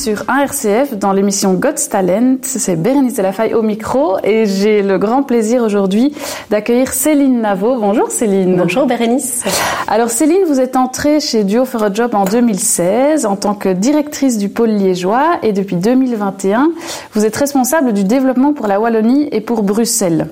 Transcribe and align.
Sur 0.00 0.24
1RCF 0.24 0.94
dans 0.94 1.12
l'émission 1.12 1.52
God's 1.52 1.90
Talent. 1.90 2.38
C'est 2.40 2.76
Bérénice 2.76 3.16
Delafaye 3.16 3.52
au 3.52 3.60
micro 3.60 4.16
et 4.24 4.46
j'ai 4.46 4.80
le 4.80 4.96
grand 4.96 5.22
plaisir 5.22 5.62
aujourd'hui 5.62 6.14
d'accueillir 6.48 6.90
Céline 6.90 7.42
Navo. 7.42 7.78
Bonjour 7.78 8.10
Céline. 8.10 8.56
Bonjour 8.56 8.86
Bérénice. 8.86 9.44
Alors 9.88 10.08
Céline, 10.08 10.44
vous 10.46 10.58
êtes 10.58 10.76
entrée 10.76 11.20
chez 11.20 11.44
Duo 11.44 11.66
for 11.66 11.82
a 11.82 11.92
Job 11.92 12.14
en 12.14 12.24
2016 12.24 13.26
en 13.26 13.36
tant 13.36 13.52
que 13.52 13.68
directrice 13.68 14.38
du 14.38 14.48
pôle 14.48 14.70
liégeois 14.70 15.38
et 15.42 15.52
depuis 15.52 15.76
2021, 15.76 16.70
vous 17.12 17.26
êtes 17.26 17.36
responsable 17.36 17.92
du 17.92 18.04
développement 18.04 18.54
pour 18.54 18.68
la 18.68 18.80
Wallonie 18.80 19.28
et 19.32 19.42
pour 19.42 19.62
Bruxelles. 19.62 20.28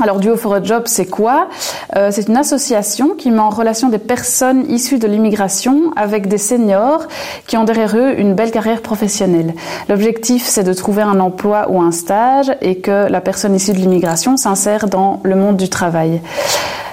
Alors 0.00 0.20
Duo 0.20 0.36
for 0.36 0.54
a 0.54 0.62
Job, 0.62 0.84
c'est 0.86 1.06
quoi? 1.06 1.48
Euh, 1.96 2.10
C'est 2.12 2.28
une 2.28 2.36
association 2.36 3.14
qui 3.16 3.32
met 3.32 3.40
en 3.40 3.48
relation 3.48 3.88
des 3.88 3.98
personnes 3.98 4.70
issues 4.70 4.98
de 4.98 5.08
l'immigration 5.08 5.92
avec 5.96 6.28
des 6.28 6.38
seniors 6.38 7.08
qui 7.48 7.56
ont 7.56 7.64
derrière 7.64 7.96
eux 7.96 8.18
une 8.18 8.34
belle 8.34 8.52
carrière 8.52 8.80
professionnelle. 8.80 9.54
L'objectif, 9.88 10.46
c'est 10.46 10.62
de 10.62 10.72
trouver 10.72 11.02
un 11.02 11.18
emploi 11.18 11.66
ou 11.70 11.80
un 11.80 11.90
stage 11.90 12.52
et 12.60 12.78
que 12.78 13.08
la 13.08 13.20
personne 13.20 13.56
issue 13.56 13.72
de 13.72 13.78
l'immigration 13.78 14.36
s'insère 14.36 14.86
dans 14.86 15.20
le 15.24 15.34
monde 15.34 15.56
du 15.56 15.68
travail. 15.68 16.20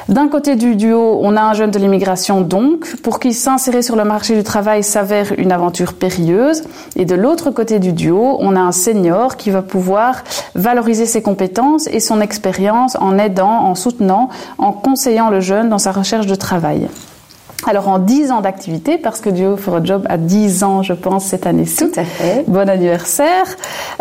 D'un 0.08 0.28
côté 0.28 0.56
du 0.56 0.76
duo, 0.76 1.20
on 1.24 1.36
a 1.36 1.42
un 1.42 1.54
jeune 1.54 1.72
de 1.72 1.80
l'immigration 1.80 2.42
donc, 2.42 2.96
pour 3.02 3.20
qui 3.20 3.34
s'insérer 3.34 3.82
sur 3.82 3.96
le 3.96 4.04
marché 4.04 4.36
du 4.36 4.44
travail 4.44 4.84
s'avère 4.84 5.34
une 5.40 5.52
aventure 5.52 5.94
périlleuse. 5.94 6.62
Et 6.96 7.06
de 7.06 7.16
l'autre 7.16 7.50
côté 7.50 7.80
du 7.80 7.92
duo, 7.92 8.38
on 8.40 8.56
a 8.56 8.60
un 8.60 8.72
senior 8.72 9.36
qui 9.36 9.50
va 9.50 9.64
pouvoir 9.64 10.24
valoriser 10.54 11.08
ses 11.08 11.24
compétences 11.24 11.88
et 11.88 12.00
son 12.00 12.22
expérience 12.22 12.96
en 13.00 13.18
aidant, 13.18 13.50
en 13.50 13.74
soutenant, 13.74 14.30
en 14.60 14.74
conseillant 14.74 15.32
le 15.32 15.40
jeune 15.40 15.70
dans 15.70 15.80
sa 15.80 15.92
recherche 15.92 16.28
de 16.28 16.36
travail. 16.36 16.88
Alors 17.68 17.88
en 17.88 18.00
10 18.00 18.32
ans 18.32 18.42
d'activité, 18.42 18.98
parce 18.98 19.22
que 19.22 19.30
Duo 19.30 19.58
for 19.58 19.78
a 19.78 19.84
Job 19.84 20.06
a 20.10 20.18
10 20.18 20.64
ans, 20.64 20.84
je 20.84 20.94
pense, 20.94 21.26
cette 21.26 21.48
année-ci. 21.48 21.78
Tout 21.78 22.00
à 22.00 22.04
fait. 22.04 22.44
Bon 22.48 22.70
anniversaire. 22.70 23.46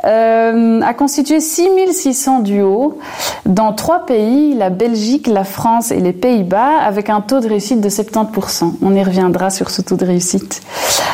Euh, 0.05 0.81
a 0.83 0.95
constitué 0.95 1.41
6600 1.41 2.41
duos 2.41 2.99
dans 3.47 3.73
trois 3.73 4.05
pays, 4.05 4.55
la 4.55 4.69
Belgique, 4.71 5.27
la 5.27 5.45
France 5.45 5.91
et 5.93 6.01
les 6.01 6.13
Pays-Bas, 6.13 6.79
avec 6.85 7.09
un 7.09 7.21
taux 7.21 7.41
de 7.41 7.49
réussite 7.49 7.81
de 7.81 7.89
70%. 7.89 8.75
On 8.83 8.95
y 8.95 9.03
reviendra 9.03 9.49
sur 9.51 9.71
ce 9.71 9.81
taux 9.81 9.97
de 9.97 10.05
réussite. 10.05 10.61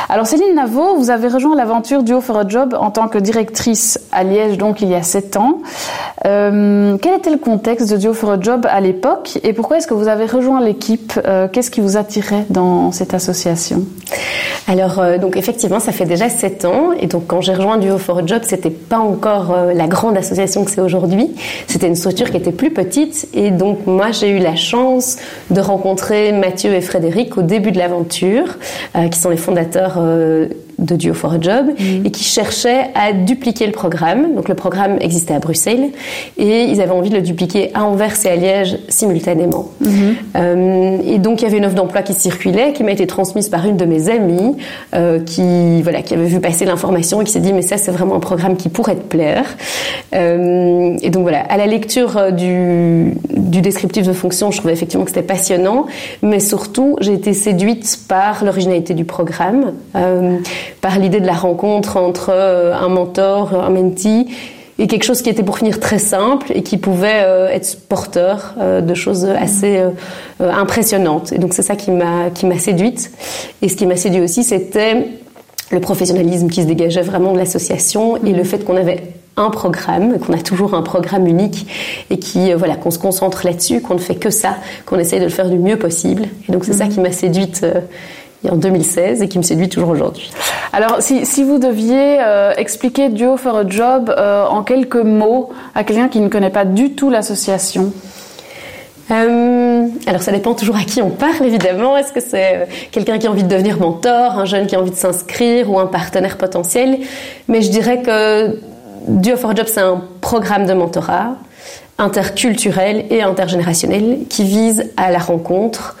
Alors 0.09 0.27
Céline 0.27 0.55
Navo, 0.55 0.97
vous 0.97 1.09
avez 1.09 1.29
rejoint 1.29 1.55
l'aventure 1.55 2.03
Duo 2.03 2.19
for 2.19 2.37
a 2.37 2.47
Job 2.47 2.75
en 2.77 2.91
tant 2.91 3.07
que 3.07 3.17
directrice 3.17 3.97
à 4.11 4.23
Liège, 4.25 4.57
donc 4.57 4.81
il 4.81 4.89
y 4.89 4.95
a 4.95 5.03
7 5.03 5.37
ans. 5.37 5.59
Euh, 6.25 6.97
quel 7.01 7.15
était 7.17 7.31
le 7.31 7.37
contexte 7.37 7.89
de 7.89 7.97
Duo 7.97 8.13
for 8.13 8.31
a 8.31 8.39
Job 8.39 8.67
à 8.69 8.81
l'époque 8.81 9.39
et 9.43 9.53
pourquoi 9.53 9.77
est-ce 9.77 9.87
que 9.87 9.93
vous 9.93 10.09
avez 10.09 10.25
rejoint 10.25 10.59
l'équipe? 10.59 11.13
Euh, 11.25 11.47
Qu'est-ce 11.47 11.71
qui 11.71 11.79
vous 11.81 11.95
attirait? 11.97 12.40
Dans 12.49 12.91
cette 12.91 13.13
association 13.13 13.85
Alors, 14.67 14.99
euh, 14.99 15.17
donc 15.17 15.37
effectivement, 15.37 15.79
ça 15.79 15.91
fait 15.91 16.05
déjà 16.05 16.29
7 16.29 16.65
ans. 16.65 16.91
Et 16.99 17.07
donc, 17.07 17.27
quand 17.27 17.41
j'ai 17.41 17.53
rejoint 17.53 17.77
Duo 17.77 17.97
for 17.97 18.27
Job, 18.27 18.41
c'était 18.43 18.69
pas 18.69 18.99
encore 18.99 19.51
euh, 19.51 19.73
la 19.73 19.87
grande 19.87 20.17
association 20.17 20.63
que 20.63 20.71
c'est 20.71 20.81
aujourd'hui. 20.81 21.31
C'était 21.67 21.87
une 21.87 21.95
structure 21.95 22.29
qui 22.31 22.37
était 22.37 22.51
plus 22.51 22.71
petite. 22.71 23.27
Et 23.33 23.51
donc, 23.51 23.85
moi, 23.87 24.11
j'ai 24.11 24.29
eu 24.29 24.39
la 24.39 24.55
chance 24.55 25.17
de 25.49 25.59
rencontrer 25.59 26.31
Mathieu 26.31 26.73
et 26.73 26.81
Frédéric 26.81 27.37
au 27.37 27.41
début 27.41 27.71
de 27.71 27.77
l'aventure, 27.77 28.57
euh, 28.95 29.07
qui 29.07 29.19
sont 29.19 29.29
les 29.29 29.37
fondateurs 29.37 29.99
de 30.81 30.95
Duo 30.95 31.13
for 31.13 31.33
a 31.33 31.39
Job 31.39 31.67
mhm. 31.79 32.05
et 32.05 32.11
qui 32.11 32.23
cherchaient 32.23 32.89
à 32.95 33.13
dupliquer 33.13 33.65
le 33.65 33.71
programme. 33.71 34.35
Donc 34.35 34.49
le 34.49 34.55
programme 34.55 34.97
existait 34.99 35.33
à 35.33 35.39
Bruxelles 35.39 35.89
et 36.37 36.63
ils 36.63 36.81
avaient 36.81 36.91
envie 36.91 37.09
de 37.09 37.15
le 37.15 37.21
dupliquer 37.21 37.71
à 37.73 37.85
Anvers 37.85 38.13
et 38.25 38.29
à 38.29 38.35
Liège 38.35 38.77
simultanément. 38.89 39.69
Mhm. 39.79 40.15
Euh, 40.35 40.97
et 41.05 41.19
donc 41.19 41.41
il 41.41 41.45
y 41.45 41.47
avait 41.47 41.57
une 41.57 41.65
offre 41.65 41.75
d'emploi 41.75 42.01
qui 42.01 42.13
circulait, 42.13 42.73
qui 42.73 42.83
m'a 42.83 42.91
été 42.91 43.07
transmise 43.07 43.49
par 43.49 43.65
une 43.65 43.77
de 43.77 43.85
mes 43.85 44.09
amies, 44.09 44.55
euh, 44.95 45.19
qui 45.19 45.81
voilà, 45.83 46.01
qui 46.01 46.15
avait 46.15 46.25
vu 46.25 46.39
passer 46.39 46.65
l'information 46.65 47.21
et 47.21 47.25
qui 47.25 47.31
s'est 47.31 47.39
dit 47.39 47.53
mais 47.53 47.61
ça 47.61 47.77
c'est 47.77 47.91
vraiment 47.91 48.15
un 48.15 48.19
programme 48.19 48.57
qui 48.57 48.69
pourrait 48.69 48.95
te 48.95 49.05
plaire. 49.05 49.45
Euh, 50.13 50.97
et 51.01 51.09
donc 51.11 51.21
voilà, 51.21 51.41
à 51.41 51.57
la 51.57 51.67
lecture 51.67 52.31
du, 52.31 53.13
du 53.29 53.61
descriptif 53.61 54.05
de 54.05 54.13
fonction, 54.13 54.51
je 54.51 54.57
trouvais 54.57 54.73
effectivement 54.73 55.05
que 55.05 55.11
c'était 55.11 55.21
passionnant, 55.21 55.85
mais 56.23 56.39
surtout 56.39 56.95
j'ai 57.01 57.13
été 57.13 57.33
séduite 57.33 57.99
par 58.07 58.43
l'originalité 58.43 58.93
du 58.93 59.05
programme 59.05 59.73
par 60.81 60.97
l'idée 60.99 61.19
de 61.19 61.25
la 61.25 61.33
rencontre 61.33 61.97
entre 61.97 62.31
euh, 62.33 62.73
un 62.73 62.89
mentor, 62.89 63.53
un 63.53 63.69
mentee, 63.69 64.27
et 64.79 64.87
quelque 64.87 65.03
chose 65.03 65.21
qui 65.21 65.29
était 65.29 65.43
pour 65.43 65.59
finir 65.59 65.79
très 65.79 65.99
simple 65.99 66.51
et 66.55 66.63
qui 66.63 66.77
pouvait 66.77 67.21
euh, 67.23 67.49
être 67.49 67.77
porteur 67.87 68.55
euh, 68.59 68.81
de 68.81 68.93
choses 68.95 69.25
assez 69.25 69.79
impressionnantes. 70.39 71.31
Et 71.33 71.37
donc 71.37 71.53
c'est 71.53 71.61
ça 71.61 71.75
qui 71.75 71.91
m'a 71.91 72.29
qui 72.33 72.45
m'a 72.45 72.57
séduite. 72.57 73.11
Et 73.61 73.69
ce 73.69 73.75
qui 73.75 73.85
m'a 73.85 73.95
séduit 73.95 74.21
aussi, 74.21 74.43
c'était 74.43 75.07
le 75.71 75.79
professionnalisme 75.79 76.49
qui 76.49 76.63
se 76.63 76.67
dégageait 76.67 77.03
vraiment 77.03 77.33
de 77.33 77.37
l'association 77.37 78.17
et 78.17 78.33
le 78.33 78.43
fait 78.43 78.65
qu'on 78.65 78.75
avait 78.75 79.13
un 79.37 79.49
programme, 79.49 80.19
qu'on 80.19 80.33
a 80.33 80.41
toujours 80.41 80.73
un 80.73 80.81
programme 80.81 81.25
unique 81.25 81.65
et 82.09 82.17
qui 82.17 82.51
voilà 82.53 82.75
qu'on 82.75 82.91
se 82.91 82.99
concentre 82.99 83.45
là-dessus, 83.45 83.81
qu'on 83.81 83.93
ne 83.93 83.99
fait 83.99 84.15
que 84.15 84.29
ça, 84.29 84.57
qu'on 84.85 84.99
essaye 84.99 85.19
de 85.19 85.25
le 85.25 85.31
faire 85.31 85.49
du 85.49 85.57
mieux 85.57 85.77
possible. 85.77 86.23
Et 86.49 86.51
donc 86.51 86.65
c'est 86.65 86.73
ça 86.73 86.85
mhm. 86.85 86.91
qui 86.91 86.99
m'a 87.01 87.11
séduite 87.11 87.65
en 88.49 88.55
2016 88.55 89.21
et 89.21 89.27
qui 89.27 89.37
me 89.37 89.43
séduit 89.43 89.69
toujours 89.69 89.89
aujourd'hui. 89.89 90.31
Alors, 90.73 91.01
si, 91.01 91.25
si 91.25 91.43
vous 91.43 91.59
deviez 91.59 92.17
euh, 92.21 92.53
expliquer 92.57 93.09
Duo 93.09 93.37
for 93.37 93.57
a 93.57 93.67
Job 93.67 94.13
euh, 94.15 94.45
en 94.45 94.63
quelques 94.63 94.95
mots 94.95 95.49
à 95.75 95.83
quelqu'un 95.83 96.07
qui 96.07 96.19
ne 96.19 96.29
connaît 96.29 96.49
pas 96.49 96.65
du 96.65 96.93
tout 96.93 97.09
l'association? 97.09 97.91
Euh, 99.11 99.87
alors 100.07 100.21
ça 100.21 100.31
dépend 100.31 100.53
toujours 100.53 100.77
à 100.77 100.83
qui 100.83 101.01
on 101.01 101.09
parle 101.09 101.45
évidemment. 101.45 101.97
Est-ce 101.97 102.13
que 102.13 102.21
c'est 102.21 102.67
quelqu'un 102.91 103.17
qui 103.17 103.27
a 103.27 103.31
envie 103.31 103.43
de 103.43 103.49
devenir 103.49 103.77
mentor, 103.77 104.37
un 104.37 104.45
jeune 104.45 104.67
qui 104.67 104.75
a 104.75 104.79
envie 104.79 104.91
de 104.91 104.95
s'inscrire 104.95 105.69
ou 105.69 105.79
un 105.79 105.87
partenaire 105.87 106.37
potentiel? 106.37 106.99
Mais 107.49 107.61
je 107.61 107.69
dirais 107.69 108.01
que 108.01 108.57
Duo 109.07 109.35
for 109.35 109.51
a 109.51 109.55
Job 109.55 109.65
c'est 109.67 109.81
un 109.81 110.01
programme 110.21 110.65
de 110.65 110.73
mentorat 110.73 111.35
interculturel 112.01 113.05
et 113.09 113.21
intergénérationnel 113.21 114.19
qui 114.27 114.43
vise 114.43 114.91
à 114.97 115.11
la 115.11 115.19
rencontre 115.19 115.95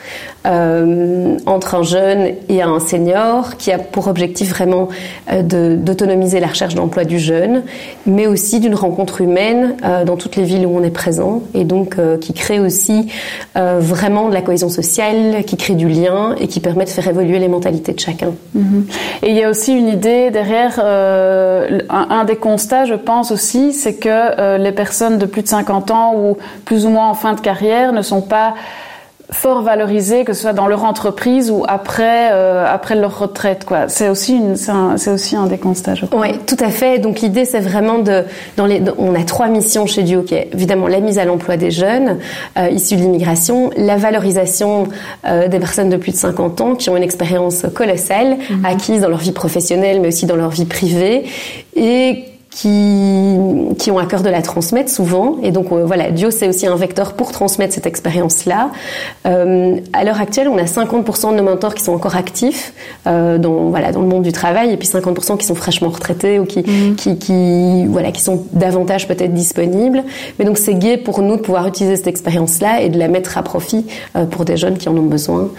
euh, 0.47 1.37
entre 1.45 1.75
un 1.75 1.83
jeune 1.83 2.31
et 2.49 2.63
un 2.63 2.79
senior, 2.79 3.57
qui 3.57 3.71
a 3.71 3.77
pour 3.77 4.07
objectif 4.07 4.49
vraiment 4.49 4.87
euh, 5.31 5.43
d'autonomiser 5.77 6.39
la 6.39 6.47
recherche 6.47 6.73
d'emploi 6.73 7.03
du 7.03 7.19
jeune, 7.19 7.61
mais 8.07 8.25
aussi 8.25 8.59
d'une 8.59 8.73
rencontre 8.73 9.21
humaine 9.21 9.75
euh, 9.85 10.03
dans 10.03 10.17
toutes 10.17 10.37
les 10.37 10.43
villes 10.43 10.65
où 10.65 10.75
on 10.75 10.83
est 10.83 10.89
présent, 10.89 11.43
et 11.53 11.63
donc 11.63 11.97
qui 12.19 12.33
crée 12.33 12.59
aussi 12.59 13.07
vraiment 13.55 14.29
de 14.29 14.33
la 14.33 14.41
cohésion 14.41 14.69
sociale, 14.69 15.43
qui 15.45 15.57
crée 15.57 15.75
du 15.75 15.87
lien 15.87 16.35
et 16.39 16.47
qui 16.47 16.59
permet 16.59 16.85
de 16.85 16.89
faire 16.89 17.07
évoluer 17.07 17.37
les 17.37 17.47
mentalités 17.47 17.93
de 17.93 17.99
chacun. 17.99 18.33
Mhm. 18.53 18.85
Et 19.23 19.29
il 19.29 19.35
y 19.35 19.43
a 19.43 19.49
aussi 19.49 19.73
une 19.73 19.87
idée 19.87 20.31
derrière, 20.31 20.79
un, 20.79 22.07
un, 22.09 22.23
des 22.23 22.37
constats, 22.37 22.85
je 22.85 22.93
pense 22.93 23.31
aussi, 23.31 23.73
c'est 23.73 23.95
que 23.95 24.57
les 24.57 24.71
personnes 24.71 25.17
de 25.17 25.25
plus 25.25 25.43
de 25.43 25.47
50 25.47 25.90
ans 25.91 26.13
ou 26.15 26.37
plus 26.65 26.85
ou 26.85 26.89
moins 26.89 27.09
en 27.09 27.13
fin 27.13 27.33
de 27.33 27.41
carrière 27.41 27.93
ne 27.93 28.01
sont 28.01 28.21
pas 28.21 28.53
fort 29.31 29.61
valorisés, 29.61 30.25
que 30.25 30.33
ce 30.33 30.41
soit 30.41 30.53
dans 30.53 30.67
leur 30.67 30.83
entreprise 30.83 31.49
ou 31.51 31.63
après 31.67 32.31
euh, 32.31 32.65
après 32.67 32.95
leur 32.95 33.17
retraite. 33.17 33.63
Quoi. 33.65 33.87
C'est 33.87 34.09
aussi 34.09 34.35
une, 34.35 34.57
c'est 34.57 35.09
aussi 35.09 35.35
un 35.35 35.47
des 35.47 35.57
constats. 35.57 35.93
Oui, 36.13 36.37
tout 36.45 36.57
à 36.59 36.69
fait. 36.69 36.99
Donc 36.99 37.21
l'idée, 37.21 37.45
c'est 37.45 37.61
vraiment 37.61 37.99
de 37.99 38.25
dans 38.57 38.65
les, 38.65 38.81
on 38.97 39.15
a 39.15 39.23
trois 39.23 39.47
missions 39.47 39.85
chez 39.85 40.03
Duo, 40.03 40.23
qui 40.23 40.35
est 40.35 40.49
évidemment 40.53 40.87
la 40.87 40.99
mise 40.99 41.17
à 41.17 41.25
l'emploi 41.25 41.55
des 41.55 41.71
jeunes 41.71 42.19
euh, 42.57 42.69
issus 42.69 42.97
de 42.97 43.01
l'immigration, 43.01 43.71
la 43.77 43.95
valorisation 43.95 44.89
euh, 45.25 45.47
des 45.47 45.59
personnes 45.59 45.89
de 45.89 45.97
plus 45.97 46.11
de 46.11 46.17
50 46.17 46.61
ans 46.61 46.75
qui 46.75 46.89
ont 46.89 46.97
une 46.97 47.03
expérience 47.03 47.65
colossale 47.73 48.37
mhm. 48.49 48.65
acquise 48.65 49.01
dans 49.01 49.09
leur 49.09 49.19
vie 49.19 49.31
professionnelle, 49.31 50.01
mais 50.01 50.09
aussi 50.09 50.25
dans 50.25 50.35
leur 50.35 50.49
vie 50.49 50.65
privée, 50.65 51.23
et 51.75 52.25
qui, 52.51 53.37
qui 53.79 53.91
ont 53.91 53.97
à 53.97 54.05
cœur 54.05 54.21
de 54.21 54.29
la 54.29 54.41
transmettre 54.41 54.91
souvent. 54.91 55.37
Et 55.41 55.51
donc 55.51 55.71
euh, 55.71 55.85
voilà, 55.85 56.11
Dio 56.11 56.31
c'est 56.31 56.49
aussi 56.49 56.67
un 56.67 56.75
vecteur 56.75 57.13
pour 57.13 57.31
transmettre 57.31 57.73
cette 57.73 57.85
expérience-là. 57.85 58.71
Euh, 59.25 59.77
à 59.93 60.03
l'heure 60.03 60.19
actuelle, 60.19 60.49
on 60.49 60.57
a 60.57 60.65
50% 60.65 61.31
de 61.31 61.37
nos 61.37 61.43
mentors 61.43 61.73
qui 61.73 61.83
sont 61.83 61.93
encore 61.93 62.17
actifs 62.17 62.73
euh, 63.07 63.37
dans, 63.37 63.69
voilà, 63.69 63.93
dans 63.93 64.01
le 64.01 64.07
monde 64.07 64.23
du 64.23 64.33
travail 64.33 64.73
et 64.73 64.77
puis 64.77 64.87
50% 64.87 65.37
qui 65.37 65.45
sont 65.45 65.55
fraîchement 65.55 65.89
retraités 65.89 66.39
ou 66.39 66.45
qui, 66.45 66.59
mhm. 66.59 66.95
qui, 66.95 67.17
qui, 67.17 67.85
voilà, 67.85 68.11
qui 68.11 68.21
sont 68.21 68.43
davantage 68.51 69.07
peut-être 69.07 69.33
disponibles. 69.33 70.03
Mais 70.37 70.43
donc 70.43 70.57
c'est 70.57 70.75
gai 70.75 70.97
pour 70.97 71.21
nous 71.21 71.37
de 71.37 71.41
pouvoir 71.41 71.65
utiliser 71.67 71.95
cette 71.95 72.07
expérience-là 72.07 72.81
et 72.81 72.89
de 72.89 72.99
la 72.99 73.07
mettre 73.07 73.37
à 73.37 73.43
profit 73.43 73.85
euh, 74.17 74.25
pour 74.25 74.43
des 74.43 74.57
jeunes 74.57 74.77
qui 74.77 74.89
en 74.89 74.97
ont 74.97 75.03
besoin. 75.05 75.49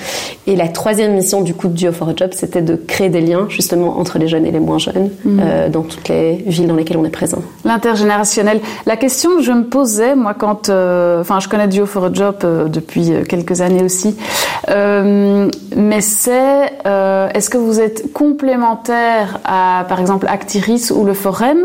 Et 0.47 0.57
la 0.57 0.69
troisième 0.69 1.15
mission 1.15 1.41
du 1.41 1.55
coup 1.55 1.69
de 1.69 1.75
Dio 1.75 1.91
for 1.91 2.11
a 2.11 2.13
Job, 2.15 2.33
c'était 2.33 2.61
de 2.61 2.77
créer 2.77 3.09
des 3.09 3.23
liens 3.23 3.47
justement 3.49 3.99
entre 3.99 4.19
les 4.19 4.29
jeunes 4.29 4.45
et 4.45 4.51
les 4.51 4.61
moins 4.61 4.79
jeunes 4.79 5.09
euh, 5.27 5.71
dans 5.71 5.83
toutes 5.83 6.11
les 6.11 6.35
villes 6.47 6.67
dans 6.67 6.82
on 6.97 7.05
est. 7.05 7.13
L'intergénérationnel. 7.65 8.61
La 8.87 8.97
question 8.97 9.37
que 9.37 9.43
je 9.43 9.53
me 9.53 9.65
posais, 9.65 10.15
moi, 10.15 10.35
quand, 10.35 10.69
euh, 10.69 11.21
enfin, 11.21 11.41
je 11.41 11.49
connais 11.49 11.69
Duo 11.69 11.87
for 11.87 12.05
a 12.07 12.13
Job 12.13 12.37
euh, 12.45 12.69
depuis 12.69 13.13
euh, 13.13 13.25
quelques 13.25 13.61
années 13.61 13.83
aussi, 13.83 14.17
mais 14.69 16.01
c'est, 16.01 16.73
est-ce 17.35 17.51
que 17.51 17.59
vous 17.59 17.81
êtes 17.81 18.13
complémentaire 18.13 19.39
à, 19.45 19.85
par 19.89 20.01
exemple, 20.01 20.27
Actiris 20.29 20.93
ou 20.95 21.05
le 21.05 21.15
Forum? 21.15 21.59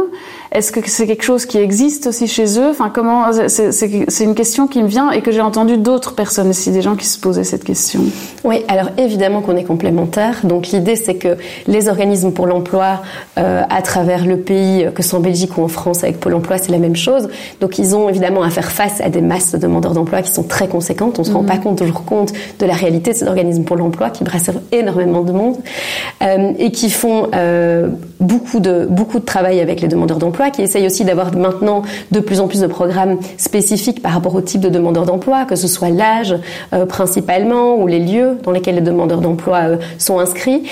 Est-ce 0.57 0.71
que 0.71 0.79
c'est 0.89 1.05
quelque 1.05 1.23
chose 1.23 1.45
qui 1.45 1.59
existe 1.59 2.07
aussi 2.07 2.27
chez 2.27 2.59
eux? 2.59 2.69
Enfin, 2.69 2.89
comment 2.91 3.31
C'est 3.31 4.23
une 4.23 4.33
question 4.33 4.65
qui 4.65 4.81
me 4.81 4.87
vient 4.87 5.11
et 5.11 5.21
que 5.21 5.31
j'ai 5.31 5.41
entendu 5.41 5.77
d'autres 5.77 6.15
personnes 6.15 6.49
aussi, 6.49 6.71
des 6.71 6.81
gens 6.81 6.95
qui 6.95 7.05
se 7.05 7.19
posaient 7.19 7.43
cette 7.43 7.63
question. 7.63 7.99
Oui, 8.43 8.65
alors 8.67 8.89
évidemment 8.97 9.41
qu'on 9.41 9.55
est 9.55 9.63
complémentaires. 9.63 10.39
Donc 10.45 10.69
l'idée, 10.69 10.95
c'est 10.95 11.13
que 11.13 11.37
les 11.67 11.89
organismes 11.89 12.31
pour 12.31 12.47
l'emploi 12.47 13.03
euh, 13.37 13.61
à 13.69 13.81
travers 13.83 14.25
le 14.25 14.37
pays, 14.37 14.87
que 14.95 15.03
ce 15.03 15.09
soit 15.09 15.19
en 15.19 15.21
Belgique 15.21 15.57
ou 15.59 15.63
en 15.63 15.67
France 15.67 16.03
avec 16.03 16.19
Pôle 16.19 16.33
Emploi, 16.33 16.57
c'est 16.57 16.71
la 16.71 16.79
même 16.79 16.95
chose. 16.95 17.29
Donc 17.61 17.77
ils 17.77 17.95
ont 17.95 18.09
évidemment 18.09 18.41
à 18.41 18.49
faire 18.49 18.71
face 18.71 18.99
à 18.99 19.09
des 19.09 19.21
masses 19.21 19.51
de 19.51 19.59
demandeurs 19.59 19.93
d'emploi 19.93 20.23
qui 20.23 20.31
sont 20.31 20.43
très 20.43 20.67
conséquentes. 20.67 21.19
On 21.19 21.23
se 21.23 21.31
rend 21.31 21.43
mhm. 21.43 21.47
pas 21.47 21.57
compte 21.57 21.77
toujours 21.77 22.03
compte 22.03 22.33
de 22.57 22.65
la 22.65 22.73
réalité 22.73 23.11
de 23.11 23.17
ces 23.17 23.27
organismes 23.27 23.63
pour 23.63 23.75
l'emploi 23.75 24.09
qui 24.09 24.23
brassent 24.23 24.49
énormément 24.71 25.21
de 25.21 25.33
monde 25.33 25.57
euh, 26.23 26.53
et 26.57 26.71
qui 26.71 26.89
font 26.89 27.27
euh, 27.35 27.89
beaucoup 28.19 28.59
de 28.59 28.87
beaucoup 28.89 29.19
de 29.19 29.25
travail 29.25 29.59
avec 29.59 29.81
les 29.81 29.87
demandeurs 29.87 30.17
d'emploi 30.17 30.46
qui 30.51 30.61
essaye 30.61 30.85
aussi 30.85 31.05
d'avoir 31.05 31.35
maintenant 31.35 31.83
de 32.11 32.19
plus 32.19 32.39
en 32.39 32.47
plus 32.47 32.61
de 32.61 32.67
programmes 32.67 33.19
spécifiques 33.37 34.01
par 34.01 34.13
rapport 34.13 34.35
au 34.35 34.41
type 34.41 34.61
de 34.61 34.69
demandeurs 34.69 35.05
d'emploi, 35.05 35.45
que 35.45 35.55
ce 35.55 35.67
soit 35.67 35.89
l'âge 35.89 36.35
euh, 36.73 36.85
principalement 36.85 37.75
ou 37.75 37.87
les 37.87 37.99
lieux 37.99 38.37
dans 38.43 38.51
lesquels 38.51 38.75
les 38.75 38.81
demandeurs 38.81 39.21
d'emploi 39.21 39.57
euh, 39.57 39.77
sont 39.97 40.19
inscrits. 40.19 40.63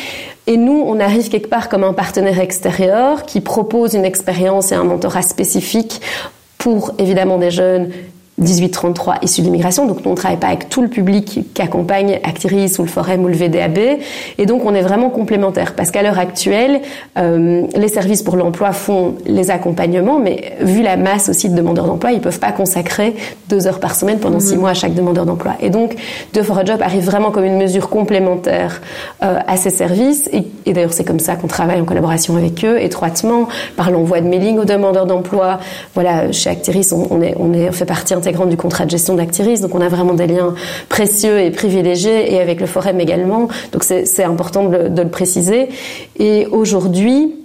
Et 0.47 0.57
nous, 0.57 0.83
on 0.85 0.99
arrive 0.99 1.29
quelque 1.29 1.49
part 1.49 1.69
comme 1.69 1.83
un 1.83 1.93
partenaire 1.93 2.39
extérieur 2.39 3.23
qui 3.23 3.41
propose 3.41 3.93
une 3.95 4.05
expérience 4.05 4.71
et 4.71 4.75
un 4.75 4.83
mentorat 4.83 5.23
spécifique 5.23 6.01
pour 6.57 6.91
évidemment 6.99 7.37
des 7.37 7.51
jeunes 7.51 7.89
1833 8.37 9.19
issus 9.21 9.41
de 9.41 9.45
l'immigration. 9.45 9.87
Donc, 9.87 10.03
nous, 10.03 10.07
on 10.07 10.11
ne 10.11 10.17
travaille 10.17 10.39
pas 10.39 10.47
avec 10.47 10.67
tout 10.67 10.81
le 10.81 10.89
public 10.89 11.39
qui 11.53 11.61
accompagne 11.61 12.19
Actiris 12.23 12.77
ou 12.79 12.81
le 12.81 12.89
Forum 12.89 13.23
ou 13.23 13.27
le 13.27 13.33
VDAB. 13.33 13.99
Et 14.37 14.45
donc, 14.45 14.65
on 14.65 14.73
est 14.75 14.81
vraiment 14.81 15.09
complémentaires. 15.09 15.73
Parce 15.73 15.89
qu'à 15.89 16.03
l'heure 16.03 16.19
actuelle, 16.19 16.81
euh, 17.17 17.63
les 17.75 17.87
services 17.87 18.23
pour 18.23 18.35
l'emploi 18.35 18.73
font 18.73 19.15
les 19.25 19.51
accompagnements, 19.51 20.19
mais 20.19 20.53
vu 20.59 20.81
la 20.81 20.97
masse 20.97 21.29
aussi 21.29 21.49
de 21.49 21.55
demandeurs 21.55 21.85
d'emploi, 21.85 22.11
ils 22.11 22.19
peuvent 22.19 22.39
pas 22.39 22.51
consacrer 22.51 23.15
deux 23.47 23.67
heures 23.67 23.79
par 23.79 23.95
semaine 23.95 24.19
pendant 24.19 24.41
six 24.41 24.55
mhm. 24.55 24.61
mois 24.61 24.69
à 24.71 24.73
chaque 24.73 24.93
demandeur 24.93 25.25
d'emploi. 25.25 25.53
Et 25.61 25.69
donc, 25.69 25.95
Deux 26.33 26.43
for 26.43 26.57
a 26.57 26.65
Job 26.65 26.81
arrive 26.81 27.05
vraiment 27.05 27.31
comme 27.31 27.45
une 27.45 27.57
mesure 27.57 27.89
complémentaire 27.89 28.81
euh, 29.23 29.39
à 29.47 29.55
ces 29.55 29.69
services. 29.69 30.29
Et, 30.33 30.43
et 30.65 30.73
d'ailleurs, 30.73 30.93
c'est 30.93 31.05
comme 31.05 31.19
ça 31.19 31.35
qu'on 31.37 31.47
travaille 31.47 31.79
en 31.79 31.85
collaboration 31.85 32.35
avec 32.35 32.65
eux, 32.65 32.81
étroitement, 32.81 33.47
par 33.77 33.91
l'envoi 33.91 34.19
de 34.19 34.27
mailing 34.27 34.57
aux 34.57 34.65
demandeurs 34.65 35.05
d'emploi. 35.05 35.59
Voilà, 35.93 36.33
chez 36.33 36.49
Actiris, 36.49 36.91
on, 36.91 37.07
on, 37.11 37.21
est, 37.21 37.35
on, 37.39 37.53
est, 37.53 37.69
on 37.69 37.71
fait 37.71 37.85
partie 37.85 38.13
intégrante 38.25 38.49
du 38.49 38.57
contrat 38.57 38.85
de 38.85 38.89
gestion 38.89 39.15
d'Actiris, 39.15 39.61
donc 39.61 39.75
on 39.75 39.81
a 39.81 39.89
vraiment 39.89 40.13
des 40.13 40.27
liens 40.27 40.55
précieux 40.89 41.39
et 41.39 41.51
privilégiés, 41.51 42.33
et 42.33 42.41
avec 42.41 42.59
le 42.59 42.65
Forum 42.65 42.99
également, 42.99 43.47
donc 43.71 43.83
c'est 43.83 44.23
important 44.23 44.67
de, 44.67 44.87
de 44.87 45.01
le 45.01 45.09
préciser. 45.09 45.69
Et 46.17 46.47
aujourd'hui, 46.47 47.35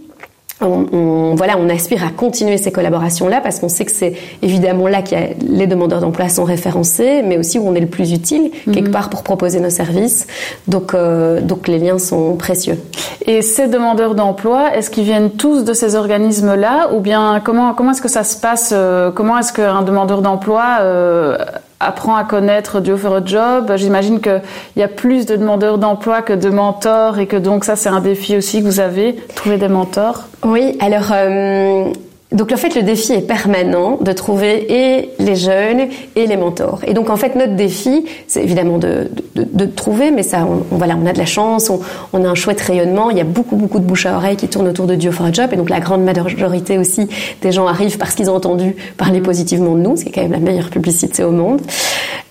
on, 0.61 1.35
voilà, 1.37 1.57
on 1.59 1.69
aspire 1.69 2.05
à 2.05 2.11
continuer 2.11 2.59
ces 2.59 2.73
collaborations-là 2.73 3.41
parce 3.41 3.61
qu'on 3.61 3.69
sait 3.69 3.85
que 3.85 3.93
c'est 3.93 4.15
évidemment 4.43 4.89
là 4.89 5.03
que 5.03 5.15
les 5.47 5.67
demandeurs 5.67 6.01
d'emploi 6.01 6.29
sont 6.29 6.45
référencés, 6.45 7.23
mais 7.23 7.39
aussi 7.39 7.59
où 7.59 7.67
on 7.67 7.75
est 7.75 7.81
le 7.81 7.87
plus 7.87 8.13
utile 8.13 8.51
mhm. 8.67 8.75
quelque 8.75 8.91
part 8.91 9.11
pour 9.11 9.23
proposer 9.23 9.61
nos 9.61 9.71
services. 9.71 10.27
Donc, 10.69 10.95
euh, 10.95 11.41
donc 11.41 11.69
les 11.69 11.79
liens 11.79 11.99
sont 11.99 12.37
précieux. 12.37 12.79
Et 13.27 13.43
ces 13.43 13.69
demandeurs 13.69 14.15
d'emploi, 14.15 14.75
est-ce 14.75 14.91
qu'ils 14.91 15.05
viennent 15.05 15.31
tous 15.31 15.65
de 15.65 15.73
ces 15.73 15.95
organismes-là, 15.95 16.91
ou 16.95 17.01
bien 17.01 17.41
comment 17.45 17.75
comment 17.75 17.93
est-ce 17.93 18.03
que 18.03 18.09
ça 18.09 18.25
se 18.25 18.37
passe 18.37 18.73
euh, 18.75 19.11
Comment 19.11 19.39
est-ce 19.39 19.53
qu'un 19.53 19.83
demandeur 19.83 20.23
d'emploi 20.23 20.79
euh, 20.81 21.39
apprend 21.81 22.15
à 22.15 22.25
connaître 22.25 22.81
du 22.81 22.93
offer 22.93 23.09
a 23.09 23.25
job. 23.25 23.73
J'imagine 23.77 24.21
qu'il 24.21 24.43
y 24.77 24.83
a 24.83 24.89
plus 24.89 25.27
de 25.27 25.37
demandeurs 25.37 25.79
d'emploi 25.79 26.23
que 26.23 26.35
de 26.35 26.51
mentors 26.51 27.19
et 27.19 27.27
que 27.27 27.37
donc 27.37 27.65
ça 27.65 27.75
c'est 27.75 27.89
un 27.89 28.01
défi 28.01 28.37
aussi 28.37 28.61
que 28.61 28.67
vous 28.67 28.81
avez, 28.81 29.17
trouver 29.35 29.57
des 29.57 29.69
mentors. 29.69 30.25
Oui, 30.45 30.77
alors 30.81 31.11
euh, 31.13 31.91
donc 32.33 32.53
en 32.53 32.57
fait 32.57 32.75
le 32.77 32.83
défi 32.83 33.13
est 33.13 33.27
permanent 33.27 33.99
de 34.01 34.13
trouver 34.13 34.73
et 34.73 35.11
les 35.19 35.37
jeunes 35.37 35.89
et 36.15 36.27
les 36.27 36.37
mentors. 36.37 36.81
Et 36.87 36.95
donc 36.95 37.11
en 37.11 37.17
fait 37.17 37.35
notre 37.35 37.57
défi 37.57 38.05
c'est 38.29 38.43
évidemment 38.43 38.79
de, 38.79 39.11
de, 39.35 39.47
de, 39.51 39.65
trouver, 39.67 40.11
mais 40.11 40.23
ça 40.23 40.47
on, 40.49 40.77
voilà 40.77 40.97
on 41.01 41.07
a 41.07 41.13
de 41.13 41.19
la 41.19 41.27
chance, 41.27 41.71
on, 41.71 41.81
on, 42.13 42.25
a 42.25 42.29
un 42.29 42.35
chouette 42.35 42.61
rayonnement, 42.61 43.11
il 43.11 43.19
y 43.19 43.21
a 43.21 43.25
beaucoup 43.25 43.57
beaucoup 43.57 43.81
de 43.81 43.85
bouche 43.85 44.07
à 44.07 44.17
oreille 44.17 44.37
qui 44.37 44.49
tournent 44.49 44.69
autour 44.69 44.87
de 44.87 44.95
Dio 44.95 45.11
for 45.11 45.27
a 45.27 45.33
Job 45.33 45.51
et 45.53 45.57
donc 45.57 45.71
la 45.71 45.81
grande 45.81 46.05
majorité 46.05 46.79
aussi 46.79 47.09
des 47.43 47.53
gens 47.53 47.67
arrivent 47.67 47.99
parce 47.99 48.15
qu'ils 48.15 48.31
ont 48.31 48.37
entendu 48.37 48.77
parler 48.97 49.21
positivement 49.21 49.75
de 49.75 49.81
nous, 49.81 49.97
ce 49.97 50.05
qui 50.05 50.11
est 50.11 50.13
quand 50.13 50.23
même 50.23 50.33
la 50.33 50.39
meilleure 50.39 50.71
publicité 50.71 51.25
au 51.25 51.33
monde. 51.33 51.61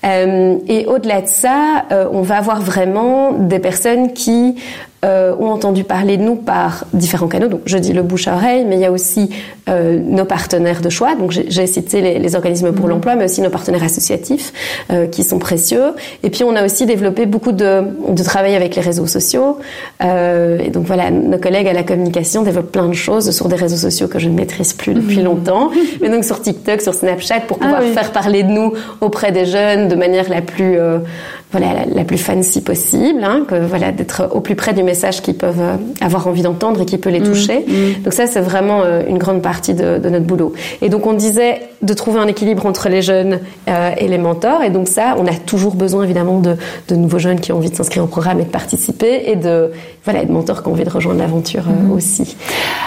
Euh, 0.05 0.57
et 0.67 0.85
au-delà 0.85 1.21
de 1.21 1.27
ça, 1.27 1.85
euh, 1.91 2.07
on 2.11 2.21
va 2.21 2.37
avoir 2.37 2.61
vraiment 2.61 3.33
des 3.33 3.59
personnes 3.59 4.13
qui 4.13 4.55
euh, 5.05 5.35
ont 5.39 5.49
entendu 5.49 5.83
parler 5.83 6.17
de 6.17 6.23
nous 6.23 6.35
par 6.35 6.85
différents 6.93 7.27
canaux. 7.27 7.47
Donc, 7.47 7.61
je 7.65 7.77
dis 7.77 7.93
le 7.93 8.03
bouche 8.03 8.27
à 8.27 8.35
oreille, 8.35 8.65
mais 8.65 8.75
il 8.75 8.81
y 8.81 8.85
a 8.85 8.91
aussi 8.91 9.29
euh, 9.69 9.99
nos 9.99 10.25
partenaires 10.25 10.81
de 10.81 10.89
choix. 10.89 11.15
Donc, 11.15 11.31
j'ai 11.31 11.67
cité 11.67 12.01
les, 12.01 12.19
les, 12.19 12.35
organismes 12.35 12.71
pour 12.73 12.85
mhm. 12.85 12.91
l'emploi, 12.91 13.15
mais 13.15 13.25
aussi 13.25 13.41
nos 13.41 13.49
partenaires 13.49 13.83
associatifs 13.83 14.51
euh, 14.91 15.07
qui 15.07 15.23
sont 15.23 15.39
précieux. 15.39 15.93
Et 16.23 16.29
puis, 16.29 16.43
on 16.43 16.55
a 16.55 16.65
aussi 16.65 16.85
développé 16.85 17.25
beaucoup 17.25 17.51
de, 17.51 17.83
de 18.09 18.23
travail 18.23 18.55
avec 18.55 18.75
les 18.75 18.81
réseaux 18.81 19.07
sociaux. 19.07 19.59
Euh, 20.03 20.59
et 20.59 20.69
donc, 20.69 20.85
voilà, 20.85 21.11
nos 21.11 21.37
collègues 21.37 21.67
à 21.67 21.73
la 21.73 21.83
communication 21.83 22.43
développent 22.43 22.71
plein 22.71 22.87
de 22.87 22.93
choses 22.93 23.31
sur 23.31 23.47
des 23.47 23.55
réseaux 23.55 23.77
sociaux 23.77 24.07
que 24.07 24.19
je 24.19 24.27
ne 24.27 24.35
maîtrise 24.35 24.73
plus 24.73 24.93
depuis 24.93 25.19
mhm. 25.19 25.25
longtemps. 25.25 25.71
Mais 26.01 26.09
donc, 26.09 26.23
sur 26.23 26.41
TikTok, 26.41 26.81
sur 26.81 26.93
Snapchat, 26.93 27.41
pour 27.41 27.57
ah 27.61 27.65
pouvoir 27.65 27.83
faire 27.83 28.11
parler 28.11 28.43
de 28.43 28.49
nous 28.49 28.73
auprès 29.01 29.31
des 29.31 29.45
jeunes 29.45 29.87
de 29.87 29.95
manière 29.95 30.29
la 30.29 30.41
plus 30.41 30.77
euh, 30.77 30.99
voilà 31.51 31.85
la, 31.91 32.03
plus 32.03 32.19
fancy 32.19 32.61
possible, 32.61 33.23
hein, 33.23 33.43
que 33.47 33.55
voilà 33.55 33.91
d'être 33.91 34.29
au 34.33 34.39
plus 34.39 34.53
près 34.53 34.73
du 34.73 34.83
message 34.83 35.23
qu'ils 35.23 35.35
peuvent 35.35 35.59
euh, 35.59 35.77
avoir 35.99 36.27
envie 36.27 36.44
d'entendre 36.44 36.81
et 36.81 36.85
qui 36.85 36.99
peut 36.99 37.09
les 37.09 37.21
mmh, 37.21 37.23
toucher. 37.23 37.65
Mmh. 37.68 38.03
Donc 38.03 38.13
ça 38.13 38.27
c'est 38.27 38.41
vraiment 38.41 38.83
euh, 38.83 39.01
une 39.07 39.18
grande 39.18 39.41
partie 39.41 39.73
de, 39.73 39.97
de, 39.97 40.09
notre 40.09 40.25
boulot. 40.25 40.53
Et 40.83 40.89
donc 40.89 41.07
on 41.07 41.13
disait 41.13 41.61
de 41.81 41.94
trouver 41.95 42.19
un 42.19 42.27
équilibre 42.27 42.68
entre 42.68 42.87
les 42.87 43.01
jeunes 43.01 43.39
euh, 43.68 43.91
et 43.97 44.07
les 44.07 44.19
mentors. 44.19 44.61
Et 44.61 44.69
donc 44.69 44.87
ça, 44.87 45.15
on 45.18 45.25
a 45.25 45.33
toujours 45.33 45.73
besoin 45.73 46.03
évidemment 46.03 46.39
de, 46.39 46.56
de 46.87 46.95
nouveaux 46.95 47.18
jeunes 47.18 47.39
qui 47.39 47.51
ont 47.51 47.57
envie 47.57 47.71
de 47.71 47.75
s'inscrire 47.75 48.03
au 48.03 48.07
programme 48.07 48.39
et 48.39 48.44
de 48.44 48.49
participer, 48.49 49.23
et 49.25 49.35
de 49.35 49.71
voilà 50.03 50.25
de 50.25 50.31
mentors 50.31 50.61
qui 50.61 50.69
ont 50.69 50.73
envie 50.73 50.83
de 50.83 50.89
rejoindre 50.89 51.19
l'aventure 51.19 51.63
mmh. 51.63 51.91
aussi. 51.91 52.37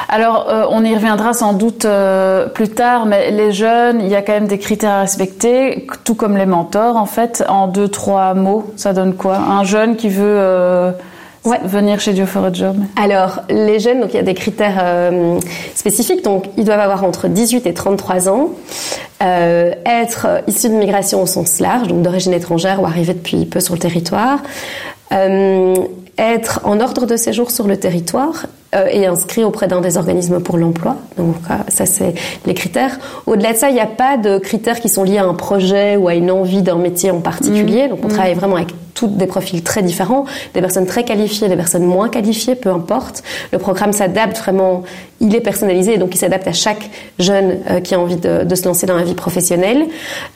Alors 0.08 0.46
on 0.70 0.84
y 0.84 0.94
reviendra 0.94 1.32
sans 1.32 1.52
doute 1.54 1.86
plus 2.54 2.68
tard, 2.68 3.06
mais 3.06 3.30
les 3.30 3.52
jeunes, 3.52 4.00
il 4.02 4.08
y 4.08 4.14
a 4.14 4.22
quand 4.22 4.32
même 4.32 4.46
des 4.46 4.58
critères 4.58 4.90
à 4.90 5.00
respecter, 5.00 5.86
tout 6.04 6.14
comme 6.14 6.36
les 6.36 6.46
mentors 6.46 6.96
en 6.96 7.06
fait. 7.06 7.42
En 7.48 7.66
deux 7.66 7.88
trois 7.88 8.34
mots 8.34 8.51
ça 8.76 8.92
donne 8.92 9.14
quoi? 9.14 9.36
Un 9.36 9.64
jeune 9.64 9.96
qui 9.96 10.08
veut 10.08 10.24
euh, 10.24 10.92
venir 11.64 12.00
chez 12.00 12.12
Dieu 12.12 12.26
for 12.26 12.44
a 12.44 12.52
Job? 12.52 12.76
Alors, 13.00 13.40
les 13.48 13.80
jeunes, 13.80 14.00
donc 14.00 14.10
il 14.12 14.16
y 14.16 14.20
a 14.20 14.24
des 14.24 14.34
critères 14.34 14.80
euh, 14.82 15.38
spécifiques. 15.74 16.22
Donc, 16.24 16.46
ils 16.56 16.64
doivent 16.64 16.80
avoir 16.80 17.04
entre 17.04 17.28
18 17.28 17.66
et 17.66 17.74
33 17.74 18.28
ans, 18.28 18.50
euh, 19.22 19.72
être 19.86 20.42
issus 20.46 20.68
de 20.68 20.74
migration 20.74 21.22
au 21.22 21.26
sens 21.26 21.60
large, 21.60 21.88
donc 21.88 22.02
d'origine 22.02 22.32
étrangère 22.32 22.82
ou 22.82 22.86
arrivés 22.86 23.14
depuis 23.14 23.44
peu 23.46 23.60
sur 23.60 23.74
le 23.74 23.80
territoire, 23.80 24.38
être 25.10 26.60
en 26.64 26.80
ordre 26.80 27.06
de 27.06 27.16
séjour 27.16 27.50
sur 27.50 27.66
le 27.66 27.76
territoire 27.76 28.46
euh, 28.74 28.86
et 28.90 29.06
inscrit 29.06 29.44
auprès 29.44 29.68
d'un 29.68 29.80
des 29.80 29.96
organismes 29.96 30.40
pour 30.40 30.58
l'emploi. 30.58 30.96
Donc 31.16 31.36
ça 31.68 31.86
c'est 31.86 32.14
les 32.46 32.54
critères. 32.54 32.98
Au-delà 33.26 33.52
de 33.52 33.58
ça, 33.58 33.68
il 33.68 33.74
n'y 33.74 33.80
a 33.80 33.86
pas 33.86 34.16
de 34.16 34.38
critères 34.38 34.80
qui 34.80 34.88
sont 34.88 35.04
liés 35.04 35.18
à 35.18 35.24
un 35.24 35.34
projet 35.34 35.96
ou 35.96 36.08
à 36.08 36.14
une 36.14 36.30
envie 36.30 36.62
d'un 36.62 36.76
métier 36.76 37.10
en 37.10 37.20
particulier. 37.20 37.86
Mmh. 37.86 37.90
Donc 37.90 38.00
on 38.04 38.08
mmh. 38.08 38.12
travaille 38.12 38.34
vraiment 38.34 38.56
avec 38.56 38.68
tous 38.94 39.08
des 39.08 39.26
profils 39.26 39.62
très 39.62 39.82
différents, 39.82 40.24
des 40.54 40.60
personnes 40.60 40.86
très 40.86 41.04
qualifiées, 41.04 41.48
des 41.48 41.56
personnes 41.56 41.84
moins 41.84 42.08
qualifiées, 42.08 42.54
peu 42.54 42.70
importe. 42.70 43.22
Le 43.52 43.58
programme 43.58 43.92
s'adapte 43.92 44.38
vraiment, 44.38 44.82
il 45.20 45.34
est 45.34 45.40
personnalisé, 45.40 45.98
donc 45.98 46.14
il 46.14 46.18
s'adapte 46.18 46.46
à 46.46 46.52
chaque 46.52 46.90
jeune 47.18 47.58
euh, 47.70 47.80
qui 47.80 47.94
a 47.94 48.00
envie 48.00 48.16
de, 48.16 48.44
de, 48.44 48.54
se 48.54 48.64
lancer 48.64 48.86
dans 48.86 48.96
la 48.96 49.04
vie 49.04 49.14
professionnelle 49.14 49.86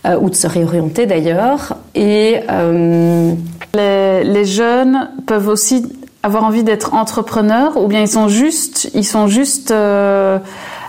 euh, 0.07 0.19
ou 0.19 0.31
de 0.31 0.35
se 0.35 0.47
réorienter 0.47 1.07
d'ailleurs. 1.07 1.77
Et 1.95 2.41
euh... 2.51 3.33
les, 3.75 4.25
les 4.25 4.45
jeunes 4.45 5.11
peuvent 5.27 5.49
aussi 5.49 5.87
avoir 6.27 6.45
envie 6.45 6.65
d'être 6.65 6.93
entrepreneurs 6.93 7.77
ou 7.77 7.87
bien 7.87 8.01
ils 8.01 8.09
sont 8.09 8.29
juste, 8.29 8.91
ils 8.95 9.07
sont 9.07 9.29
juste 9.29 9.71
euh, 9.71 10.39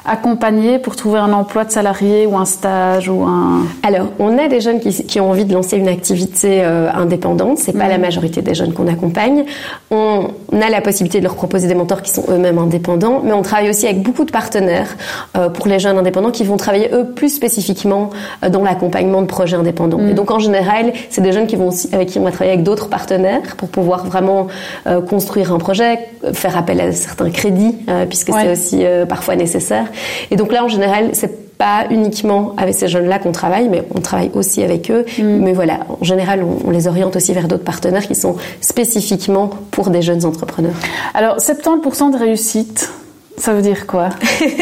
accompagner 0.07 0.79
pour 0.79 0.95
trouver 0.95 1.19
un 1.19 1.33
emploi 1.33 1.65
de 1.65 1.71
salarié 1.71 2.25
ou 2.25 2.37
un 2.37 2.45
stage 2.45 3.09
ou 3.09 3.23
un 3.23 3.63
Alors, 3.83 4.07
on 4.19 4.37
a 4.37 4.47
des 4.47 4.61
jeunes 4.61 4.79
qui, 4.79 5.05
qui 5.05 5.19
ont 5.19 5.29
envie 5.29 5.45
de 5.45 5.53
lancer 5.53 5.77
une 5.77 5.87
activité 5.89 6.61
euh, 6.63 6.89
indépendante. 6.93 7.57
C'est 7.57 7.73
pas 7.77 7.87
la 7.87 7.97
majorité 7.97 8.41
des 8.41 8.55
jeunes 8.55 8.73
qu'on 8.73 8.87
accompagne. 8.87 9.43
On, 9.91 10.27
on 10.51 10.61
a 10.61 10.69
la 10.69 10.81
possibilité 10.81 11.19
de 11.19 11.23
leur 11.23 11.35
proposer 11.35 11.67
des 11.67 11.75
mentors 11.75 12.01
qui 12.01 12.11
sont 12.11 12.23
eux-mêmes 12.29 12.57
indépendants, 12.57 13.21
mais 13.23 13.33
on 13.33 13.41
travaille 13.41 13.69
aussi 13.69 13.85
avec 13.85 14.01
beaucoup 14.01 14.23
de 14.25 14.31
partenaires 14.31 14.95
euh, 15.37 15.49
pour 15.49 15.67
les 15.67 15.79
jeunes 15.79 15.97
indépendants 15.97 16.31
qui 16.31 16.43
vont 16.43 16.57
travailler 16.57 16.89
eux 16.93 17.05
plus 17.15 17.29
spécifiquement 17.29 18.09
euh, 18.43 18.49
dans 18.49 18.63
l'accompagnement 18.63 19.21
de 19.21 19.27
projets 19.27 19.57
indépendants. 19.57 19.97
Mhm. 19.99 20.09
Et 20.09 20.13
donc, 20.13 20.31
en 20.31 20.39
général, 20.39 20.93
c'est 21.09 21.21
des 21.21 21.31
jeunes 21.33 21.47
qui 21.47 21.55
vont 21.57 21.67
aussi, 21.67 21.89
qui 22.07 22.17
on 22.19 22.23
va 22.23 22.31
travailler 22.31 22.53
avec 22.53 22.63
d'autres 22.63 22.87
partenaires 22.89 23.55
pour 23.57 23.69
pouvoir 23.69 24.05
vraiment 24.05 24.47
euh, 24.87 25.01
construire 25.01 25.53
un 25.53 25.57
projet, 25.57 25.99
faire 26.33 26.57
appel 26.57 26.79
à 26.79 26.91
certains 26.91 27.29
crédits, 27.29 27.75
puisque 28.09 28.29
Ouais. 28.29 28.41
c'est 28.43 28.51
aussi 28.51 28.85
parfois 29.07 29.35
nécessaire. 29.35 29.85
Et 30.31 30.35
donc 30.35 30.51
là, 30.51 30.63
en 30.63 30.67
général, 30.67 31.09
c'est 31.13 31.57
pas 31.57 31.85
uniquement 31.89 32.53
avec 32.57 32.75
ces 32.75 32.87
jeunes-là 32.87 33.17
qu'on 33.19 33.31
travaille, 33.31 33.67
mais 33.67 33.83
on 33.95 33.99
travaille 33.99 34.29
aussi 34.35 34.61
avec 34.61 34.91
eux. 34.91 35.05
Mais 35.19 35.53
voilà, 35.53 35.79
en 35.89 36.03
général, 36.03 36.43
on, 36.43 36.67
on 36.67 36.71
les 36.71 36.87
oriente 36.87 37.15
aussi 37.15 37.33
vers 37.33 37.47
d'autres 37.47 37.63
partenaires 37.63 38.05
qui 38.07 38.15
sont 38.15 38.35
spécifiquement 38.61 39.49
pour 39.71 39.89
des 39.89 40.01
jeunes 40.03 40.23
entrepreneurs. 40.25 40.75
Alors 41.15 41.37
70% 41.37 42.11
de 42.11 42.17
réussite, 42.17 42.91
ça 43.37 43.53
veut 43.53 43.61
dire 43.61 43.85
quoi? 43.85 44.09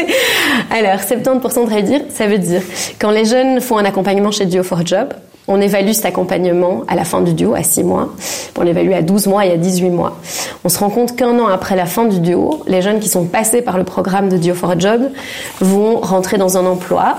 Alors, 0.70 1.00
70% 1.00 1.64
de 1.66 1.70
réduire, 1.70 2.00
ça 2.10 2.26
veut 2.26 2.38
dire 2.38 2.62
quand 3.00 3.10
les 3.10 3.24
jeunes 3.24 3.60
font 3.60 3.78
un 3.78 3.84
accompagnement 3.84 4.30
chez 4.30 4.44
Duo 4.44 4.62
for 4.62 4.86
Job, 4.86 5.14
on 5.48 5.60
évalue 5.60 5.92
cet 5.92 6.06
accompagnement 6.06 6.82
à 6.88 6.94
la 6.94 7.04
fin 7.04 7.20
du 7.20 7.32
duo, 7.32 7.54
à 7.54 7.62
6 7.62 7.84
mois. 7.84 8.12
On 8.58 8.62
l'évalue 8.62 8.92
à 8.92 9.02
12 9.02 9.26
mois 9.28 9.46
et 9.46 9.52
à 9.52 9.56
18 9.56 9.90
mois. 9.90 10.18
On 10.64 10.68
se 10.68 10.78
rend 10.78 10.90
compte 10.90 11.16
qu'un 11.16 11.38
an 11.38 11.46
après 11.46 11.76
la 11.76 11.86
fin 11.86 12.04
du 12.04 12.20
duo, 12.20 12.62
les 12.66 12.82
jeunes 12.82 13.00
qui 13.00 13.08
sont 13.08 13.24
passés 13.24 13.62
par 13.62 13.78
le 13.78 13.84
programme 13.84 14.28
de 14.28 14.36
Duo 14.36 14.54
for 14.54 14.78
Job 14.78 15.10
vont 15.60 16.00
rentrer 16.00 16.38
dans 16.38 16.56
un 16.56 16.66
emploi 16.66 17.18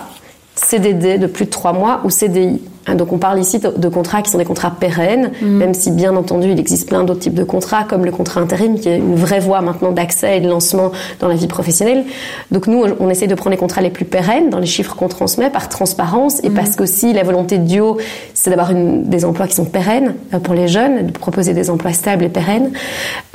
CDD 0.56 1.18
de 1.18 1.28
plus 1.28 1.46
de 1.46 1.52
3 1.52 1.74
mois 1.74 2.02
ou 2.04 2.10
CDI. 2.10 2.62
Hein, 2.88 2.96
Donc 2.96 3.12
on 3.12 3.18
parle 3.18 3.40
ici 3.40 3.60
de 3.60 3.90
contrats 3.90 4.22
qui 4.22 4.32
sont 4.32 4.38
des 4.38 4.46
contrats 4.46 4.72
pérennes, 4.72 5.32
même 5.42 5.74
si 5.74 5.92
bien 5.92 6.16
entendu 6.16 6.50
il 6.52 6.60
existe 6.60 6.88
plein 6.88 7.04
d'autres 7.04 7.20
types 7.20 7.34
de 7.34 7.44
contrats, 7.44 7.84
comme 7.84 8.06
le 8.06 8.12
contrat 8.12 8.42
intérim, 8.42 8.80
qui 8.80 8.90
est 8.90 8.98
une 8.98 9.16
vraie 9.16 9.40
voie 9.40 9.62
maintenant 9.62 9.92
d'accès 9.92 10.38
et 10.38 10.42
de 10.42 10.48
lancement 10.48 10.92
dans 11.20 11.28
la 11.28 11.36
vie 11.36 11.48
professionnelle. 11.48 12.06
Donc 12.52 12.68
nous, 12.68 12.84
on 13.00 13.10
essaie 13.10 13.28
de 13.28 13.36
prendre 13.36 13.52
les 13.52 13.58
contrats 13.58 13.82
les 13.82 13.90
plus 13.90 14.06
pérennes 14.06 14.50
dans 14.50 14.60
les 14.60 14.66
chiffres 14.66 14.96
qu'on 14.96 15.08
transmet 15.08 15.50
par 15.50 15.70
transparence 15.70 16.44
et 16.44 16.50
parce 16.50 16.76
qu'aussi 16.76 17.14
la 17.14 17.24
volonté 17.24 17.58
de 17.58 17.66
Duo, 17.66 17.98
c'est 18.34 18.50
d'avoir 18.50 18.72
des 18.74 19.26
emplois 19.26 19.48
qui 19.48 19.56
sont 19.56 19.66
pérennes 19.66 20.16
euh, 20.34 20.40
pour 20.40 20.54
les 20.54 20.68
jeunes, 20.68 21.08
de 21.08 21.12
proposer 21.12 21.54
des 21.54 21.70
emplois 21.70 21.94
stables 21.94 22.24
et 22.24 22.30
pérennes. 22.30 22.72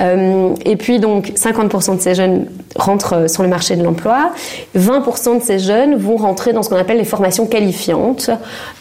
Euh, 0.01 0.53
et 0.65 0.75
puis 0.75 0.99
donc 0.99 1.33
50% 1.35 1.97
de 1.97 2.01
ces 2.01 2.15
jeunes 2.15 2.47
rentrent 2.75 3.13
euh, 3.13 3.27
sur 3.27 3.43
le 3.43 3.49
marché 3.49 3.75
de 3.75 3.83
l'emploi, 3.83 4.31
20% 4.77 5.39
de 5.39 5.43
ces 5.43 5.59
jeunes 5.59 5.95
vont 5.95 6.17
rentrer 6.17 6.53
dans 6.53 6.63
ce 6.63 6.69
qu'on 6.69 6.77
appelle 6.77 6.97
les 6.97 7.03
formations 7.03 7.45
qualifiantes 7.45 8.29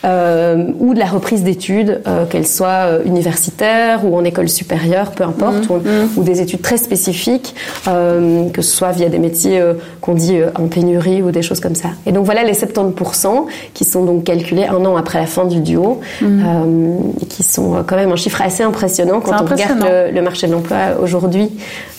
euh, 0.05 0.62
ou 0.79 0.95
de 0.95 0.99
la 0.99 1.07
reprise 1.07 1.43
d'études, 1.43 2.01
euh, 2.07 2.27
qu'elles 2.27 2.47
soient 2.47 2.87
euh, 2.87 3.05
universitaires 3.05 4.05
ou 4.05 4.17
en 4.17 4.25
école 4.25 4.49
supérieure, 4.49 5.13
peu 5.13 5.25
importe, 5.25 5.69
ou, 5.69 5.81
ou 6.17 6.23
des 6.23 6.41
études 6.41 6.63
très 6.63 6.77
spécifiques, 6.77 7.55
euh, 7.89 8.49
que 8.51 8.63
ce 8.63 8.77
soit 8.77 8.93
via 8.93 9.09
des 9.09 9.19
métiers 9.19 9.61
euh, 9.61 9.75
qu'on 10.01 10.15
dit 10.15 10.37
euh, 10.37 10.51
en 10.59 10.67
pénurie 10.67 11.23
ou 11.23 11.31
des 11.31 11.43
choses 11.43 11.61
comme 11.61 11.75
ça. 11.75 11.91
Et 12.07 12.13
donc 12.13 12.25
voilà 12.25 12.45
les 12.45 12.53
70% 12.55 13.47
qui 13.75 13.85
sont 13.85 14.05
donc 14.05 14.25
calculés 14.25 14.65
un 14.67 14.85
an 14.85 14.97
après 14.97 15.19
la 15.19 15.27
fin 15.27 15.45
du 15.45 15.61
duo 15.61 16.01
euh, 16.23 16.97
et 17.21 17.27
qui 17.27 17.43
sont 17.43 17.75
euh, 17.75 17.83
quand 17.87 17.97
même 17.97 18.13
un 18.13 18.17
chiffre 18.17 18.41
assez 18.43 18.63
impressionnant 18.63 19.21
quand 19.21 19.41
on 19.43 19.47
regarde 19.47 19.81
le, 19.81 20.11
le 20.15 20.23
marché 20.23 20.47
de 20.47 20.53
l'emploi 20.53 20.77
aujourd'hui. 21.03 21.51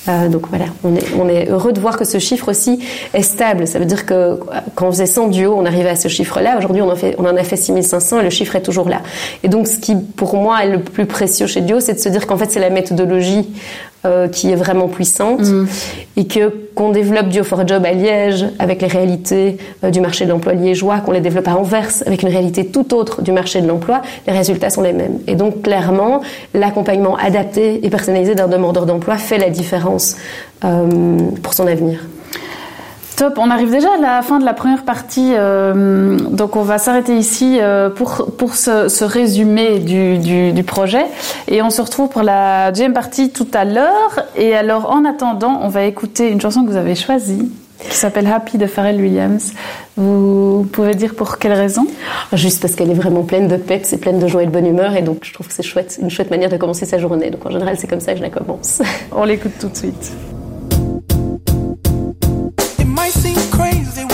Euh, 0.10 0.28
donc 0.28 0.48
voilà, 0.50 0.66
on 0.84 0.96
est, 0.96 1.06
on 1.18 1.30
est 1.30 1.50
heureux 1.50 1.72
de 1.72 1.80
voir 1.80 1.98
que 1.98 2.04
ce 2.04 2.20
chiffre 2.20 2.50
aussi 2.50 2.80
est 3.14 3.22
stable. 3.22 3.68
Ça 3.68 3.80
veut 3.80 3.86
dire 3.86 4.06
que 4.06 4.14
euh, 4.14 4.36
quand 4.76 4.88
on 4.88 4.92
faisait 4.92 5.06
100 5.06 5.30
duos, 5.30 5.56
on 5.58 5.66
arrivait 5.66 5.90
à 5.90 5.96
ce 5.96 6.08
chiffre-là. 6.08 6.58
Aujourd'hui, 6.58 6.82
on, 6.82 6.92
en 6.92 6.96
fait, 6.96 7.16
on 7.18 7.26
en 7.26 7.38
a 7.38 7.44
fait 7.44 7.56
6500 7.56 8.20
et 8.20 8.24
le 8.24 8.30
chiffre 8.30 8.53
toujours 8.62 8.90
là. 8.90 9.02
Et 9.44 9.48
donc, 9.48 9.68
ce 9.68 9.78
qui, 9.78 9.96
pour 9.96 10.36
moi, 10.36 10.64
est 10.64 10.70
le 10.70 10.80
plus 10.80 11.06
précieux 11.06 11.48
chez 11.48 11.62
Duo, 11.62 11.80
c'est 11.80 11.94
de 11.94 12.00
se 12.00 12.10
dire 12.10 12.28
qu'en 12.28 12.38
fait, 12.38 12.52
c'est 12.52 12.60
la 12.60 12.70
méthodologie 12.70 13.48
euh, 14.06 14.28
qui 14.28 14.52
est 14.52 14.56
vraiment 14.56 14.90
puissante 14.90 15.46
et 16.18 16.28
que 16.28 16.50
qu'on 16.76 16.90
développe 16.90 17.30
Duo 17.30 17.46
for 17.46 17.66
Job 17.66 17.86
à 17.86 17.94
Liège 17.94 18.46
avec 18.60 18.82
les 18.82 18.90
réalités 18.90 19.58
euh, 19.82 19.92
du 19.92 20.02
marché 20.02 20.26
de 20.26 20.32
l'emploi 20.32 20.52
liégeois, 20.52 21.00
qu'on 21.00 21.14
les 21.14 21.22
développe 21.22 21.48
à 21.48 21.56
Anvers 21.56 22.04
avec 22.06 22.22
une 22.22 22.28
réalité 22.28 22.66
tout 22.66 22.94
autre 22.94 23.22
du 23.22 23.32
marché 23.32 23.62
de 23.62 23.68
l'emploi, 23.68 24.02
les 24.28 24.34
résultats 24.34 24.70
sont 24.70 24.82
les 24.82 24.92
mêmes. 24.92 25.20
Et 25.28 25.36
donc 25.36 25.62
clairement, 25.62 26.20
l'accompagnement 26.54 27.16
adapté 27.16 27.86
et 27.86 27.90
personnalisé 27.90 28.36
d'un 28.36 28.50
demandeur 28.50 28.86
d'emploi 28.86 29.16
fait 29.16 29.38
la 29.38 29.50
différence 29.50 30.18
euh, 30.66 31.18
pour 31.42 31.54
son 31.54 31.66
avenir. 31.66 32.00
Top, 33.16 33.38
on 33.38 33.52
arrive 33.52 33.70
déjà 33.70 33.90
à 33.94 34.02
la 34.02 34.22
fin 34.24 34.40
de 34.40 34.46
la 34.46 34.54
première 34.54 34.84
partie, 34.84 35.34
euh, 35.36 36.18
donc 36.18 36.56
on 36.56 36.64
va 36.64 36.80
s'arrêter 36.80 37.16
ici 37.16 37.60
euh, 37.62 37.90
pour, 37.90 38.32
pour 38.38 38.56
ce, 38.56 38.88
ce 38.90 39.06
résumé 39.06 39.78
du, 39.80 40.18
du, 40.18 40.52
du 40.52 40.64
projet 40.64 41.06
et 41.48 41.62
on 41.62 41.70
se 41.70 41.82
retrouve 41.82 42.10
pour 42.10 42.24
la 42.24 42.72
deuxième 42.72 42.94
partie 42.94 43.30
tout 43.30 43.48
à 43.54 43.66
l'heure. 43.66 44.26
Et 44.36 44.56
alors 44.56 44.92
en 44.92 45.06
attendant, 45.06 45.60
on 45.62 45.70
va 45.70 45.84
écouter 45.84 46.30
une 46.32 46.42
chanson 46.42 46.66
que 46.66 46.72
vous 46.72 46.76
avez 46.76 46.96
choisie 46.96 47.52
qui 47.80 47.96
s'appelle 47.96 48.28
Happy 48.28 48.58
de 48.58 48.66
Pharrell 48.66 49.00
Williams. 49.00 49.54
Vous 49.96 50.68
pouvez 50.72 50.96
dire 50.96 51.14
pour 51.14 51.38
quelle 51.38 51.54
raison? 51.54 51.86
Juste 52.34 52.62
parce 52.62 52.74
qu'elle 52.74 52.90
est 52.90 52.96
vraiment 52.96 53.22
pleine 53.22 53.48
de 53.48 53.58
peps 53.58 53.94
et 53.94 53.98
pleine 53.98 54.20
de 54.20 54.28
joie 54.28 54.42
et 54.42 54.48
de 54.48 54.52
bonne 54.52 54.66
humeur 54.68 54.96
et 54.96 55.04
donc 55.04 55.20
je 55.22 55.34
trouve 55.34 55.48
que 55.48 55.54
c'est 55.54 55.64
chouette, 55.64 56.00
une 56.02 56.10
chouette 56.10 56.32
manière 56.32 56.50
de 56.50 56.58
commencer 56.58 56.86
sa 56.86 56.98
journée. 56.98 57.30
Donc 57.30 57.46
en 57.46 57.52
général, 57.52 57.76
c'est 57.78 57.88
comme 57.88 58.00
ça 58.00 58.14
que 58.14 58.18
je 58.18 58.24
la 58.24 58.30
commence. 58.30 58.82
On 59.12 59.24
l'écoute 59.24 59.54
tout 59.60 59.70
de 59.70 59.78
suite. 59.78 60.14
Might 63.04 63.12
seem 63.12 63.36
crazy 63.52 64.13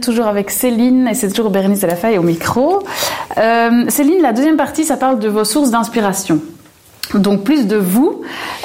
Toujours 0.00 0.26
avec 0.26 0.50
Céline, 0.50 1.06
et 1.08 1.14
c'est 1.14 1.28
toujours 1.28 1.50
Bérénice 1.50 1.80
Delafaye 1.80 2.16
au 2.16 2.22
micro. 2.22 2.82
Euh, 3.36 3.84
Céline, 3.88 4.22
la 4.22 4.32
deuxième 4.32 4.56
partie, 4.56 4.84
ça 4.84 4.96
parle 4.96 5.18
de 5.18 5.28
vos 5.28 5.44
sources 5.44 5.70
d'inspiration. 5.70 6.40
Donc 7.14 7.42
plus 7.44 7.66
de 7.66 7.76
vous. 7.76 8.22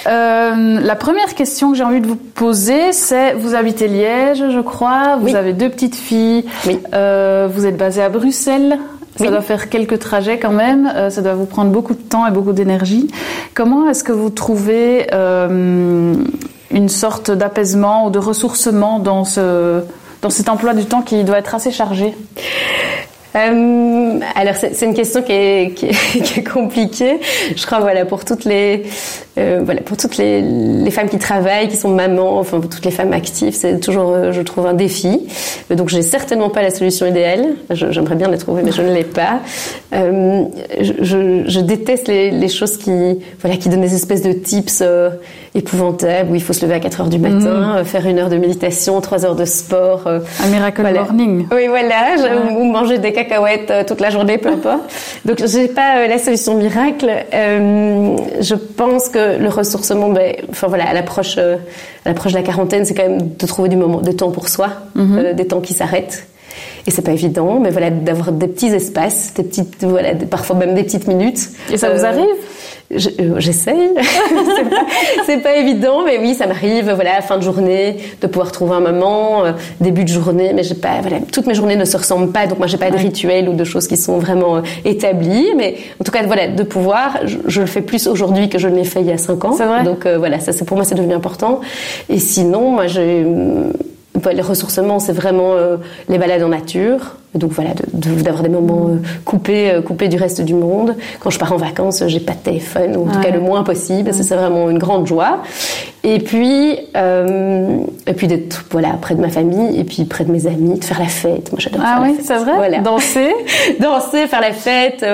Euh, 0.08 0.80
la 0.80 0.96
première 0.96 1.36
question 1.36 1.72
que 1.72 1.78
j'ai 1.78 1.84
envie 1.84 2.00
de 2.02 2.08
vous 2.08 2.16
poser, 2.16 2.92
c'est 2.94 3.34
vous 3.34 3.56
habitez 3.56 3.88
Liège, 3.90 4.44
je 4.52 4.60
crois. 4.62 5.18
Vous 5.20 5.26
Oui. 5.26 5.36
avez 5.36 5.52
deux 5.54 5.70
petites 5.70 5.96
filles. 5.96 6.46
Oui. 6.66 6.80
Euh, 6.94 7.48
vous 7.54 7.66
êtes 7.66 7.78
basé 7.78 8.02
à 8.02 8.08
Bruxelles. 8.10 8.80
Ça 9.18 9.26
Oui. 9.26 9.30
doit 9.30 9.42
faire 9.42 9.70
quelques 9.70 10.00
trajets 10.00 10.40
quand 10.40 10.52
même. 10.54 10.90
Euh, 10.96 11.10
ça 11.10 11.22
doit 11.22 11.34
vous 11.34 11.46
prendre 11.46 11.72
beaucoup 11.72 11.94
de 11.94 12.00
temps 12.02 12.26
et 12.26 12.32
beaucoup 12.32 12.54
d'énergie. 12.54 13.10
Comment 13.54 13.90
est-ce 13.90 14.04
que 14.06 14.14
vous 14.14 14.30
trouvez 14.30 15.08
une 16.74 16.88
sorte 16.90 17.32
d'apaisement 17.32 18.08
ou 18.08 18.10
de 18.12 18.18
ressourcement 18.20 19.00
dans 19.00 19.26
ce 19.26 19.82
dans 20.22 20.30
cet 20.30 20.50
emploi 20.50 20.74
du 20.74 20.86
temps 20.86 21.02
qui 21.02 21.24
doit 21.24 21.40
être 21.40 21.56
assez 21.56 21.72
chargé 21.72 22.14
Euh, 23.34 24.20
alors 24.36 24.56
c'est 24.56 24.86
une 24.86 24.94
question 24.94 25.22
qui 25.24 25.32
est, 25.32 26.44
compliquée. 26.52 27.20
Je 27.56 27.66
crois 27.66 27.80
voilà 27.80 28.04
pour 28.04 28.26
toutes 28.26 28.44
les 28.44 28.84
euh, 29.38 29.62
voilà 29.64 29.80
pour 29.82 29.96
toutes 29.96 30.18
les, 30.18 30.92
femmes 30.92 31.08
qui 31.08 31.18
travaillent, 31.18 31.70
qui 31.70 31.78
sont 31.78 31.90
mamans, 31.90 32.40
enfin 32.40 32.60
pour 32.60 32.70
toutes 32.70 32.84
les 32.84 32.92
femmes 32.92 33.14
actives, 33.14 33.54
c'est 33.54 33.80
toujours 33.80 34.10
euh, 34.10 34.32
je 34.34 34.42
trouve 34.42 34.66
un 34.66 34.74
défi. 34.74 35.28
Euh, 35.72 35.76
Donc 35.76 35.88
j'ai 35.88 36.02
certainement 36.02 36.50
pas 36.50 36.62
la 36.62 36.72
solution 36.72 37.06
idéale. 37.06 37.56
J'aimerais 37.70 38.16
bien 38.16 38.28
la 38.28 38.38
trouver, 38.38 38.64
mais 38.64 38.74
je 38.74 38.82
ne 38.82 38.94
l'ai 38.94 39.06
pas. 39.06 39.40
Euh, 39.94 40.44
je, 40.82 41.44
je, 41.48 41.60
déteste 41.62 42.10
les, 42.10 42.32
les 42.32 42.50
choses 42.50 42.76
qui 42.76 43.20
voilà 43.40 43.56
qui 43.56 43.70
donnent 43.70 43.82
des 43.82 43.96
espèces 43.96 44.24
de 44.24 44.34
tips 44.34 44.84
épouvantables 45.54 46.32
où 46.32 46.36
il 46.36 46.42
faut 46.42 46.54
se 46.54 46.64
lever 46.66 46.76
à 46.76 46.80
4 46.80 47.02
heures 47.02 47.08
du 47.10 47.20
matin, 47.20 47.76
euh, 47.78 47.84
faire 47.84 48.06
une 48.08 48.20
heure 48.20 48.30
de 48.30 48.38
méditation, 48.38 49.00
trois 49.02 49.26
heures 49.26 49.36
de 49.36 49.46
sport. 49.46 50.04
euh, 50.08 50.20
Un 50.44 50.48
miracle 50.48 50.82
Voilà. 50.82 51.04
morning. 51.04 51.46
oui, 51.54 51.68
voilà, 51.68 52.16
ou 52.58 52.64
manger 52.64 53.00
des 53.00 53.12
cacahuètes 53.12 53.70
euh, 53.70 53.84
toute 53.86 54.00
la 54.00 54.10
journée, 54.10 54.38
peu 54.38 54.50
importe. 54.50 54.80
Donc, 55.26 55.46
j'ai 55.46 55.68
pas 55.68 56.08
la 56.08 56.18
solution 56.18 56.56
miracle. 56.56 57.10
Euh, 57.34 58.16
je 58.40 58.56
pense 58.56 59.10
que 59.10 59.38
le 59.38 59.50
ressourcement, 59.50 60.10
ben, 60.10 60.34
enfin 60.50 60.68
voilà, 60.68 60.88
à 60.90 60.94
l'approche, 60.94 61.38
à 61.38 61.58
l'approche 62.06 62.32
de 62.32 62.38
la 62.38 62.44
quarantaine, 62.44 62.86
c'est 62.86 62.94
quand 62.94 63.08
même 63.08 63.30
de 63.38 63.46
trouver 63.46 63.68
du 63.70 63.76
moment, 63.76 64.00
de 64.02 64.12
temps 64.12 64.32
pour 64.32 64.48
soi, 64.48 64.70
euh, 64.98 65.34
des 65.34 65.48
temps 65.48 65.60
qui 65.60 65.74
s'arrêtent. 65.74 66.28
Et 66.88 66.92
c'est 66.92 67.04
pas 67.04 67.12
évident, 67.12 67.60
mais 67.62 67.70
voilà, 67.70 67.92
d'avoir 67.92 68.32
des 68.32 68.48
petits 68.48 68.68
espaces, 68.74 69.34
des 69.36 69.44
petites, 69.44 69.84
voilà, 69.84 70.14
des- 70.16 70.26
parfois 70.26 70.56
même 70.56 70.74
des 70.74 70.84
petites 70.84 71.08
minutes. 71.08 71.50
Et 71.72 71.78
ça 71.78 71.90
vous 71.94 72.04
arrive 72.06 72.26
J'essaye. 72.96 73.90
c'est 75.26 75.38
pas, 75.38 75.50
pas 75.50 75.56
évident, 75.56 76.04
mais 76.06 76.18
oui, 76.20 76.34
ça 76.34 76.48
m'arrive. 76.48 76.92
Voilà, 76.92 77.22
fin 77.22 77.38
de 77.38 77.44
journée, 77.44 77.98
de 78.22 78.28
pouvoir 78.28 78.52
trouver 78.52 78.76
un 78.76 78.80
moment, 78.80 79.46
euh, 79.46 79.52
début 79.80 80.04
de 80.04 80.10
journée, 80.10 80.52
mais 80.54 80.64
j'ai 80.64 80.76
pas. 80.76 81.02
Voilà, 81.02 81.18
toutes 81.32 81.48
mes 81.48 81.54
journées 81.54 81.76
ne 81.76 81.86
se 81.86 81.98
ressemblent 81.98 82.32
pas, 82.32 82.48
donc 82.48 82.58
moi 82.58 82.68
j'ai 82.68 82.78
pas 82.78 82.92
de 82.92 82.98
rituels 82.98 83.48
ou 83.50 83.54
de 83.54 83.64
choses 83.64 83.88
qui 83.88 83.98
sont 83.98 84.18
vraiment 84.18 84.58
euh, 84.58 84.62
établies. 84.86 85.54
Mais 85.56 85.78
en 86.00 86.04
tout 86.04 86.12
cas, 86.12 86.24
voilà, 86.24 86.48
de 86.48 86.64
pouvoir, 86.64 87.20
je, 87.26 87.38
je 87.46 87.62
le 87.62 87.68
fais 87.68 87.82
plus 87.82 88.08
aujourd'hui 88.08 88.50
que 88.50 88.60
je 88.60 88.68
ne 88.68 88.76
l'ai 88.76 88.84
fait 88.84 89.02
il 89.02 89.08
y 89.08 89.12
a 89.12 89.18
cinq 89.18 89.44
ans. 89.46 89.54
C'est 89.54 89.66
vrai 89.66 89.84
Donc 89.84 90.06
euh, 90.06 90.18
voilà, 90.18 90.40
ça 90.40 90.52
c'est 90.52 90.66
pour 90.66 90.78
moi 90.78 90.86
c'est 90.86 90.96
devenu 90.96 91.14
important. 91.14 91.62
Et 92.10 92.20
sinon, 92.20 92.72
moi 92.72 92.88
j'ai 92.88 93.26
voilà, 94.16 94.36
les 94.38 94.42
ressourcements, 94.44 95.00
c'est 95.00 95.14
vraiment 95.14 95.54
euh, 95.54 95.78
les 96.10 96.18
balades 96.18 96.44
en 96.44 96.50
nature. 96.50 97.16
Donc 97.34 97.52
voilà, 97.54 97.70
de- 97.74 97.86
de- 98.16 98.22
d'avoir 98.22 98.44
des 98.44 98.50
moments 98.50 98.90
euh, 98.90 98.98
coupés, 99.24 99.72
euh, 99.72 99.82
coupés 99.82 100.10
du 100.10 100.18
reste 100.18 100.42
du 100.42 100.54
monde. 100.54 100.96
Quand 101.22 101.30
je 101.30 101.40
pars 101.40 101.54
en 101.54 101.58
vacances, 101.58 102.04
j'ai 102.08 102.20
pas 102.20 102.34
de 102.34 102.40
téléphone, 102.40 102.98
ou 102.98 103.08
en 103.08 103.12
tout 103.12 103.22
cas 103.22 103.30
le 103.32 103.40
moins 103.40 103.64
possible. 103.64 104.12
C'est 104.14 104.36
vraiment 104.36 104.70
une 104.70 104.78
grande 104.80 105.08
joie. 105.08 105.38
Et 106.04 106.18
puis, 106.20 106.72
et 108.08 108.14
puis 108.18 108.28
d'être 108.28 108.66
voilà 108.72 108.90
près 109.02 109.16
de 109.16 109.22
ma 109.22 109.30
famille, 109.30 109.80
et 109.80 109.84
puis 109.86 110.04
près 110.06 110.26
de 110.26 110.32
mes 110.32 110.46
amis, 110.48 110.78
de 110.80 110.84
faire 110.84 111.00
la 111.00 111.06
fête. 111.08 111.52
Moi, 111.52 111.60
j'adore 111.60 111.82
Ah 111.84 111.94
faire 111.94 112.02
la 112.02 112.10
oui, 112.10 112.18
c'est 112.22 112.36
vrai? 112.38 112.54
Voilà. 112.56 112.80
Danser? 112.80 113.34
Danser, 113.80 114.28
faire 114.28 114.42
la 114.42 114.52
fête, 114.52 115.06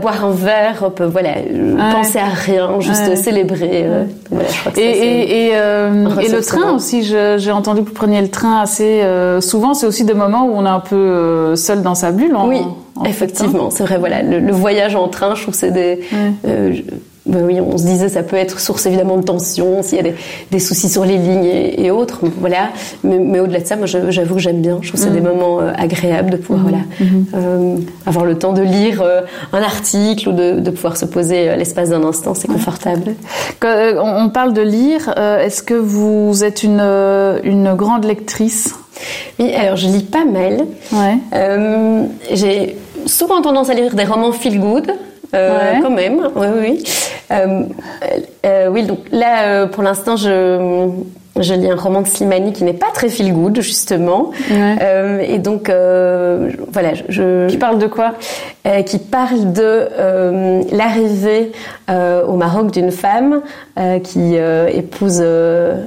boire 0.00 0.24
un 0.24 0.30
verre, 0.30 0.82
hop, 0.86 1.02
voilà, 1.02 1.30
Ouais. 1.30 1.92
penser 1.92 2.18
à 2.18 2.26
rien, 2.28 2.80
juste 2.80 3.16
célébrer. 3.16 3.86
voilà, 4.30 4.48
je 4.48 4.60
crois 4.60 4.72
que 4.72 4.80
Et, 4.80 4.94
ça, 4.94 5.04
et, 5.04 5.08
et, 5.08 5.46
et 5.48 5.52
le 5.52 6.08
ressourcement. 6.38 6.60
train 6.62 6.72
aussi, 6.74 7.02
j'ai 7.04 7.50
entendu 7.52 7.82
preniez 7.98 8.22
le 8.22 8.28
train 8.30 8.60
assez 8.60 9.02
euh, 9.02 9.40
souvent. 9.40 9.74
C'est 9.74 9.86
aussi 9.86 10.04
des 10.04 10.14
moments 10.14 10.44
où 10.46 10.52
on 10.56 10.64
est 10.64 10.68
un 10.68 10.80
peu 10.80 10.96
euh, 10.96 11.56
seul 11.56 11.82
dans 11.82 11.94
sa 11.94 12.12
bulle. 12.12 12.34
En, 12.36 12.48
Oui, 12.48 12.60
en 12.60 13.02
hein. 13.02 13.04
effectivement, 13.06 13.70
c'est 13.70 13.84
vrai. 13.84 13.98
Voilà, 13.98 14.22
le, 14.22 14.38
le 14.38 14.52
voyage 14.52 14.94
en 14.94 15.08
train, 15.08 15.34
je 15.34 15.42
trouve 15.42 15.54
que 15.54 15.60
c'est 15.60 15.70
des. 15.72 16.00
euh, 16.46 16.72
ben 17.28 17.44
oui, 17.44 17.60
on 17.60 17.76
se 17.76 17.84
disait 17.84 18.08
ça 18.08 18.22
peut 18.22 18.36
être 18.36 18.58
source 18.58 18.86
évidemment 18.86 19.18
de 19.18 19.22
tension 19.22 19.82
s'il 19.82 19.96
y 19.96 20.00
a 20.00 20.02
des, 20.02 20.14
des 20.50 20.58
soucis 20.58 20.88
sur 20.88 21.04
les 21.04 21.18
lignes 21.18 21.44
et, 21.44 21.84
et 21.84 21.90
autres. 21.90 22.20
Voilà, 22.40 22.70
mais, 23.04 23.18
mais 23.18 23.38
au-delà 23.38 23.60
de 23.60 23.66
ça, 23.66 23.76
moi 23.76 23.86
j'avoue 23.86 24.34
que 24.34 24.40
j'aime 24.40 24.62
bien. 24.62 24.78
Je 24.80 24.88
trouve 24.88 25.00
que 25.00 25.06
c'est 25.06 25.12
des 25.12 25.20
moments 25.20 25.60
euh, 25.60 25.72
agréables 25.76 26.30
de 26.30 26.36
pouvoir 26.38 26.62
voilà 26.62 26.78
euh, 27.34 27.76
avoir 28.06 28.24
le 28.24 28.38
temps 28.38 28.54
de 28.54 28.62
lire 28.62 29.02
euh, 29.02 29.20
un 29.52 29.62
article 29.62 30.30
ou 30.30 30.32
de, 30.32 30.60
de 30.60 30.70
pouvoir 30.70 30.96
se 30.96 31.04
poser 31.04 31.50
à 31.50 31.56
l'espace 31.56 31.90
d'un 31.90 32.02
instant. 32.02 32.34
C'est 32.34 32.48
confortable. 32.48 33.14
Quand, 33.60 33.74
on, 34.02 34.30
parle 34.30 34.52
de 34.52 34.62
lire. 34.62 35.14
Est-ce 35.18 35.62
que 35.62 35.74
vous 35.74 36.44
êtes 36.44 36.62
une, 36.62 36.80
une 36.80 37.74
grande 37.74 38.04
lectrice? 38.04 38.74
Oui, 39.38 39.52
alors 39.54 39.76
je 39.76 39.86
lis 39.86 40.02
pas 40.02 40.24
mal. 40.24 40.66
Ouais. 40.92 41.18
J'ai 42.32 42.76
souvent 43.06 43.42
tendance 43.42 43.70
à 43.70 43.74
lire 43.74 43.94
des 43.94 44.04
romans 44.04 44.32
feel 44.32 44.60
good. 44.60 44.92
Euh, 45.34 45.58
Ouais. 45.58 45.80
Quand 45.82 45.90
même, 45.90 46.28
oui, 46.36 46.46
oui. 46.54 46.60
oui. 46.60 46.84
Euh, 47.30 47.62
euh, 48.46 48.68
oui, 48.70 48.84
donc 48.84 49.00
là, 49.12 49.44
euh, 49.44 49.66
pour 49.66 49.82
l'instant, 49.82 50.16
je, 50.16 50.88
je 51.38 51.54
lis 51.54 51.70
un 51.70 51.76
roman 51.76 52.00
de 52.00 52.06
Slimani 52.06 52.52
qui 52.52 52.64
n'est 52.64 52.72
pas 52.72 52.90
très 52.94 53.08
feel 53.08 53.32
good, 53.32 53.60
justement. 53.60 54.30
Ouais. 54.50 55.28
Et 55.28 55.38
donc, 55.38 55.70
voilà, 56.72 56.90
je, 57.08 57.48
Qui 57.48 57.58
parle 57.58 57.78
de 57.78 57.86
quoi? 57.86 58.14
Qui 58.84 58.98
parle 58.98 59.52
de 59.52 59.88
l'arrivée 60.74 61.52
au 61.88 62.34
Maroc 62.34 62.70
d'une 62.70 62.90
femme 62.90 63.40
qui 64.02 64.34
épouse 64.34 65.18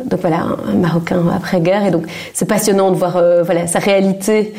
donc 0.05 0.19
voilà 0.21 0.45
un, 0.67 0.73
Marocain 0.75 1.21
après-guerre 1.35 1.85
et 1.85 1.91
donc 1.91 2.05
c'est 2.33 2.47
passionnant 2.47 2.89
de 2.91 2.95
voir 2.95 3.21
voilà 3.43 3.67
sa 3.67 3.79
réalité 3.79 4.53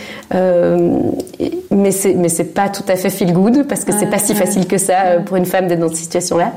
mais 1.70 1.90
c'est 1.90 2.14
mais 2.14 2.28
c'est 2.28 2.52
pas 2.55 2.68
tout 2.68 2.85
à 2.88 2.96
fait 2.96 3.11
feel 3.11 3.33
good 3.33 3.66
parce 3.68 3.85
que 3.85 3.92
c'est 3.92 4.07
pas 4.07 4.18
si 4.18 4.35
facile 4.35 4.66
que 4.66 4.78
ça 4.78 4.98
euh, 5.07 5.20
pour 5.20 5.37
une 5.37 5.46
femme 5.46 5.66
d'être 5.68 5.81
dans 5.81 5.88
cette 5.88 5.96
situation 5.98 6.37
là 6.37 6.52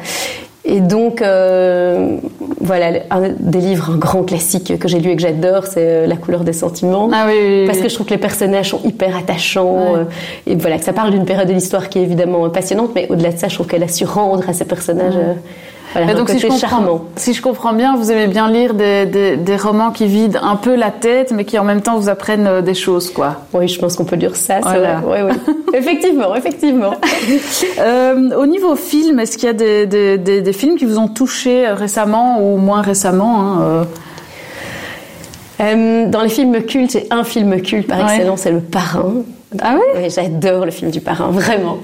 et 0.67 0.79
donc, 0.79 1.21
euh, 1.21 2.17
voilà, 2.59 2.87
un 3.11 3.29
des 3.39 3.59
livres, 3.59 3.91
un 3.93 3.97
grand 3.97 4.23
classique 4.23 4.79
que 4.79 4.87
j'ai 4.87 4.99
lu 4.99 5.11
et 5.11 5.15
que 5.15 5.21
j'adore, 5.21 5.67
c'est 5.67 5.75
euh, 5.77 6.07
La 6.07 6.15
couleur 6.15 6.43
des 6.43 6.53
sentiments. 6.53 7.07
Ah 7.13 7.25
oui, 7.27 7.33
oui, 7.37 7.59
oui. 7.61 7.65
Parce 7.67 7.77
que 7.77 7.87
je 7.87 7.93
trouve 7.93 8.07
que 8.07 8.13
les 8.15 8.19
personnages 8.19 8.71
sont 8.71 8.81
hyper 8.83 9.15
attachants. 9.15 9.93
Ouais. 9.93 9.99
euh, 9.99 10.03
et 10.47 10.55
voilà, 10.55 10.79
que 10.79 10.83
ça 10.83 10.91
parle 10.93 11.11
d'une 11.11 11.25
période 11.25 11.47
de 11.47 11.53
l'histoire 11.53 11.87
qui 11.87 11.99
est 11.99 12.01
évidemment 12.01 12.49
passionnante, 12.49 12.91
mais 12.95 13.05
au-delà 13.11 13.31
de 13.31 13.37
ça, 13.37 13.47
je 13.47 13.53
trouve 13.53 13.67
qu'elle 13.67 13.83
a 13.83 13.87
su 13.87 14.05
rendre 14.05 14.49
à 14.49 14.53
ces 14.53 14.65
personnages. 14.65 15.13
euh, 15.15 15.33
voilà, 15.95 16.13
donc 16.13 16.29
si 16.29 16.39
je, 16.39 16.47
comprends, 16.47 17.05
si 17.15 17.33
je 17.33 17.41
comprends 17.41 17.73
bien, 17.73 17.95
vous 17.95 18.11
aimez 18.11 18.27
bien 18.27 18.49
lire 18.49 18.73
des, 18.73 19.05
des, 19.05 19.37
des, 19.37 19.55
romans 19.55 19.91
qui 19.91 20.07
vident 20.07 20.39
un 20.41 20.55
peu 20.55 20.75
la 20.75 20.91
tête, 20.91 21.31
mais 21.31 21.45
qui 21.45 21.57
en 21.57 21.63
même 21.63 21.81
temps 21.81 21.97
vous 21.97 22.09
apprennent 22.09 22.47
euh, 22.47 22.61
des 22.61 22.73
choses, 22.73 23.09
quoi. 23.09 23.37
Oui, 23.53 23.67
je 23.67 23.79
pense 23.79 23.95
qu'on 23.95 24.05
peut 24.05 24.17
dire 24.17 24.35
ça. 24.35 24.59
Voilà. 24.59 25.01
Oui, 25.05 25.17
oui. 25.23 25.53
effectivement, 25.73 26.35
effectivement. 26.35 26.95
euh, 27.79 28.35
au 28.37 28.45
niveau 28.45 28.75
film, 28.75 29.19
est-ce 29.19 29.37
qu'il 29.37 29.47
y 29.47 29.49
a 29.49 29.53
des, 29.53 30.17
des, 30.17 30.53
films 30.53 30.77
qui 30.77 30.85
vous 30.85 30.97
ont 30.97 31.07
touché 31.07 31.67
récemment 31.67 32.39
ou 32.41 32.57
moins 32.57 32.81
récemment 32.81 33.41
hein, 33.41 33.61
euh... 33.61 33.83
Euh, 35.61 36.09
dans 36.09 36.21
les 36.21 36.29
films 36.29 36.61
cultes, 36.63 36.91
j'ai 36.91 37.07
un 37.11 37.23
film 37.23 37.61
culte 37.61 37.87
par 37.87 38.01
excellence, 38.01 38.41
c'est 38.41 38.51
Le 38.51 38.59
Parrain. 38.59 39.23
Ah 39.61 39.75
oui, 39.75 40.01
oui 40.01 40.09
J'adore 40.09 40.65
le 40.65 40.71
film 40.71 40.91
du 40.91 41.01
Parrain, 41.01 41.29
vraiment. 41.29 41.77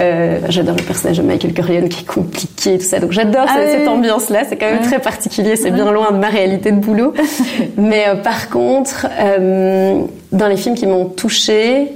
Euh, 0.00 0.38
j'adore 0.48 0.76
le 0.76 0.82
personnage 0.82 1.18
de 1.18 1.22
Michael 1.22 1.54
Corleone 1.54 1.88
qui 1.88 2.02
est 2.02 2.06
compliqué, 2.06 2.78
tout 2.78 2.84
ça. 2.84 2.98
Donc 2.98 3.12
j'adore 3.12 3.46
ah 3.48 3.56
cette, 3.64 3.88
ambiance-là. 3.88 4.44
C'est 4.48 4.56
quand 4.56 4.70
même 4.70 4.82
très 4.82 4.98
particulier. 4.98 5.56
C'est 5.56 5.70
bien 5.70 5.90
loin 5.90 6.12
de 6.12 6.18
ma 6.18 6.28
réalité 6.28 6.72
de 6.72 6.78
boulot. 6.78 7.14
Mais 7.76 8.04
euh, 8.08 8.14
par 8.16 8.48
contre, 8.50 9.06
euh, 9.20 10.02
dans 10.32 10.48
les 10.48 10.56
films 10.56 10.74
qui 10.74 10.86
m'ont 10.86 11.06
touchée, 11.06 11.92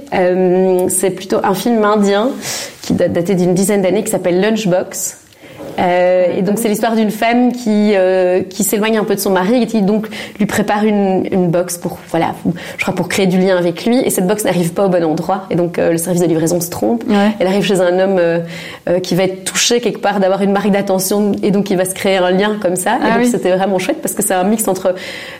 c'est 0.89 1.11
plutôt 1.11 1.37
un 1.43 1.53
film 1.53 1.83
indien 1.83 2.29
qui 2.81 2.93
date 2.93 3.13
daté 3.13 3.35
d'une 3.35 3.53
dizaine 3.53 3.81
d'années 3.81 4.03
qui 4.03 4.11
s'appelle 4.11 4.39
Lunchbox. 4.39 5.26
Euh, 5.79 6.37
et 6.37 6.41
donc 6.41 6.57
c'est 6.59 6.69
l'histoire 6.69 6.95
d'une 6.95 7.11
femme 7.11 7.51
qui 7.51 7.93
euh, 7.95 8.41
qui 8.41 8.63
s'éloigne 8.63 8.97
un 8.97 9.03
peu 9.03 9.15
de 9.15 9.19
son 9.19 9.31
mari 9.31 9.61
et 9.61 9.67
qui 9.67 9.81
donc 9.81 10.07
lui 10.39 10.45
prépare 10.45 10.83
une, 10.83 11.27
une 11.31 11.49
box 11.49 11.77
pour 11.77 11.99
voilà, 12.09 12.33
je 12.77 12.83
crois 12.83 12.95
pour 12.95 13.09
créer 13.09 13.27
du 13.27 13.37
lien 13.37 13.57
avec 13.57 13.85
lui. 13.85 13.99
Et 13.99 14.09
cette 14.09 14.27
box 14.27 14.43
n'arrive 14.43 14.73
pas 14.73 14.85
au 14.85 14.89
bon 14.89 15.03
endroit 15.03 15.45
et 15.49 15.55
donc 15.55 15.77
euh, 15.77 15.91
le 15.91 15.97
service 15.97 16.21
de 16.21 16.27
livraison 16.27 16.59
se 16.61 16.69
trompe. 16.69 17.03
Ouais. 17.07 17.31
Elle 17.39 17.47
arrive 17.47 17.63
chez 17.63 17.79
un 17.79 17.99
homme 17.99 18.19
qui 19.01 19.15
va 19.15 19.23
être 19.23 19.43
touché 19.43 19.79
quelque 19.79 19.99
part 19.99 20.19
d'avoir 20.19 20.41
une 20.41 20.51
marque 20.51 20.71
d'attention 20.71 21.33
et 21.43 21.51
donc 21.51 21.69
il 21.69 21.77
va 21.77 21.85
se 21.85 21.93
créer 21.93 22.17
un 22.17 22.31
lien 22.31 22.57
comme 22.61 22.75
ça. 22.75 22.97
Ah 23.01 23.09
et 23.09 23.21
donc 23.21 23.31
c'était 23.31 23.55
vraiment 23.55 23.79
chouette 23.79 24.01
parce 24.01 24.13
que 24.13 24.23
c'est 24.23 24.33
un 24.33 24.43
mix 24.43 24.67
entre 24.67 24.95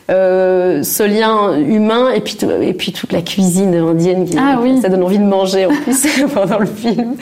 ce 0.08 1.02
lien 1.02 1.58
humain 1.58 2.10
et 2.14 2.20
puis 2.20 2.36
et 2.62 2.72
puis 2.74 2.92
toute 2.92 3.12
la 3.12 3.22
cuisine 3.22 3.74
indienne 3.74 4.24
qui 4.26 4.36
ah, 4.38 4.58
oui. 4.62 4.80
ça 4.80 4.88
donne 4.88 5.02
envie 5.02 5.18
de 5.18 5.24
manger 5.24 5.66
en 5.66 5.70
plus 5.70 6.06
pendant 6.34 6.58
le 6.58 6.66
film, 6.66 7.14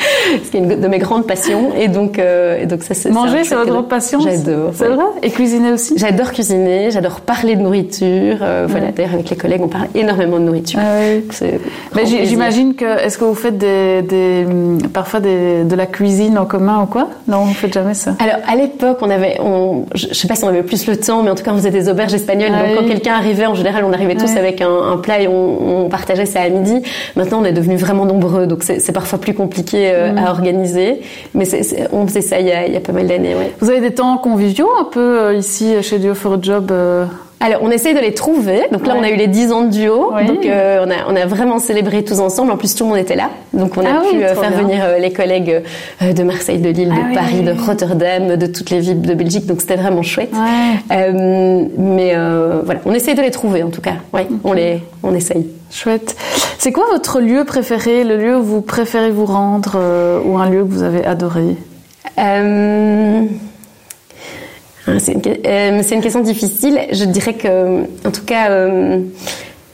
ce 0.45 0.51
qui 0.51 0.57
est 0.57 0.61
une 0.61 0.81
de 0.81 0.89
mes 0.89 0.99
grandes 0.99 1.27
passions. 1.27 1.75
Et 1.77 1.89
donc 1.89 2.19
et 2.19 2.67
donc 2.67 2.83
ça 2.83 2.95
Manger, 3.11 3.45
c'est 3.45 3.55
votre 3.55 3.83
passion 3.83 4.21
J'adore. 4.21 4.73
C'est 4.75 4.89
vrai 4.89 5.05
Et 5.23 5.31
cuisiner 5.31 5.73
aussi 5.73 5.95
J'adore 5.97 6.33
cuisiner, 6.33 6.91
j'adore 6.91 7.21
parler 7.21 7.57
de 7.57 7.63
nourriture. 7.63 8.39
Euh, 8.43 8.67
Voilà, 8.69 8.93
d'ailleurs, 8.93 9.15
avec 9.15 9.31
les 9.31 9.37
collègues, 9.37 9.63
on 9.63 9.69
parle 9.69 9.89
énormément 9.95 10.39
de 10.39 10.45
nourriture. 10.45 10.81
Ah 10.83 10.99
oui. 11.01 11.25
J'imagine 12.25 12.75
que, 12.75 12.85
est-ce 12.85 13.19
que 13.19 13.25
vous 13.25 13.35
faites 13.35 13.59
des, 13.59 14.03
des 14.03 14.47
parfois 14.93 15.21
des, 15.21 15.65
de 15.65 15.75
la 15.75 15.87
cuisine 15.87 16.39
en 16.39 16.45
commun 16.47 16.83
ou 16.83 16.87
quoi? 16.87 17.09
Non, 17.29 17.45
vous 17.45 17.55
faites 17.55 17.73
jamais 17.73 17.95
ça? 17.95 18.15
Alors, 18.19 18.37
à 18.47 18.57
l'époque, 18.57 18.99
on 19.03 19.11
avait, 19.11 19.39
on, 19.41 19.85
je 19.95 20.13
sais 20.15 20.29
pas 20.29 20.35
si 20.35 20.45
on 20.45 20.49
avait 20.49 20.63
plus 20.63 20.87
le 20.87 20.97
temps, 20.97 21.23
mais 21.23 21.31
en 21.31 21.35
tout 21.35 21.45
cas, 21.45 21.53
on 21.53 21.57
faisait 21.57 21.71
des 21.71 21.89
auberges 21.89 22.15
espagnoles. 22.15 22.51
Ah 22.55 22.67
donc, 22.67 22.77
quand 22.77 22.89
quelqu'un 22.89 23.15
arrivait, 23.15 23.47
en 23.47 23.55
général, 23.55 23.85
on 23.85 23.93
arrivait 23.93 24.17
tous 24.17 24.37
avec 24.37 24.61
un, 24.61 24.69
un, 24.93 24.97
plat 24.97 25.21
et 25.21 25.29
on, 25.29 25.85
on, 25.85 25.89
partageait 25.89 26.27
ça 26.27 26.41
à 26.43 26.49
midi. 26.49 26.83
Maintenant, 27.17 27.41
on 27.43 27.45
est 27.45 27.53
devenus 27.53 27.81
vraiment 27.81 28.05
nombreux, 28.05 28.47
donc 28.47 28.63
c'est 28.63 28.93
parfois 28.93 29.19
plus 29.21 29.35
compliqué 29.35 29.91
euh, 29.93 30.15
à 30.17 30.31
organiser. 30.31 31.01
Mais 31.35 31.45
c 31.45 31.59
est, 31.59 31.63
c 31.63 31.77
est, 31.77 31.89
on 31.93 32.07
faisait 32.07 32.21
ça 32.21 32.41
il 32.41 32.47
y 32.47 32.53
a, 32.53 32.67
il 32.67 32.73
y 32.73 32.77
a 32.77 32.81
pas 32.81 32.93
mal 32.93 32.96
d'années, 33.05 33.35
ouais. 33.35 33.53
Vous 33.61 33.71
avez 33.71 33.81
des 33.81 33.95
temps 33.95 34.17
conviviaux 34.19 34.69
un 34.79 34.85
peu 34.85 35.21
euh, 35.21 35.35
ici 35.35 35.83
chez 35.83 35.99
Duo 35.99 36.15
for 36.15 36.35
a 36.35 36.39
Job 36.41 36.71
euh... 36.71 37.05
alors, 37.41 37.61
on 37.63 37.71
essaye 37.71 37.95
de 37.95 38.01
les 38.01 38.15
trouver. 38.15 38.63
Donc 38.73 38.87
là, 38.87 38.95
ouais. 38.95 39.01
on 39.01 39.05
a 39.05 39.11
eu 39.11 39.17
les 39.17 39.27
10 39.27 39.53
ans 39.53 39.63
de 39.63 39.71
duo. 39.71 40.13
Oui. 40.15 40.27
Donc, 40.27 40.47
euh, 40.47 40.85
on, 40.87 40.91
a, 40.91 41.13
on 41.13 41.17
a 41.17 41.27
vraiment 41.27 41.59
célébré 41.59 42.05
tous 42.05 42.21
ensemble. 42.21 42.51
En 42.53 42.57
plus, 42.57 42.75
tout 42.75 42.85
le 42.85 42.91
monde 42.91 42.99
était 42.99 43.17
là. 43.17 43.31
Donc, 43.53 43.77
on 43.77 43.85
a 43.85 43.89
ah 43.89 44.01
pu 44.09 44.17
oui, 44.17 44.23
faire 44.23 44.51
bien. 44.51 44.63
venir 44.63 44.85
les 44.99 45.13
collègues 45.13 45.63
de 46.01 46.23
Marseille, 46.23 46.59
de 46.59 46.71
Lille, 46.71 46.93
ah 46.93 47.03
de 47.03 47.09
oui, 47.09 47.15
Paris, 47.15 47.37
oui. 47.41 47.45
de 47.45 47.53
Rotterdam, 47.53 48.37
de 48.37 48.47
toutes 48.47 48.71
les 48.71 48.81
villes 48.81 49.03
de 49.03 49.15
Belgique. 49.15 49.47
Donc, 49.47 49.61
c'était 49.61 49.77
vraiment 49.77 50.03
chouette. 50.03 50.33
Ouais. 50.33 50.97
Euh, 50.97 51.65
mais 51.79 52.15
voilà, 52.65 52.81
on 52.87 52.93
essaye 52.93 53.15
de 53.15 53.23
les 53.23 53.31
trouver 53.31 53.63
en 53.63 53.71
tout 53.71 53.83
cas. 53.83 53.95
Okay. 54.13 54.27
on 54.45 54.53
les, 54.53 54.83
on 55.03 55.15
essaye. 55.15 55.47
Chouette. 55.71 56.17
C'est 56.59 56.73
quoi 56.73 56.85
votre 56.91 57.21
lieu 57.21 57.45
préféré, 57.45 58.05
le 58.05 58.17
lieu 58.17 58.37
où 58.37 58.43
vous 58.43 58.61
préférez 58.61 59.11
vous 59.11 59.27
rendre 59.27 59.77
ou 60.25 60.39
un 60.39 60.49
lieu 60.49 60.65
que 60.65 60.71
vous 60.71 60.83
avez 60.83 61.05
adoré? 61.05 61.57
C'est 64.99 65.13
une, 65.13 65.23
euh, 65.47 65.83
une, 65.83 66.01
question 66.01 66.21
difficile. 66.21 66.79
Je 66.93 67.05
dirais 67.05 67.35
que, 67.35 67.83
en 68.07 68.11
tout 68.11 68.25
cas, 68.25 68.51
euh, 68.51 69.01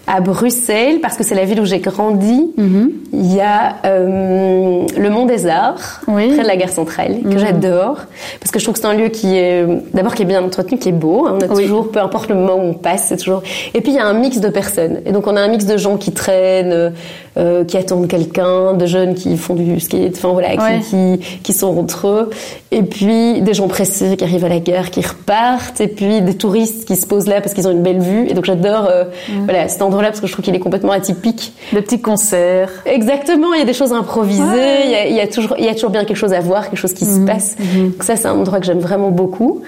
à 0.06 0.20
Bruxelles, 0.20 1.00
parce 1.00 1.16
que 1.16 1.24
c'est 1.24 1.34
la 1.34 1.44
ville 1.44 1.60
où 1.60 1.64
j'ai 1.64 1.78
grandi, 1.78 2.50
mm 2.56 2.64
-hmm. 2.64 2.90
il 3.12 3.34
y 3.34 3.40
a 3.40 3.76
euh, 3.86 4.84
le 4.96 5.10
Mont 5.10 5.26
des 5.26 5.46
Arts, 5.46 6.00
oui. 6.08 6.32
près 6.32 6.42
de 6.42 6.48
la 6.48 6.56
gare 6.56 6.70
centrale, 6.70 7.20
que 7.22 7.28
mm 7.28 7.32
-hmm. 7.32 7.38
j'adore, 7.38 7.98
parce 8.40 8.50
que 8.52 8.58
je 8.58 8.64
trouve 8.64 8.74
que 8.74 8.80
c'est 8.80 8.92
un 8.94 8.98
lieu 9.02 9.10
qui 9.18 9.28
est, 9.38 9.64
d'abord, 9.94 10.14
qui 10.16 10.22
est 10.22 10.30
bien 10.34 10.42
entretenu, 10.42 10.78
qui 10.78 10.88
est 10.88 11.00
beau. 11.06 11.26
Hein, 11.26 11.34
on 11.36 11.40
a 11.44 11.48
oui. 11.54 11.62
toujours, 11.62 11.84
peu 11.94 12.00
importe 12.00 12.28
le 12.32 12.36
moment 12.40 12.56
où 12.62 12.66
on 12.74 12.78
passe, 12.88 13.04
c'est 13.08 13.20
toujours. 13.22 13.42
Et 13.74 13.80
puis 13.82 13.90
il 13.92 13.98
y 14.00 14.02
a 14.04 14.06
un 14.12 14.18
mix 14.24 14.34
de 14.46 14.50
personnes. 14.60 14.96
Et 15.06 15.12
donc 15.14 15.24
on 15.30 15.36
a 15.40 15.42
un 15.46 15.50
mix 15.54 15.62
de 15.72 15.76
gens 15.84 15.96
qui 16.04 16.12
traînent, 16.22 16.92
euh, 17.38 17.64
qui 17.64 17.76
attendent 17.76 18.08
quelqu'un, 18.08 18.74
de 18.74 18.86
jeunes 18.86 19.14
qui 19.14 19.36
font 19.36 19.54
du 19.54 19.80
skate, 19.80 20.14
enfin 20.16 20.32
voilà, 20.32 20.50
ouais. 20.50 20.80
qui, 20.80 21.18
qui, 21.18 21.38
qui 21.38 21.52
sont 21.52 21.78
entre 21.78 22.08
eux. 22.08 22.30
Et 22.70 22.82
puis 22.82 23.40
des 23.40 23.54
gens 23.54 23.68
pressés 23.68 24.16
qui 24.16 24.24
arrivent 24.24 24.44
à 24.44 24.50
la 24.50 24.60
gare, 24.60 24.90
qui 24.90 25.00
repartent. 25.00 25.80
Et 25.80 25.88
puis 25.88 26.20
des 26.20 26.34
touristes 26.34 26.84
qui 26.84 26.96
se 26.96 27.06
posent 27.06 27.26
là 27.26 27.40
parce 27.40 27.54
qu'ils 27.54 27.66
ont 27.66 27.70
une 27.70 27.82
belle 27.82 28.00
vue. 28.00 28.28
Et 28.28 28.34
donc 28.34 28.44
j'adore, 28.44 28.86
euh, 28.90 29.04
mm. 29.28 29.44
voilà, 29.44 29.68
cet 29.68 29.80
endroit-là 29.80 30.08
parce 30.08 30.20
que 30.20 30.26
je 30.26 30.32
trouve 30.32 30.44
qu'il 30.44 30.54
est 30.54 30.58
complètement 30.58 30.92
atypique. 30.92 31.54
Des 31.72 31.80
petits 31.80 32.00
concerts. 32.00 32.70
Exactement, 32.84 33.54
il 33.54 33.60
y 33.60 33.62
a 33.62 33.66
des 33.66 33.72
choses 33.72 33.92
improvisées, 33.92 34.42
ouais. 34.42 34.82
il, 34.84 34.90
y 34.90 34.94
a, 34.94 35.06
il, 35.06 35.16
y 35.16 35.20
a, 35.20 35.26
toujours, 35.26 35.56
il 35.58 35.64
y 35.64 35.68
a 35.68 35.74
toujours 35.74 35.90
bien 35.90 36.04
quelque 36.04 36.16
chose 36.16 36.32
à 36.34 36.40
voir, 36.40 36.68
quelque 36.68 36.78
chose 36.78 36.92
qui 36.92 37.06
se 37.06 37.20
passe. 37.20 37.56
Mm 37.58 37.62
-hmm. 37.62 37.92
Donc 37.92 38.02
ça, 38.02 38.16
c'est 38.16 38.28
un 38.28 38.38
endroit 38.38 38.60
que 38.60 38.66
j'aime 38.66 38.80
vraiment 38.80 39.10
beaucoup. 39.10 39.62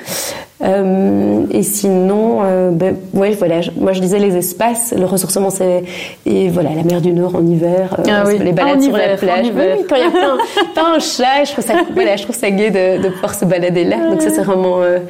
Euh, 0.62 1.47
et 1.51 1.64
sinon, 1.64 2.38
euh, 2.45 2.71
ben, 2.71 2.97
ouais, 3.12 3.33
voilà, 3.33 3.61
je, 3.61 3.73
moi 3.77 3.93
je 3.93 4.01
disais 4.01 4.21
les 4.21 4.37
espaces, 4.37 4.95
le 4.97 5.05
ressourcement 5.05 5.51
c'est 5.51 5.83
et 6.27 6.49
voilà 6.49 6.71
la 6.77 6.85
mer 6.85 7.01
du 7.01 7.12
Nord 7.12 7.35
en 7.35 7.45
hiver, 7.45 7.97
euh, 7.99 8.03
ah, 8.09 8.23
oui. 8.25 8.38
les 8.38 8.53
balades 8.53 8.77
ah, 8.79 8.81
sur 8.81 8.90
hiver, 8.90 9.11
la 9.11 9.17
plage, 9.17 9.47
oui, 9.53 9.85
quand 9.88 9.97
il 9.97 10.03
y 10.03 10.07
a 10.07 10.11
plein, 10.11 10.38
plein 10.73 10.95
un 10.95 10.99
chat, 11.01 11.45
je 11.45 11.53
trouve 11.53 11.64
ça, 11.64 11.75
voilà, 11.95 12.14
je 12.14 12.23
trouve 12.23 12.37
ça 12.37 12.53
gai 12.53 12.71
de, 12.71 13.03
de 13.03 13.09
pouvoir 13.09 13.35
se 13.35 13.45
balader 13.45 13.83
là. 13.83 13.97
Donc 14.09 14.23
ça 14.23 14.31
c'est 14.31 14.43
vraiment 14.43 14.81
euh, 14.81 15.01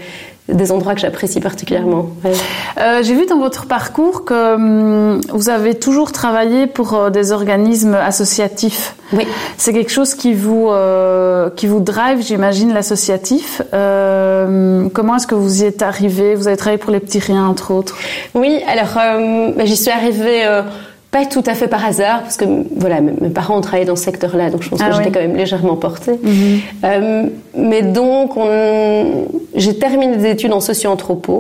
des 0.49 0.73
endroits 0.73 0.95
que 0.95 1.01
j'apprécie 1.01 1.41
particulièrement. 1.41 2.11
Ouais. 2.23 2.33
Euh, 2.79 3.03
J'ai 3.03 3.15
vu 3.15 3.25
dans 3.27 3.39
votre 3.39 3.67
parcours 3.67 4.25
que 4.25 4.55
hum, 4.55 5.21
vous 5.33 5.49
avez 5.49 5.75
toujours 5.75 6.13
travaillé 6.13 6.67
pour 6.67 6.95
euh, 6.95 7.11
des 7.11 7.33
organismes 7.33 7.95
associatifs. 7.95 8.95
Oui. 9.15 9.27
C'est 9.57 9.73
quelque 9.73 9.91
chose 9.91 10.15
qui 10.15 10.35
vous 10.35 10.69
euh, 10.71 11.49
qui 11.51 11.67
vous 11.67 11.81
drive, 11.81 12.21
j'imagine, 12.23 12.75
l'associatif. 12.75 13.63
Comment 13.73 15.17
est-ce 15.17 15.27
que 15.27 15.35
vous 15.35 15.63
y 15.63 15.67
êtes 15.67 15.83
arrivé 15.83 16.35
Vous 16.35 16.47
avez 16.47 16.57
travaillé 16.57 16.79
pour 16.79 16.93
les 16.93 17.01
petits 17.01 17.21
riens, 17.21 17.47
entre 17.47 17.71
autres. 17.73 17.97
Oui, 18.35 18.61
alors 18.69 18.95
bah, 19.57 19.65
j'y 19.65 19.77
suis 19.77 19.91
arrivée 19.91 20.45
pas 21.17 21.25
tout 21.35 21.47
à 21.53 21.55
fait 21.61 21.69
par 21.77 21.83
hasard, 21.91 22.19
parce 22.25 22.39
que 22.41 22.47
voilà, 22.83 22.99
mes 23.01 23.35
parents 23.41 23.57
ont 23.61 23.67
travaillé 23.69 23.87
dans 23.93 23.99
ce 24.01 24.05
secteur-là, 24.11 24.51
donc 24.53 24.61
je 24.65 24.69
pense 24.71 24.81
ah 24.83 24.87
que 24.87 24.91
oui. 24.91 24.97
j'étais 24.99 25.13
quand 25.15 25.25
même 25.29 25.39
légèrement 25.45 25.77
portée. 25.87 26.17
Mm 26.23 26.31
-hmm. 26.31 26.59
euh, 26.91 27.23
mais 27.71 27.83
donc, 28.01 28.31
j'ai 29.63 29.75
terminé 29.87 30.13
des 30.17 30.29
études 30.35 30.55
en 30.59 30.63
socio-anthropo. 30.69 31.37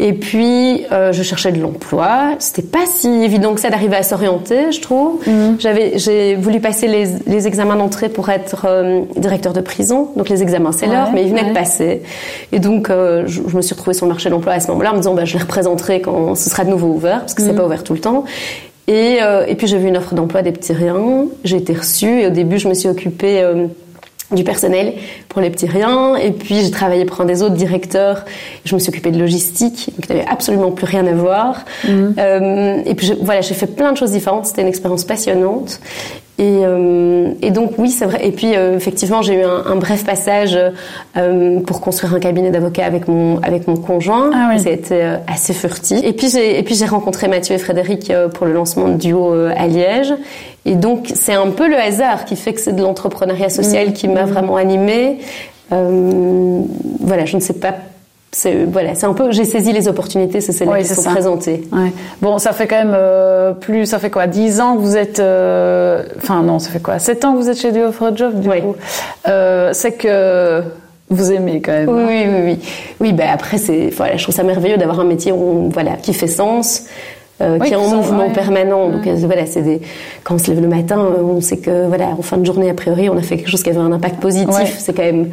Et 0.00 0.12
puis, 0.12 0.84
euh, 0.92 1.12
je 1.16 1.22
cherchais 1.30 1.52
de 1.56 1.60
l'emploi. 1.64 2.12
C'était 2.46 2.68
pas 2.76 2.84
si 2.98 3.08
évident 3.28 3.54
que 3.54 3.60
ça 3.64 3.70
d'arriver 3.74 3.96
à 3.96 4.02
s'orienter, 4.10 4.62
je 4.76 4.80
trouve. 4.86 5.12
-hmm. 5.22 5.52
J'avais, 5.64 5.86
j'ai 6.04 6.34
voulu 6.46 6.58
passer 6.68 6.86
les, 6.96 7.06
les 7.34 7.42
examens 7.50 7.78
d'entrée 7.82 8.10
pour 8.16 8.26
être 8.38 8.60
euh, 8.66 9.02
directeur 9.26 9.52
de 9.58 9.62
prison. 9.72 10.00
Donc 10.16 10.26
les 10.34 10.40
examens, 10.46 10.74
c'est 10.78 10.88
l'heure, 10.92 11.10
mais 11.14 11.22
ils 11.24 11.30
venaient 11.32 11.48
ouais. 11.48 11.58
de 11.58 11.62
passer. 11.64 11.92
Et 12.54 12.60
donc, 12.68 12.82
euh, 12.90 13.22
je, 13.32 13.38
je, 13.50 13.54
me 13.58 13.62
suis 13.66 13.74
retrouvée 13.76 13.96
sur 13.98 14.06
le 14.06 14.12
marché 14.14 14.26
de 14.30 14.34
l'emploi 14.34 14.52
à 14.58 14.60
ce 14.64 14.68
moment-là, 14.70 14.90
en 14.92 14.96
me 14.98 15.02
disant, 15.04 15.14
bah, 15.18 15.26
je 15.30 15.34
les 15.36 15.42
représenterai 15.46 15.96
quand 16.06 16.20
ce 16.42 16.46
sera 16.52 16.62
de 16.66 16.70
nouveau 16.74 16.90
ouvert, 16.98 17.18
parce 17.22 17.34
que 17.36 17.42
c'est 17.44 17.52
-hmm. 17.52 17.60
pas 17.60 17.66
ouvert 17.68 17.82
tout 17.88 17.96
le 17.98 18.04
temps. 18.08 18.20
Et, 18.86 19.18
euh, 19.22 19.46
et 19.46 19.54
puis 19.54 19.66
j'ai 19.66 19.78
vu 19.78 19.88
une 19.88 19.96
offre 19.96 20.14
d'emploi 20.14 20.42
des 20.42 20.52
petits 20.52 20.74
riens, 20.74 21.26
j'ai 21.42 21.56
été 21.56 21.72
reçue 21.72 22.20
et 22.20 22.26
au 22.26 22.30
début 22.30 22.58
je 22.58 22.68
me 22.68 22.74
suis 22.74 22.88
occupée 22.88 23.40
euh, 23.40 23.66
du 24.30 24.44
personnel 24.44 24.94
pour 25.28 25.40
les 25.40 25.48
petits 25.48 25.66
riens 25.66 26.16
et 26.16 26.32
puis 26.32 26.56
j'ai 26.60 26.70
travaillé 26.70 27.06
pour 27.06 27.20
un 27.22 27.24
des 27.24 27.42
autres 27.42 27.54
directeurs, 27.54 28.24
je 28.64 28.74
me 28.74 28.80
suis 28.80 28.90
occupée 28.90 29.10
de 29.10 29.18
logistique, 29.18 29.90
qui 30.02 30.08
n'avait 30.12 30.26
absolument 30.28 30.70
plus 30.70 30.86
rien 30.86 31.06
à 31.06 31.12
voir. 31.12 31.64
-hmm. 31.84 32.12
euh, 32.18 32.82
et 32.84 32.94
puis 32.94 33.06
je, 33.06 33.14
voilà, 33.14 33.40
j'ai 33.40 33.54
fait 33.54 33.74
plein 33.74 33.92
de 33.92 33.96
choses 33.96 34.12
différentes, 34.12 34.46
c'était 34.46 34.62
une 34.62 34.68
expérience 34.68 35.04
passionnante. 35.04 35.80
Et, 36.36 36.62
euh, 36.64 37.32
et, 37.42 37.52
donc 37.52 37.72
oui, 37.78 37.90
c'est 37.90 38.06
vrai. 38.06 38.26
Et 38.26 38.32
puis 38.32 38.56
euh, 38.56 38.76
effectivement, 38.76 39.22
j'ai 39.22 39.34
eu 39.34 39.44
un, 39.44 39.66
un, 39.66 39.76
bref 39.76 40.04
passage 40.04 40.58
euh, 41.16 41.60
pour 41.60 41.80
construire 41.80 42.12
un 42.12 42.18
cabinet 42.18 42.50
d'avocat 42.50 42.84
avec 42.86 43.06
mon 43.06 43.38
avec 43.38 43.68
mon 43.68 43.76
conjoint. 43.76 44.30
Ah 44.34 44.50
oui. 44.52 44.68
Été 44.68 45.00
assez 45.28 45.52
furtif. 45.52 46.00
Et 46.02 46.12
puis 46.12 46.28
j'ai 46.28 46.58
et 46.58 46.62
puis 46.64 46.74
j'ai 46.74 46.86
rencontré 46.86 47.28
Mathieu 47.28 47.54
et 47.54 47.58
Frédéric 47.58 48.12
pour 48.34 48.46
le 48.46 48.52
lancement 48.52 48.88
de 48.88 48.94
Duo 48.94 49.32
à 49.32 49.66
Liège. 49.68 50.12
Et 50.64 50.74
donc 50.74 51.12
c'est 51.14 51.34
un 51.34 51.50
peu 51.50 51.68
le 51.68 51.76
hasard 51.76 52.24
qui 52.24 52.34
fait 52.34 52.52
que 52.52 52.60
c'est 52.60 52.74
de 52.74 52.82
l'entrepreneuriat 52.82 53.48
social 53.48 53.90
mmh. 53.90 53.92
qui 53.92 54.08
m'a 54.08 54.24
mmh. 54.24 54.30
vraiment 54.30 54.56
animée. 54.56 55.18
voilà, 55.70 57.26
je 57.26 57.36
ne 57.36 57.40
sais 57.40 57.54
pas 57.54 57.74
c'est 58.34 58.64
voilà, 58.64 58.94
c'est 58.94 59.06
un 59.06 59.12
peu 59.12 59.30
j'ai 59.30 59.44
saisi 59.44 59.72
les 59.72 59.86
opportunités, 59.86 60.40
c'est 60.40 60.52
celles 60.52 60.68
oui, 60.68 60.80
qui 60.80 60.86
sont 60.86 61.02
ça. 61.02 61.10
présentées. 61.10 61.62
Ouais. 61.72 61.92
Bon, 62.20 62.38
ça 62.38 62.52
fait 62.52 62.66
quand 62.66 62.76
même 62.76 62.94
euh, 62.94 63.52
plus, 63.52 63.86
ça 63.86 63.98
fait 63.98 64.10
quoi, 64.10 64.26
10 64.26 64.60
ans 64.60 64.76
que 64.76 64.80
vous 64.80 64.96
êtes, 64.96 65.20
enfin 65.20 66.40
euh, 66.40 66.44
non, 66.44 66.58
ça 66.58 66.70
fait 66.70 66.82
quoi, 66.82 66.98
7 66.98 67.24
ans 67.24 67.32
que 67.34 67.38
vous 67.38 67.48
êtes 67.48 67.58
chez 67.58 67.70
Duo 67.70 67.92
for 67.92 68.08
a 68.08 68.14
Job 68.14 68.40
du 68.40 68.48
oui. 68.48 68.60
coup. 68.60 68.74
Euh, 69.28 69.70
c'est 69.72 69.92
que 69.92 70.62
vous 71.10 71.32
aimez 71.32 71.60
quand 71.60 71.72
même. 71.72 71.88
Oui, 71.88 72.02
oui, 72.06 72.26
oui, 72.26 72.40
oui. 72.44 72.58
Oui, 73.00 73.12
ben 73.12 73.28
après, 73.32 73.58
c'est, 73.58 73.90
voilà, 73.90 74.16
je 74.16 74.22
trouve 74.24 74.34
ça 74.34 74.42
merveilleux 74.42 74.78
d'avoir 74.78 74.98
un 74.98 75.04
métier 75.04 75.30
où, 75.30 75.70
voilà, 75.72 75.92
qui 75.92 76.12
fait 76.12 76.26
sens. 76.26 76.86
Euh, 77.40 77.58
qui 77.58 77.72
est 77.72 77.76
en 77.76 77.88
mouvement 77.88 78.30
permanent. 78.30 78.90
Donc 78.90 79.08
voilà, 79.08 79.44
c'est 79.44 79.62
des... 79.62 79.80
quand 80.22 80.36
on 80.36 80.38
se 80.38 80.52
lève 80.52 80.62
le 80.62 80.68
matin, 80.68 80.98
on 80.98 81.40
sait 81.40 81.56
que 81.56 81.88
voilà, 81.88 82.10
en 82.16 82.22
fin 82.22 82.36
de 82.36 82.46
journée 82.46 82.70
a 82.70 82.74
priori, 82.74 83.08
on 83.08 83.16
a 83.16 83.22
fait 83.22 83.36
quelque 83.36 83.50
chose 83.50 83.64
qui 83.64 83.70
avait 83.70 83.80
un 83.80 83.90
impact 83.90 84.20
positif. 84.20 84.76
C'est 84.78 84.92
quand 84.92 85.02
même 85.02 85.30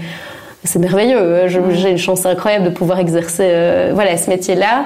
c'est 0.64 0.80
merveilleux. 0.80 1.48
J'ai 1.48 1.90
une 1.90 1.98
chance 1.98 2.26
incroyable 2.26 2.66
de 2.66 2.70
pouvoir 2.70 3.00
exercer 3.00 3.48
euh, 3.48 3.92
voilà 3.94 4.16
ce 4.18 4.30
métier-là. 4.30 4.86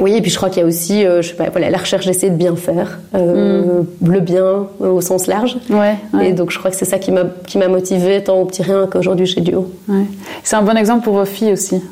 Oui, 0.00 0.16
et 0.16 0.20
puis 0.20 0.30
je 0.30 0.36
crois 0.36 0.48
qu'il 0.48 0.62
y 0.62 0.64
a 0.64 0.66
aussi, 0.66 1.04
euh, 1.04 1.22
je 1.22 1.28
sais 1.28 1.34
pas, 1.34 1.50
voilà, 1.50 1.70
la 1.70 1.78
recherche 1.78 2.06
d'essayer 2.06 2.30
de 2.30 2.36
bien 2.36 2.56
faire, 2.56 2.98
euh, 3.14 3.82
mm. 4.00 4.10
le 4.10 4.20
bien 4.20 4.66
au 4.80 5.00
sens 5.00 5.26
large. 5.26 5.58
Ouais, 5.70 5.96
Et 6.22 6.32
donc 6.32 6.50
je 6.50 6.58
crois 6.58 6.70
que 6.70 6.76
c'est 6.76 6.86
ça 6.86 6.98
qui 6.98 7.12
m'a 7.12 7.24
qui 7.46 7.58
m'a 7.58 7.68
motivé 7.68 8.22
tant 8.24 8.40
au 8.40 8.44
petit 8.46 8.62
rien 8.62 8.88
qu'aujourd'hui 8.90 9.26
chez 9.26 9.40
Duo. 9.40 9.70
Ouais. 9.88 10.04
C'est 10.42 10.56
un 10.56 10.62
bon 10.62 10.76
exemple 10.76 11.04
pour 11.04 11.14
vos 11.14 11.24
filles 11.24 11.52
aussi. 11.52 11.82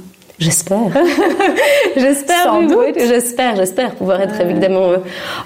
J'espère. 0.40 0.78
j'espère, 1.96 2.56
oui, 2.58 2.74
oui, 2.74 2.92
j'espère, 2.96 3.56
j'espère 3.56 3.94
pouvoir 3.94 4.22
être 4.22 4.40
évidemment 4.40 4.92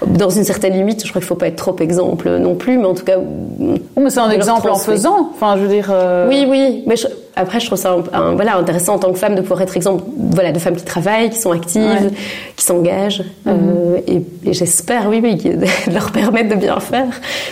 dans 0.07 0.31
une 0.31 0.45
certaine 0.45 0.73
limite. 0.73 1.05
Je 1.05 1.11
crois 1.11 1.21
qu'il 1.21 1.27
ne 1.27 1.31
faut 1.31 1.35
pas 1.35 1.49
être 1.49 1.57
trop 1.57 1.77
exemple 1.81 2.31
non 2.39 2.55
plus, 2.55 2.79
mais 2.79 2.87
en 2.87 2.95
tout 2.95 3.05
cas. 3.05 3.19
Oh, 3.19 4.01
mais 4.01 4.11
c'est 4.11 4.21
un 4.21 4.31
exemple 4.31 4.71
en 4.71 4.77
faisant. 4.77 5.31
Enfin, 5.35 5.57
je 5.57 5.63
veux 5.63 5.69
dire. 5.69 5.89
Euh, 5.91 6.29
oui, 6.29 6.47
oui. 6.49 6.85
Mais 6.87 6.95
après, 7.37 7.59
je 7.59 7.67
trouve 7.67 7.79
ça 7.79 7.97
voilà 8.37 8.57
intéressant 8.57 8.95
en 8.95 8.99
tant 8.99 9.13
que 9.13 9.19
femme 9.19 9.35
de 9.35 9.41
pouvoir 9.41 9.63
être 9.63 9.77
exemple, 9.77 10.05
voilà, 10.17 10.53
de 10.53 10.59
femmes 10.59 10.77
qui 10.77 10.85
travaillent, 10.85 11.31
qui 11.31 11.39
sont 11.39 11.51
actives, 11.51 12.13
qui 12.57 12.65
s'engagent, 12.65 13.25
mhm. 13.45 13.53
euh, 13.53 14.01
et, 14.07 14.53
j'espère, 14.53 15.09
oui, 15.09 15.21
oui, 15.23 15.35
de 15.45 15.93
leur 15.93 16.13
permettre 16.13 16.51
de 16.51 16.55
bien 16.55 16.79
faire. 16.79 17.09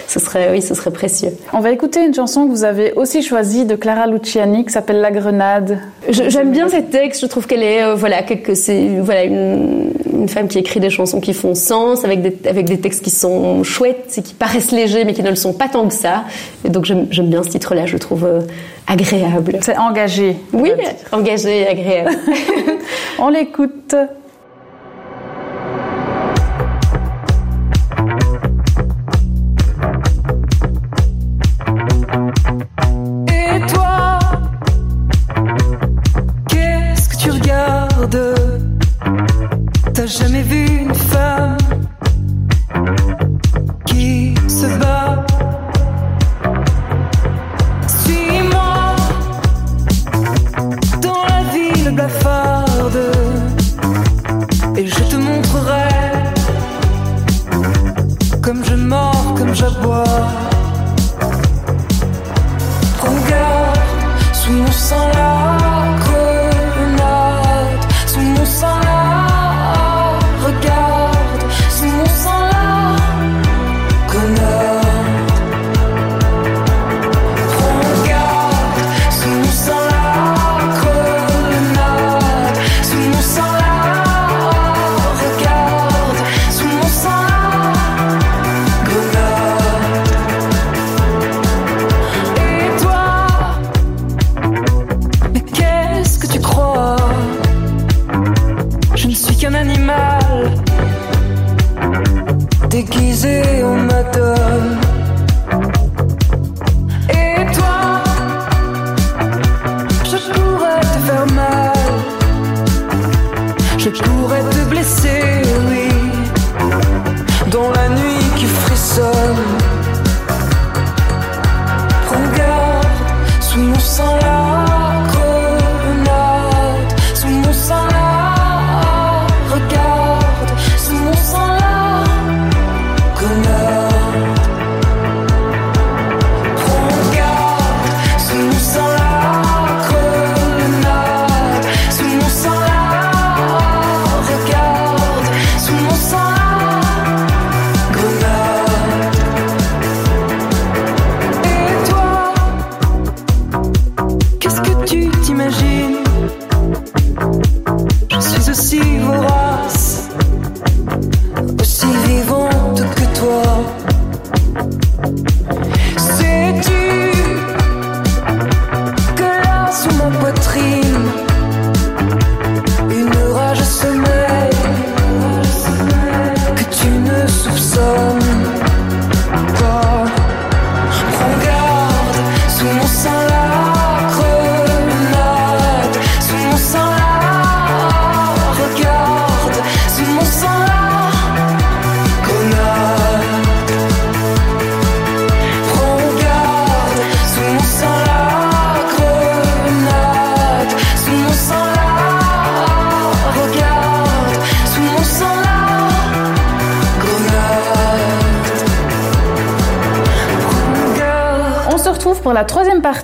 Ce 0.07 0.21
serait, 0.21 0.51
oui, 0.53 0.63
ce 0.63 0.75
serait 0.75 0.93
précieux. 0.93 1.31
On 1.53 1.61
va 1.61 1.71
écouter 1.71 2.05
une 2.05 2.15
chanson 2.15 2.47
que 2.47 2.53
vous 2.53 2.65
avez 2.65 2.93
aussi 2.93 3.23
choisie 3.23 3.65
de 3.65 3.75
Clara 3.75 4.07
Luciani 4.07 4.65
qui 4.65 4.73
s'appelle 4.73 5.01
La 5.01 5.11
Grenade. 5.11 5.81
J'aime 6.09 6.53
bien 6.53 6.69
ces 6.69 6.85
textes 6.85 7.23
trouve 7.33 7.47
qu'elle 7.47 7.63
est, 7.63 7.83
euh, 7.83 7.95
voilà, 7.95 8.23
que, 8.23 8.55
c'est 8.55 9.01
voilà 9.01 9.25
une, 9.25 9.91
une, 10.13 10.29
femme 10.29 10.49
qui 10.49 10.59
écrit 10.59 10.81
des 10.81 10.91
chansons 10.91 11.21
qui 11.21 11.35
font 11.35 11.55
sens, 11.55 12.05
avec 12.05 12.23
des, 12.23 12.49
avec 12.49 12.67
des 12.67 12.79
textes 12.79 13.03
qui 13.03 13.11
sont 13.11 13.63
chouettes 13.65 14.15
et 14.19 14.23
qui 14.23 14.35
paraissent 14.35 14.73
légers, 14.73 15.05
mais 15.05 15.15
qui 15.15 15.23
ne 15.23 15.31
le 15.31 15.37
sont 15.37 15.53
pas 15.53 15.69
tant 15.69 15.87
que 15.89 15.95
ça. 15.95 16.25
Et 16.65 16.69
donc 16.69 16.85
j'aime 16.85 17.07
bien 17.29 17.43
ce 17.43 17.49
titre-là, 17.49 17.87
je 17.87 17.95
le 17.95 17.99
trouve 17.99 18.25
euh, 18.25 18.41
agréable. 18.87 19.59
C'est 19.63 19.77
engagé. 19.77 20.37
Oui, 20.53 20.71
engagé 21.13 21.63
et 21.63 21.69
agréable. 21.69 22.17
On 23.19 23.29
l'écoute. 23.29 23.95
Jamais 40.07 40.43
vu 40.43 40.67
une 40.67 40.95
femme 40.95 41.57
qui 43.87 44.35
se 44.49 44.67
bat 44.81 45.22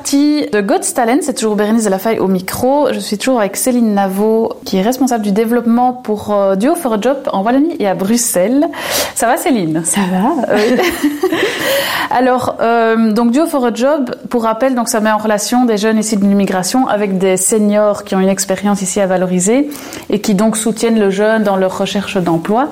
partie 0.08 0.46
de 0.50 0.62
God's 0.62 0.94
Talent. 0.94 1.18
C'est 1.20 1.34
toujours 1.34 1.54
Bérénice 1.54 1.86
Lafaille 1.86 2.18
au 2.18 2.28
micro. 2.28 2.88
Je 2.92 2.98
suis 2.98 3.18
toujours 3.18 3.40
avec 3.40 3.58
Céline 3.58 3.92
Navo, 3.92 4.54
qui 4.64 4.78
est 4.78 4.82
responsable 4.82 5.22
du 5.22 5.32
développement 5.32 5.92
pour 5.92 6.32
euh, 6.32 6.56
Duo 6.56 6.74
for 6.76 6.94
a 6.94 7.00
Job 7.00 7.18
en 7.30 7.42
Wallonie 7.42 7.76
et 7.78 7.86
à 7.86 7.94
Bruxelles. 7.94 8.68
Ça 9.14 9.26
va, 9.26 9.36
Céline? 9.36 9.82
Ça 9.84 10.00
va. 10.10 10.56
Alors, 12.10 12.56
euh, 12.62 13.12
donc 13.12 13.32
Duo 13.32 13.46
for 13.46 13.66
a 13.66 13.74
Job, 13.74 14.14
pour 14.30 14.44
rappel, 14.44 14.74
donc 14.74 14.88
ça 14.88 15.00
met 15.00 15.10
en 15.10 15.18
relation 15.18 15.66
des 15.66 15.76
jeunes 15.76 15.98
ici 15.98 16.16
de 16.16 16.22
l'immigration 16.22 16.88
avec 16.88 17.18
des 17.18 17.36
seniors 17.36 18.04
qui 18.04 18.14
ont 18.14 18.20
une 18.20 18.30
expérience 18.30 18.80
ici 18.80 19.00
à 19.00 19.06
valoriser 19.06 19.68
et 20.08 20.22
qui 20.22 20.34
donc 20.34 20.56
soutiennent 20.56 20.98
le 20.98 21.10
jeune 21.10 21.42
dans 21.42 21.56
leur 21.56 21.76
recherche 21.76 22.16
d'emploi. 22.16 22.68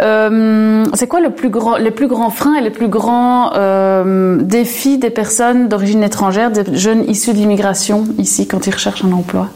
Euh, 0.00 0.84
c'est 0.94 1.06
quoi 1.06 1.20
le 1.20 1.30
plus 1.30 1.48
grand, 1.48 1.76
les 1.76 1.90
plus 1.90 2.08
grands 2.08 2.30
freins 2.30 2.54
et 2.54 2.60
les 2.60 2.70
plus 2.70 2.88
grands 2.88 3.52
euh, 3.54 4.36
défis 4.42 4.98
des 4.98 5.10
personnes 5.10 5.68
d'origine 5.68 6.02
étrangère, 6.02 6.50
des 6.64 6.76
jeunes 6.76 7.08
issus 7.08 7.32
de 7.32 7.38
l'immigration 7.38 8.06
ici 8.18 8.46
quand 8.46 8.66
ils 8.66 8.72
recherchent 8.72 9.04
un 9.04 9.12
emploi 9.12 9.48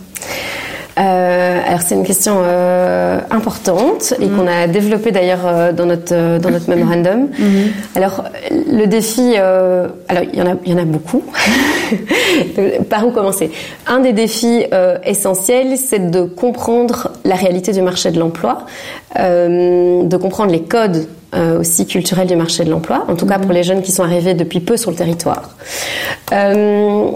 euh, 0.98 1.60
alors 1.66 1.80
c'est 1.80 1.94
une 1.94 2.04
question 2.04 2.42
euh, 2.42 3.20
importante 3.30 4.12
et 4.20 4.26
mm. 4.26 4.36
qu'on 4.36 4.46
a 4.46 4.66
développée 4.66 5.12
d'ailleurs 5.12 5.46
euh, 5.46 5.72
dans 5.72 5.86
notre 5.86 6.38
dans 6.38 6.50
notre 6.50 6.68
mémorandum. 6.68 7.28
Mm-hmm. 7.28 7.96
Alors 7.96 8.24
le 8.50 8.86
défi, 8.86 9.36
alors 9.36 10.24
il 10.32 10.38
y 10.38 10.42
en 10.42 10.46
a 10.46 10.56
il 10.64 10.72
y 10.72 10.74
en 10.74 10.78
a 10.78 10.84
beaucoup. 10.84 11.22
Par 12.90 13.06
où 13.06 13.12
commencer? 13.12 13.50
Un 13.86 14.00
des 14.00 14.12
défis 14.12 14.64
essentiels, 15.04 15.76
c'est 15.76 16.10
de 16.10 16.22
comprendre 16.22 17.12
la 17.24 17.34
réalité 17.34 17.72
du 17.72 17.82
marché 17.82 18.10
de 18.10 18.18
l'emploi, 18.18 18.66
de 19.16 20.16
comprendre 20.16 20.52
les 20.52 20.62
codes 20.62 21.06
aussi 21.32 21.86
culturels 21.86 22.26
du 22.26 22.36
marché 22.36 22.64
de 22.64 22.70
l'emploi, 22.70 23.04
en 23.08 23.14
tout 23.14 23.26
cas 23.26 23.38
mm-hmm. 23.38 23.42
pour 23.42 23.52
les 23.52 23.62
jeunes 23.62 23.82
qui 23.82 23.92
sont 23.92 24.02
arrivés 24.02 24.34
depuis 24.34 24.60
peu 24.60 24.76
sur 24.76 24.90
le 24.90 24.96
territoire. 24.96 25.56
Euh, 26.32 27.10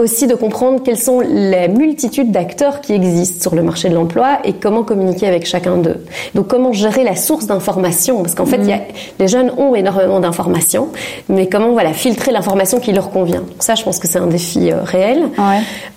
aussi 0.00 0.26
de 0.26 0.34
comprendre 0.34 0.82
quelles 0.82 0.98
sont 0.98 1.20
les 1.20 1.68
multitudes 1.68 2.32
d'acteurs 2.32 2.80
qui 2.80 2.92
existent 2.92 3.42
sur 3.42 3.54
le 3.54 3.62
marché 3.62 3.88
de 3.88 3.94
l'emploi 3.94 4.38
et 4.44 4.54
comment 4.54 4.82
communiquer 4.82 5.26
avec 5.26 5.46
chacun 5.46 5.76
d'eux. 5.76 6.04
Donc 6.34 6.48
comment 6.48 6.72
gérer 6.72 7.04
la 7.04 7.16
source 7.16 7.46
d'information 7.46 8.22
parce 8.22 8.34
qu'en 8.34 8.46
fait, 8.46 8.64
y 8.64 8.72
a, 8.72 8.80
les 9.18 9.28
jeunes 9.28 9.52
ont 9.56 9.74
énormément 9.74 10.20
d'informations, 10.20 10.88
mais 11.28 11.48
comment 11.48 11.72
voilà 11.72 11.92
filtrer 11.92 12.32
l'information 12.32 12.80
qui 12.80 12.92
leur 12.92 13.10
convient? 13.10 13.44
ça, 13.58 13.74
je 13.74 13.84
pense 13.84 13.98
que 13.98 14.08
c'est 14.08 14.18
un 14.18 14.26
défi 14.26 14.70
euh, 14.70 14.82
réel. 14.82 15.28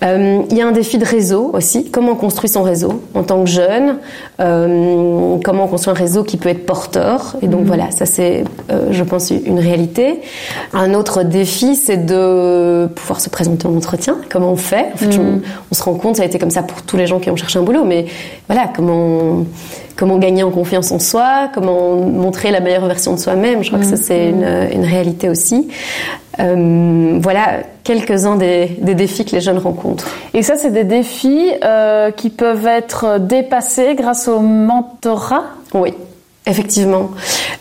Euh, 0.04 0.42
il 0.50 0.58
y 0.58 0.62
a 0.62 0.68
un 0.68 0.72
défi 0.72 0.98
de 0.98 1.06
réseau 1.06 1.52
aussi. 1.54 1.90
Comment 1.90 2.12
on 2.12 2.16
construit 2.16 2.50
son 2.50 2.64
réseau 2.64 3.02
en 3.14 3.24
tant 3.24 3.44
que 3.44 3.50
jeune? 3.50 3.98
Euh, 4.40 5.38
Comment 5.44 5.66
on 5.66 5.68
construit 5.68 5.92
un 5.92 5.98
réseau 5.98 6.24
qui 6.24 6.38
peut 6.38 6.50
être 6.50 6.66
porteur? 6.66 7.36
Et 7.42 7.48
donc 7.48 7.62
mm. 7.62 7.68
voilà, 7.68 7.92
ça 7.92 8.06
c'est, 8.06 8.44
je 8.92 9.04
pense, 9.04 9.32
une 9.32 9.60
réalité. 9.60 10.22
Un 10.74 10.94
autre 10.94 11.24
défi, 11.24 11.76
c'est 11.76 12.06
de 12.06 12.88
pouvoir 12.96 13.22
se 13.22 13.30
présenter 13.30 13.68
en 13.68 13.76
comment 14.30 14.52
on 14.52 14.56
fait. 14.56 14.92
En 14.94 14.98
fait, 14.98 15.18
mm. 15.18 15.42
on, 15.72 15.76
se 15.76 15.84
rend 15.84 15.96
compte, 15.96 16.18
ça 16.18 16.24
a 16.24 16.26
été 16.26 16.40
comme 16.40 16.52
ça 16.52 16.64
pour 16.64 16.82
tous 16.82 16.98
les 16.98 17.08
gens 17.08 17.20
qui 17.20 17.30
ont 17.30 17.36
cherché 17.36 17.60
un 17.60 17.64
boulot, 17.64 17.84
mais 17.84 18.06
voilà, 18.48 18.70
comment, 18.76 19.46
comment 19.96 20.18
gagner 20.18 20.44
en 20.44 20.52
confiance 20.52 20.92
en 20.92 21.00
soi, 21.00 21.50
comment 21.54 21.96
montrer 21.98 22.52
la 22.52 22.60
meilleure 22.60 22.86
version 22.86 23.14
de 23.14 23.20
soi-même. 23.20 23.64
Je 23.64 23.70
crois 23.70 23.80
que 23.80 23.86
ça, 23.86 23.98
c'est 23.98 24.32
mm. 24.32 24.36
une, 24.36 24.70
une, 24.74 24.86
réalité 24.86 25.30
aussi. 25.30 25.68
Euh, 26.40 27.20
voilà 27.22 27.60
quelques-uns 27.84 28.38
des, 28.38 28.78
des, 28.80 28.96
défis 28.96 29.26
que 29.26 29.36
les 29.36 29.42
jeunes 29.42 29.58
rencontrent. 29.60 30.08
Et 30.34 30.42
ça, 30.42 30.56
c'est 30.58 30.72
des 30.72 30.84
défis 30.84 31.52
euh, 31.64 32.12
qui 32.12 32.30
peuvent 32.30 32.66
être 32.66 33.20
dépassés 33.20 33.96
grâce 33.96 34.28
au 34.28 34.40
mentorat? 34.40 35.44
Oui, 35.74 35.94
effectivement. 36.46 37.12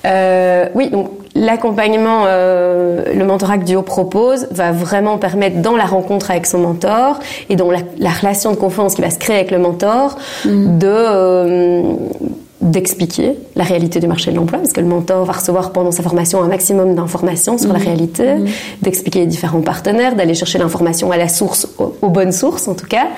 Euh, 0.04 0.66
oui, 0.74 0.90
donc 0.90 1.10
L'accompagnement, 1.34 2.24
euh, 2.26 3.04
le 3.14 3.24
mentorat 3.24 3.56
que 3.56 3.64
Duo 3.64 3.80
propose, 3.80 4.48
va 4.50 4.70
vraiment 4.70 5.16
permettre 5.16 5.62
dans 5.62 5.76
la 5.76 5.86
rencontre 5.86 6.30
avec 6.30 6.44
son 6.44 6.58
mentor 6.58 7.20
et 7.48 7.56
dans 7.56 7.70
la, 7.70 7.78
la 7.98 8.10
relation 8.10 8.50
de 8.50 8.56
confiance 8.56 8.94
qui 8.94 9.00
va 9.00 9.08
se 9.08 9.18
créer 9.18 9.36
avec 9.36 9.50
le 9.50 9.58
mentor, 9.58 10.18
mm. 10.44 10.78
de 10.78 10.86
euh, 10.88 11.94
d'expliquer 12.62 13.36
la 13.56 13.64
réalité 13.64 13.98
du 13.98 14.06
marché 14.06 14.30
de 14.30 14.36
l'emploi, 14.36 14.60
parce 14.60 14.72
que 14.72 14.80
le 14.80 14.86
mentor 14.86 15.24
va 15.24 15.32
recevoir 15.32 15.72
pendant 15.72 15.90
sa 15.90 16.04
formation 16.04 16.42
un 16.42 16.46
maximum 16.46 16.94
d'informations 16.94 17.58
sur 17.58 17.72
la 17.72 17.78
mhm. 17.80 17.84
réalité, 17.84 18.34
mhm. 18.34 18.46
d'expliquer 18.82 19.20
les 19.20 19.26
différents 19.26 19.62
partenaires, 19.62 20.14
d'aller 20.14 20.34
chercher 20.34 20.58
l'information 20.58 21.10
à 21.10 21.16
la 21.16 21.28
source, 21.28 21.66
aux, 21.78 22.08
bonnes 22.08 22.30
sources 22.30 22.68
en 22.68 22.74
tout 22.74 22.86
cas, 22.86 23.08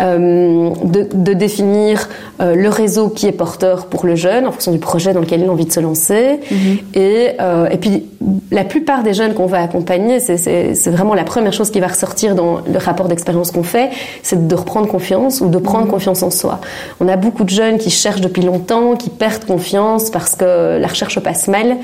euh, 0.00 0.70
de, 0.84 1.08
de, 1.10 1.32
définir 1.32 2.08
euh, 2.40 2.54
le 2.54 2.68
réseau 2.68 3.08
qui 3.08 3.26
est 3.26 3.32
porteur 3.32 3.86
pour 3.86 4.04
le 4.04 4.14
jeune 4.14 4.46
en 4.46 4.52
fonction 4.52 4.72
du 4.72 4.78
projet 4.78 5.14
dans 5.14 5.20
lequel 5.20 5.40
il 5.40 5.48
a 5.48 5.52
envie 5.52 5.64
de 5.64 5.72
se 5.72 5.80
lancer. 5.80 6.40
Mhm. 6.50 6.78
Et, 6.94 7.28
euh, 7.40 7.68
et 7.70 7.78
puis 7.78 8.04
la 8.50 8.64
plupart 8.64 9.02
des 9.02 9.14
jeunes 9.14 9.32
qu'on 9.32 9.46
va 9.46 9.62
accompagner, 9.62 10.20
c'est 10.20 10.90
vraiment 10.90 11.14
la 11.14 11.24
première 11.24 11.54
chose 11.54 11.70
qui 11.70 11.80
va 11.80 11.88
ressortir 11.88 12.34
dans 12.34 12.60
le 12.60 12.78
rapport 12.78 13.08
d'expérience 13.08 13.50
qu'on 13.50 13.62
fait, 13.62 13.90
c'est 14.22 14.46
de 14.46 14.54
reprendre 14.54 14.86
confiance 14.86 15.40
ou 15.40 15.48
de 15.48 15.58
prendre 15.58 15.88
confiance 15.88 16.22
en 16.22 16.30
soi. 16.30 16.60
On 17.00 17.08
a 17.08 17.16
beaucoup 17.16 17.44
de 17.44 17.50
jeunes 17.50 17.78
qui 17.78 17.90
cherchent 17.90 18.20
depuis 18.20 18.42
longtemps 18.42 18.81
qui 18.98 19.10
perdent 19.10 19.44
confiance 19.44 20.10
parce 20.10 20.34
que 20.36 20.78
la 20.78 20.86
recherche 20.86 21.18
passe 21.20 21.48
mal. 21.48 21.76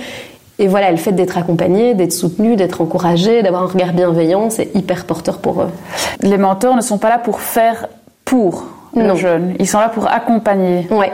Et 0.61 0.66
voilà, 0.66 0.90
le 0.90 0.96
fait 0.96 1.12
d'être 1.12 1.38
accompagné, 1.38 1.94
d'être 1.94 2.12
soutenu, 2.12 2.56
d'être 2.56 2.80
encouragé, 2.80 3.42
d'avoir 3.42 3.62
un 3.62 3.66
regard 3.66 3.92
bienveillant, 3.92 4.50
c'est 4.50 4.74
hyper 4.74 5.04
porteur 5.04 5.38
pour 5.38 5.62
eux. 5.62 5.70
Les 6.20 6.37
mentors 6.37 6.74
ne 6.74 6.80
sont 6.80 6.98
pas 6.98 7.08
là 7.08 7.18
pour 7.18 7.40
faire 7.40 7.88
pour 8.24 8.64
le 8.96 9.14
jeune, 9.14 9.54
ils 9.61 9.68
sont 9.68 9.78
là 9.78 9.88
pour 9.88 10.08
accompagner. 10.08 10.88
Ouais. 10.90 11.12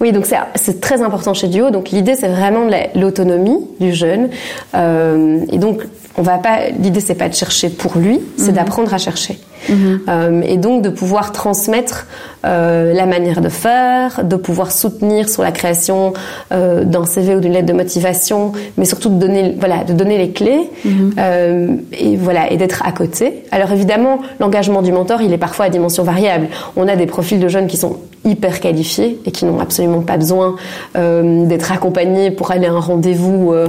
Oui, 0.00 0.12
donc 0.12 0.26
c'est 0.54 0.80
très 0.80 1.02
important 1.02 1.34
chez 1.34 1.48
Duo. 1.48 1.70
Donc 1.70 1.90
l'idée, 1.90 2.14
c'est 2.14 2.28
vraiment 2.28 2.66
l'autonomie 2.94 3.66
du 3.80 3.92
jeune. 3.92 4.30
Euh, 4.74 5.44
et 5.52 5.58
donc, 5.58 5.82
on 6.16 6.22
va 6.22 6.38
pas. 6.38 6.68
L'idée, 6.78 7.00
c'est 7.00 7.14
pas 7.14 7.28
de 7.28 7.34
chercher 7.34 7.70
pour 7.70 7.98
lui, 7.98 8.20
c'est 8.36 8.48
mhm. 8.48 8.54
d'apprendre 8.54 8.94
à 8.94 8.98
chercher. 8.98 9.38
Mhm. 9.68 10.00
Euh, 10.08 10.42
et 10.42 10.58
donc 10.58 10.82
de 10.82 10.90
pouvoir 10.90 11.32
transmettre 11.32 12.06
euh, 12.44 12.92
la 12.92 13.06
manière 13.06 13.40
de 13.40 13.48
faire, 13.48 14.22
de 14.22 14.36
pouvoir 14.36 14.70
soutenir 14.70 15.28
sur 15.28 15.42
la 15.42 15.52
création 15.52 16.12
euh, 16.52 16.84
d'un 16.84 17.06
CV 17.06 17.34
ou 17.34 17.40
d'une 17.40 17.52
lettre 17.52 17.66
de 17.66 17.72
motivation, 17.72 18.52
mais 18.76 18.84
surtout 18.84 19.08
de 19.08 19.18
donner, 19.18 19.54
voilà, 19.58 19.84
de 19.84 19.94
donner 19.94 20.18
les 20.18 20.32
clés 20.32 20.70
mhm. 20.84 21.14
euh, 21.18 21.68
et 21.92 22.16
voilà, 22.16 22.52
et 22.52 22.56
d'être 22.58 22.86
à 22.86 22.92
côté. 22.92 23.44
Alors 23.50 23.72
évidemment, 23.72 24.18
l'engagement 24.38 24.82
du 24.82 24.92
mentor, 24.92 25.22
il 25.22 25.32
est 25.32 25.38
parfois 25.38 25.66
à 25.66 25.68
dimension 25.70 26.02
variable. 26.02 26.48
On 26.76 26.86
a 26.86 26.96
des 26.96 27.06
profils 27.06 27.40
de 27.40 27.48
jeunes 27.48 27.66
qui 27.66 27.78
sont 27.78 27.96
hyper 28.24 28.60
qualifiés 28.60 29.18
et 29.24 29.30
qui 29.30 29.44
n'ont 29.44 29.60
absolument 29.60 30.00
pas 30.00 30.16
besoin 30.16 30.56
euh, 30.96 31.46
d'être 31.46 31.72
accompagnés 31.72 32.30
pour 32.30 32.50
aller 32.50 32.66
à 32.66 32.72
un 32.72 32.80
rendez-vous 32.80 33.52
euh, 33.52 33.68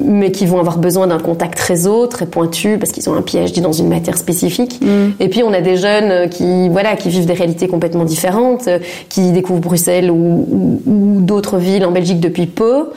mais 0.00 0.32
qui 0.32 0.46
vont 0.46 0.58
avoir 0.58 0.78
besoin 0.78 1.06
d'un 1.06 1.18
contact 1.18 1.58
réseau 1.58 2.06
très 2.06 2.26
pointu 2.26 2.78
parce 2.78 2.92
qu'ils 2.92 3.08
ont 3.08 3.14
un 3.14 3.22
PhD 3.22 3.60
dans 3.60 3.72
une 3.72 3.88
matière 3.88 4.16
spécifique. 4.16 4.80
Mm. 4.80 5.10
Et 5.20 5.28
puis 5.28 5.42
on 5.42 5.52
a 5.52 5.60
des 5.60 5.76
jeunes 5.76 6.28
qui 6.28 6.68
voilà 6.68 6.96
qui 6.96 7.08
vivent 7.08 7.26
des 7.26 7.32
réalités 7.32 7.68
complètement 7.68 8.04
différentes, 8.04 8.68
euh, 8.68 8.78
qui 9.08 9.32
découvrent 9.32 9.60
Bruxelles 9.60 10.10
ou, 10.10 10.80
ou, 10.86 11.20
d'autres 11.20 11.58
villes 11.58 11.84
en 11.84 11.92
Belgique 11.92 12.20
depuis 12.20 12.46
peu. 12.46 12.90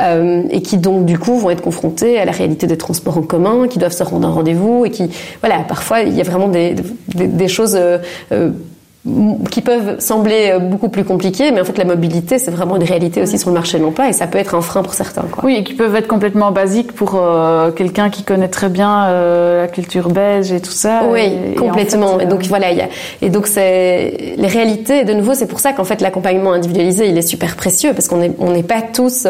Euh, 0.00 0.44
et 0.50 0.62
qui 0.62 0.78
donc 0.78 1.04
du 1.04 1.18
coup 1.18 1.36
vont 1.36 1.50
être 1.50 1.60
confrontés 1.60 2.18
à 2.18 2.24
la 2.24 2.32
réalité 2.32 2.66
des 2.66 2.78
transports 2.78 3.18
en 3.18 3.22
commun, 3.22 3.68
qui 3.68 3.78
doivent 3.78 3.92
se 3.92 4.02
rendre 4.02 4.26
à 4.26 4.30
un 4.30 4.32
rendez-vous 4.32 4.86
et 4.86 4.90
qui 4.90 5.10
voilà 5.40 5.58
parfois 5.68 6.00
il 6.00 6.16
y 6.16 6.20
a 6.22 6.24
vraiment 6.24 6.48
des, 6.48 6.74
des, 7.14 7.26
des 7.26 7.48
choses 7.48 7.76
euh, 7.76 7.98
euh 8.32 8.50
qui 9.50 9.62
peuvent 9.62 9.98
sembler 9.98 10.52
euh, 10.52 10.58
beaucoup 10.60 10.88
plus 10.88 11.04
compliqués, 11.04 11.50
mais 11.50 11.60
en 11.60 11.64
fait 11.64 11.76
la 11.76 11.84
mobilité 11.84 12.38
c'est 12.38 12.52
vraiment 12.52 12.76
une 12.76 12.84
réalité 12.84 13.20
aussi 13.20 13.36
sur 13.36 13.48
le 13.48 13.54
marché 13.54 13.76
de 13.78 13.82
l'emploi 13.82 14.08
et 14.08 14.12
ça 14.12 14.28
peut 14.28 14.38
être 14.38 14.54
un 14.54 14.60
frein 14.60 14.84
pour 14.84 14.94
certains. 14.94 15.22
Quoi. 15.22 15.44
Oui, 15.44 15.56
et 15.56 15.64
qui 15.64 15.74
peuvent 15.74 15.96
être 15.96 16.06
complètement 16.06 16.52
basiques 16.52 16.92
pour 16.92 17.16
euh, 17.16 17.72
quelqu'un 17.72 18.10
qui 18.10 18.22
connaît 18.22 18.48
très 18.48 18.68
bien 18.68 19.06
euh, 19.06 19.62
la 19.62 19.68
culture 19.68 20.08
belge 20.08 20.52
et 20.52 20.60
tout 20.60 20.70
ça. 20.70 21.02
Oui, 21.10 21.54
complètement. 21.58 22.20
Et, 22.20 22.26
donc 22.26 22.44
voilà, 22.44 22.70
y 22.70 22.80
a, 22.80 22.88
et 23.22 23.28
donc 23.28 23.48
c'est 23.48 24.36
les 24.36 24.46
réalités. 24.46 25.02
De 25.04 25.14
nouveau, 25.14 25.34
c'est 25.34 25.48
pour 25.48 25.58
ça 25.58 25.72
qu'en 25.72 25.84
fait 25.84 26.00
l'accompagnement 26.00 26.52
individualisé 26.52 27.08
il 27.08 27.18
est 27.18 27.22
super 27.22 27.56
précieux 27.56 27.94
parce 27.94 28.06
qu'on 28.06 28.18
n'est 28.18 28.32
on 28.38 28.52
n'est 28.52 28.62
pas 28.62 28.82
tous, 28.82 29.26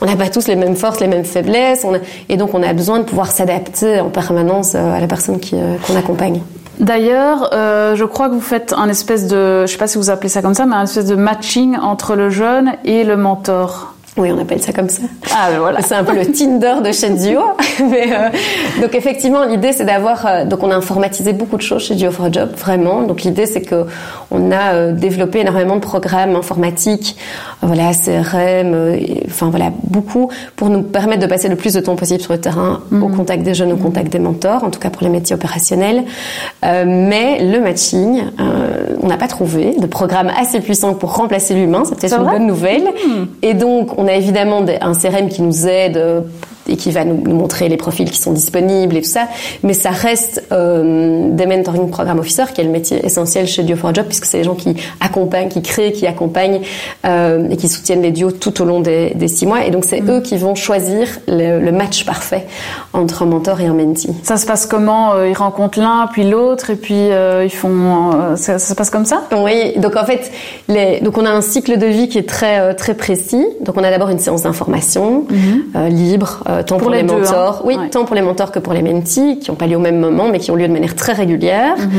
on 0.00 0.06
n'a 0.06 0.14
pas 0.14 0.28
tous 0.28 0.46
les 0.46 0.56
mêmes 0.56 0.76
forces, 0.76 1.00
les 1.00 1.08
mêmes 1.08 1.24
faiblesses, 1.24 1.84
on 1.84 1.98
et 2.28 2.36
donc 2.36 2.54
on 2.54 2.62
a 2.62 2.72
besoin 2.72 3.00
de 3.00 3.04
pouvoir 3.04 3.32
s'adapter 3.32 3.98
en 3.98 4.10
permanence 4.10 4.76
à 4.76 5.00
la 5.00 5.06
personne 5.08 5.40
qui 5.40 5.56
qu'on 5.86 5.96
accompagne. 5.96 6.42
D'ailleurs, 6.78 7.50
euh, 7.52 7.96
je 7.96 8.04
crois 8.04 8.28
que 8.28 8.34
vous 8.34 8.40
faites 8.40 8.74
un 8.74 8.88
espèce 8.88 9.26
de, 9.26 9.62
je 9.62 9.72
sais 9.72 9.78
pas 9.78 9.86
si 9.86 9.98
vous 9.98 10.10
appelez 10.10 10.28
ça 10.28 10.42
comme 10.42 10.54
ça, 10.54 10.66
mais 10.66 10.76
un 10.76 10.84
espèce 10.84 11.06
de 11.06 11.16
matching 11.16 11.76
entre 11.76 12.16
le 12.16 12.28
jeune 12.30 12.74
et 12.84 13.04
le 13.04 13.16
mentor. 13.16 13.95
Oui, 14.18 14.30
on 14.32 14.38
appelle 14.38 14.62
ça 14.62 14.72
comme 14.72 14.88
ça. 14.88 15.02
Ah, 15.30 15.50
ben 15.50 15.58
voilà. 15.58 15.82
C'est 15.82 15.94
un 15.94 16.02
peu 16.02 16.14
le 16.14 16.24
Tinder 16.32 16.76
de 16.82 16.90
chez 16.90 17.10
Duo. 17.10 17.40
Mais, 17.90 18.12
euh, 18.12 18.30
donc 18.80 18.94
effectivement, 18.94 19.44
l'idée 19.44 19.72
c'est 19.72 19.84
d'avoir. 19.84 20.24
Euh, 20.24 20.44
donc 20.46 20.62
on 20.62 20.70
a 20.70 20.74
informatisé 20.74 21.34
beaucoup 21.34 21.56
de 21.56 21.62
choses 21.62 21.84
chez 21.84 21.94
Duo 21.94 22.10
for 22.10 22.32
Job, 22.32 22.50
vraiment. 22.56 23.02
Donc 23.02 23.22
l'idée 23.22 23.44
c'est 23.44 23.60
que 23.60 23.84
on 24.30 24.50
a 24.50 24.72
euh, 24.72 24.92
développé 24.92 25.40
énormément 25.40 25.74
de 25.76 25.80
programmes 25.80 26.34
informatiques, 26.34 27.16
voilà, 27.60 27.92
CRM, 27.92 28.96
enfin 29.26 29.50
voilà, 29.50 29.70
beaucoup 29.84 30.30
pour 30.56 30.70
nous 30.70 30.82
permettre 30.82 31.20
de 31.20 31.26
passer 31.26 31.48
le 31.48 31.56
plus 31.56 31.74
de 31.74 31.80
temps 31.80 31.96
possible 31.96 32.22
sur 32.22 32.32
le 32.32 32.40
terrain, 32.40 32.80
au 32.90 32.94
mhm. 32.94 33.16
contact 33.16 33.42
des 33.42 33.54
jeunes, 33.54 33.72
au 33.72 33.76
contact 33.76 34.10
des 34.10 34.18
mentors, 34.18 34.64
en 34.64 34.70
tout 34.70 34.80
cas 34.80 34.88
pour 34.88 35.02
les 35.02 35.10
métiers 35.10 35.36
opérationnels. 35.36 36.04
mais 36.62 37.42
le 37.42 37.60
matching, 37.60 38.22
on 39.02 39.06
n'a 39.06 39.16
pas 39.18 39.28
trouvé 39.28 39.74
de 39.78 39.86
programme 39.86 40.30
assez 40.40 40.60
puissant 40.60 40.94
pour 40.94 41.14
remplacer 41.14 41.54
l'humain. 41.54 41.82
C'est 41.84 41.98
peut-être 41.98 42.18
une 42.18 42.30
bonne 42.30 42.46
nouvelle. 42.46 42.84
Mhm. 42.84 43.28
Et 43.42 43.54
donc 43.54 43.98
on 43.98 44.05
on 44.06 44.08
a 44.08 44.14
évidemment 44.14 44.64
un 44.80 44.94
CRM 44.94 45.28
qui 45.28 45.42
nous 45.42 45.66
aide 45.66 45.96
euh, 45.96 46.20
et 46.68 46.76
qui 46.76 46.90
va 46.90 47.04
nous, 47.04 47.16
montrer 47.16 47.68
les 47.68 47.76
profils 47.76 48.10
qui 48.10 48.18
sont 48.18 48.32
disponibles 48.32 48.96
et 48.96 49.02
tout 49.02 49.08
ça. 49.08 49.28
Mais 49.62 49.72
ça 49.72 49.90
reste 49.90 50.44
euh, 50.52 51.30
des 51.30 51.46
mentoring 51.46 51.90
program 51.90 52.18
officers, 52.18 52.52
qui 52.54 52.60
est 52.60 52.64
le 52.64 52.70
métier 52.70 53.04
essentiel 53.04 53.46
chez 53.46 53.62
Dio 53.62 53.76
for 53.76 53.94
Job, 53.94 54.06
puisque 54.06 54.24
c'est 54.24 54.38
les 54.38 54.44
gens 54.44 54.54
qui 54.54 54.76
accompagnent, 55.00 55.48
qui 55.48 55.62
créent, 55.62 55.92
qui 55.92 56.06
accompagnent 56.06 56.60
euh, 57.04 57.48
et 57.50 57.56
qui 57.56 57.68
soutiennent 57.68 58.02
les 58.02 58.10
duos 58.10 58.32
tout 58.32 58.60
au 58.62 58.64
long 58.64 58.80
des, 58.80 59.12
des 59.14 59.28
six 59.28 59.46
mois. 59.46 59.64
Et 59.64 59.70
donc 59.70 59.84
c'est 59.84 60.00
mm. 60.00 60.10
eux 60.10 60.20
qui 60.20 60.36
vont 60.36 60.54
choisir 60.54 61.08
le, 61.28 61.60
le, 61.60 61.72
match 61.72 62.04
parfait 62.04 62.46
entre 62.92 63.22
un 63.22 63.26
mentor 63.26 63.60
et 63.60 63.66
un 63.66 63.74
mentee. 63.74 64.10
Ça 64.22 64.36
se 64.36 64.46
passe 64.46 64.66
comment 64.66 65.14
euh, 65.14 65.28
Ils 65.28 65.36
rencontrent 65.36 65.78
l'un, 65.78 66.08
puis 66.10 66.28
l'autre, 66.28 66.70
et 66.70 66.76
puis 66.76 66.94
euh, 66.94 67.44
ils 67.44 67.50
font. 67.50 68.36
Ça, 68.36 68.58
ça, 68.58 68.70
se 68.70 68.74
passe 68.74 68.90
comme 68.90 69.04
ça? 69.04 69.24
Oui. 69.32 69.74
Donc 69.76 69.96
en 69.96 70.04
fait, 70.04 70.30
les, 70.68 71.00
donc 71.00 71.18
on 71.18 71.24
a 71.24 71.30
un 71.30 71.40
cycle 71.40 71.78
de 71.78 71.86
vie 71.86 72.08
qui 72.08 72.18
est 72.18 72.28
très 72.28 72.74
très 72.74 72.94
précis. 72.94 73.44
Donc 73.60 73.76
on 73.76 73.84
a 73.84 73.90
d'abord 73.90 74.08
une 74.08 74.18
séance 74.18 74.42
d'information 74.42 75.26
mm-hmm. 75.30 75.88
libre 75.88 76.42
tant 76.62 76.78
pour, 76.78 76.90
les, 76.90 77.02
deux, 77.02 77.14
mentors, 77.14 77.58
hein. 77.58 77.62
oui, 77.64 77.76
Ouais. 77.76 77.88
tant 77.90 78.04
pour 78.04 78.14
les 78.14 78.22
mentors 78.22 78.52
que 78.52 78.58
pour 78.58 78.72
les 78.72 78.82
mentees, 78.82 79.38
qui 79.38 79.50
n'ont 79.50 79.56
pas 79.56 79.66
lieu 79.66 79.76
au 79.76 79.80
même 79.80 79.98
moment, 79.98 80.28
mais 80.28 80.38
qui 80.38 80.50
ont 80.50 80.54
lieu 80.56 80.68
de 80.68 80.72
manière 80.72 80.94
très 80.94 81.12
régulière. 81.12 81.76
Mhm. 81.78 81.90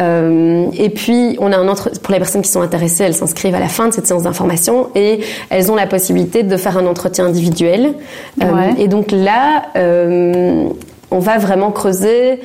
Euh, 0.00 0.66
et 0.76 0.90
puis, 0.90 1.36
on 1.40 1.52
a 1.52 1.56
un 1.56 1.68
entre... 1.68 1.90
pour 2.00 2.12
les 2.12 2.18
personnes 2.18 2.42
qui 2.42 2.50
sont 2.50 2.62
intéressées, 2.62 3.04
elles 3.04 3.14
s'inscrivent 3.14 3.54
à 3.54 3.60
la 3.60 3.68
fin 3.68 3.88
de 3.88 3.92
cette 3.92 4.06
séance 4.06 4.22
d'information 4.22 4.88
et 4.94 5.20
elles 5.50 5.70
ont 5.70 5.76
la 5.76 5.86
possibilité 5.86 6.42
de 6.42 6.56
faire 6.56 6.78
un 6.78 6.86
entretien 6.86 7.26
individuel. 7.26 7.94
Euh, 8.42 8.44
Ouais. 8.50 8.74
et 8.78 8.88
donc 8.88 9.12
là, 9.12 9.64
euh, 9.76 10.64
on 11.10 11.18
va 11.18 11.38
vraiment 11.38 11.70
creuser 11.70 12.40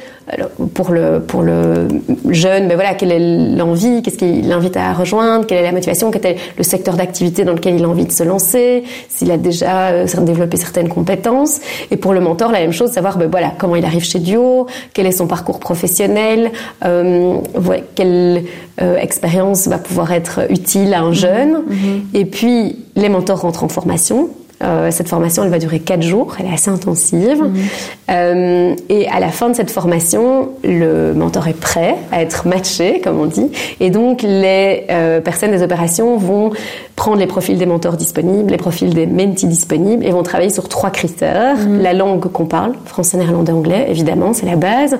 pour 0.74 0.92
le 0.92 1.20
pour 1.20 1.44
le 1.44 1.88
jeune, 2.30 2.68
ben 2.68 2.76
voilà, 2.76 2.96
quelle 2.96 3.12
est 3.12 3.56
l'envie, 3.56 4.02
qu'est-ce 4.02 4.18
qui 4.18 4.42
l'invite 4.42 4.76
à 4.76 4.92
rejoindre, 4.94 5.46
quelle 5.46 5.60
est 5.60 5.64
la 5.64 5.72
motivation, 5.72 6.10
quel 6.10 6.26
est 6.26 6.38
le 6.58 6.64
secteur 6.64 6.96
d'activité 6.96 7.44
dans 7.44 7.54
lequel 7.54 7.76
il 7.76 7.84
a 7.84 7.88
envie 7.88 8.06
de 8.06 8.12
se 8.12 8.24
lancer, 8.24 8.84
s'il 9.08 9.30
a 9.32 9.38
déjà 9.38 9.90
euh, 9.90 10.08
développé 10.22 10.58
certaines 10.58 10.90
compétences. 10.90 11.60
Et 11.92 11.98
pour 11.98 12.14
le 12.14 12.22
mentor, 12.22 12.52
la 12.52 12.60
même 12.60 12.72
chose, 12.72 12.92
savoir 12.92 13.18
ben 13.18 13.30
voilà 13.30 13.52
comment 13.58 13.76
il 13.76 13.86
arrive 13.86 14.04
chez 14.04 14.20
Duo, 14.20 14.66
quel 14.94 15.06
est 15.06 15.12
son 15.12 15.28
parcours 15.28 15.60
professionnel, 15.60 16.52
euh, 16.84 17.36
ouais, 17.64 17.84
quelle 17.94 18.46
euh, 18.82 18.98
expérience 18.98 19.68
va 19.68 19.78
pouvoir 19.78 20.12
être 20.12 20.42
utile 20.50 20.94
à 20.94 21.02
un 21.02 21.14
jeune. 21.14 21.64
Et 22.14 22.26
puis 22.26 22.78
les 22.96 23.10
mentors 23.10 23.42
rentrent 23.42 23.64
en 23.64 23.70
formation. 23.70 24.30
Euh, 24.64 24.90
cette 24.92 25.10
formation, 25.10 25.44
elle 25.44 25.50
va 25.50 25.60
durer 25.60 25.80
quatre 25.80 26.02
jours, 26.02 26.36
elle 26.40 26.46
est 26.46 26.54
assez 26.54 26.72
intensive. 26.72 27.44
Euh, 28.10 28.76
et 28.90 29.08
à 29.08 29.20
la 29.20 29.30
fin 29.30 29.50
de 29.50 29.56
cette 29.56 29.70
formation, 29.70 30.50
le 30.64 31.14
mentor 31.14 31.48
est 31.48 31.60
prêt 31.60 31.96
à 32.12 32.22
être 32.22 32.48
matché, 32.48 33.02
comme 33.02 33.20
on 33.20 33.26
dit. 33.26 33.52
Et 33.80 33.90
donc, 33.90 34.22
les 34.22 34.86
euh, 34.90 35.20
personnes 35.20 35.52
des 35.52 35.62
opérations 35.62 36.18
vont 36.18 36.52
prendre 37.06 37.20
les 37.20 37.28
profils 37.28 37.56
des 37.56 37.68
mentors 37.68 37.98
disponibles, 37.98 38.50
les 38.50 38.58
profils 38.58 38.92
des 38.92 39.06
mentees 39.06 39.46
disponibles, 39.46 40.04
et 40.04 40.10
vont 40.10 40.24
travailler 40.24 40.50
sur 40.50 40.68
trois 40.68 40.90
critères. 40.90 41.56
La 41.80 41.94
langue 41.94 42.32
qu'on 42.32 42.48
parle, 42.48 42.74
français, 42.86 43.16
néerlandais, 43.18 43.52
anglais, 43.52 43.86
évidemment, 43.90 44.34
c'est 44.34 44.48
la 44.48 44.56
base. 44.56 44.98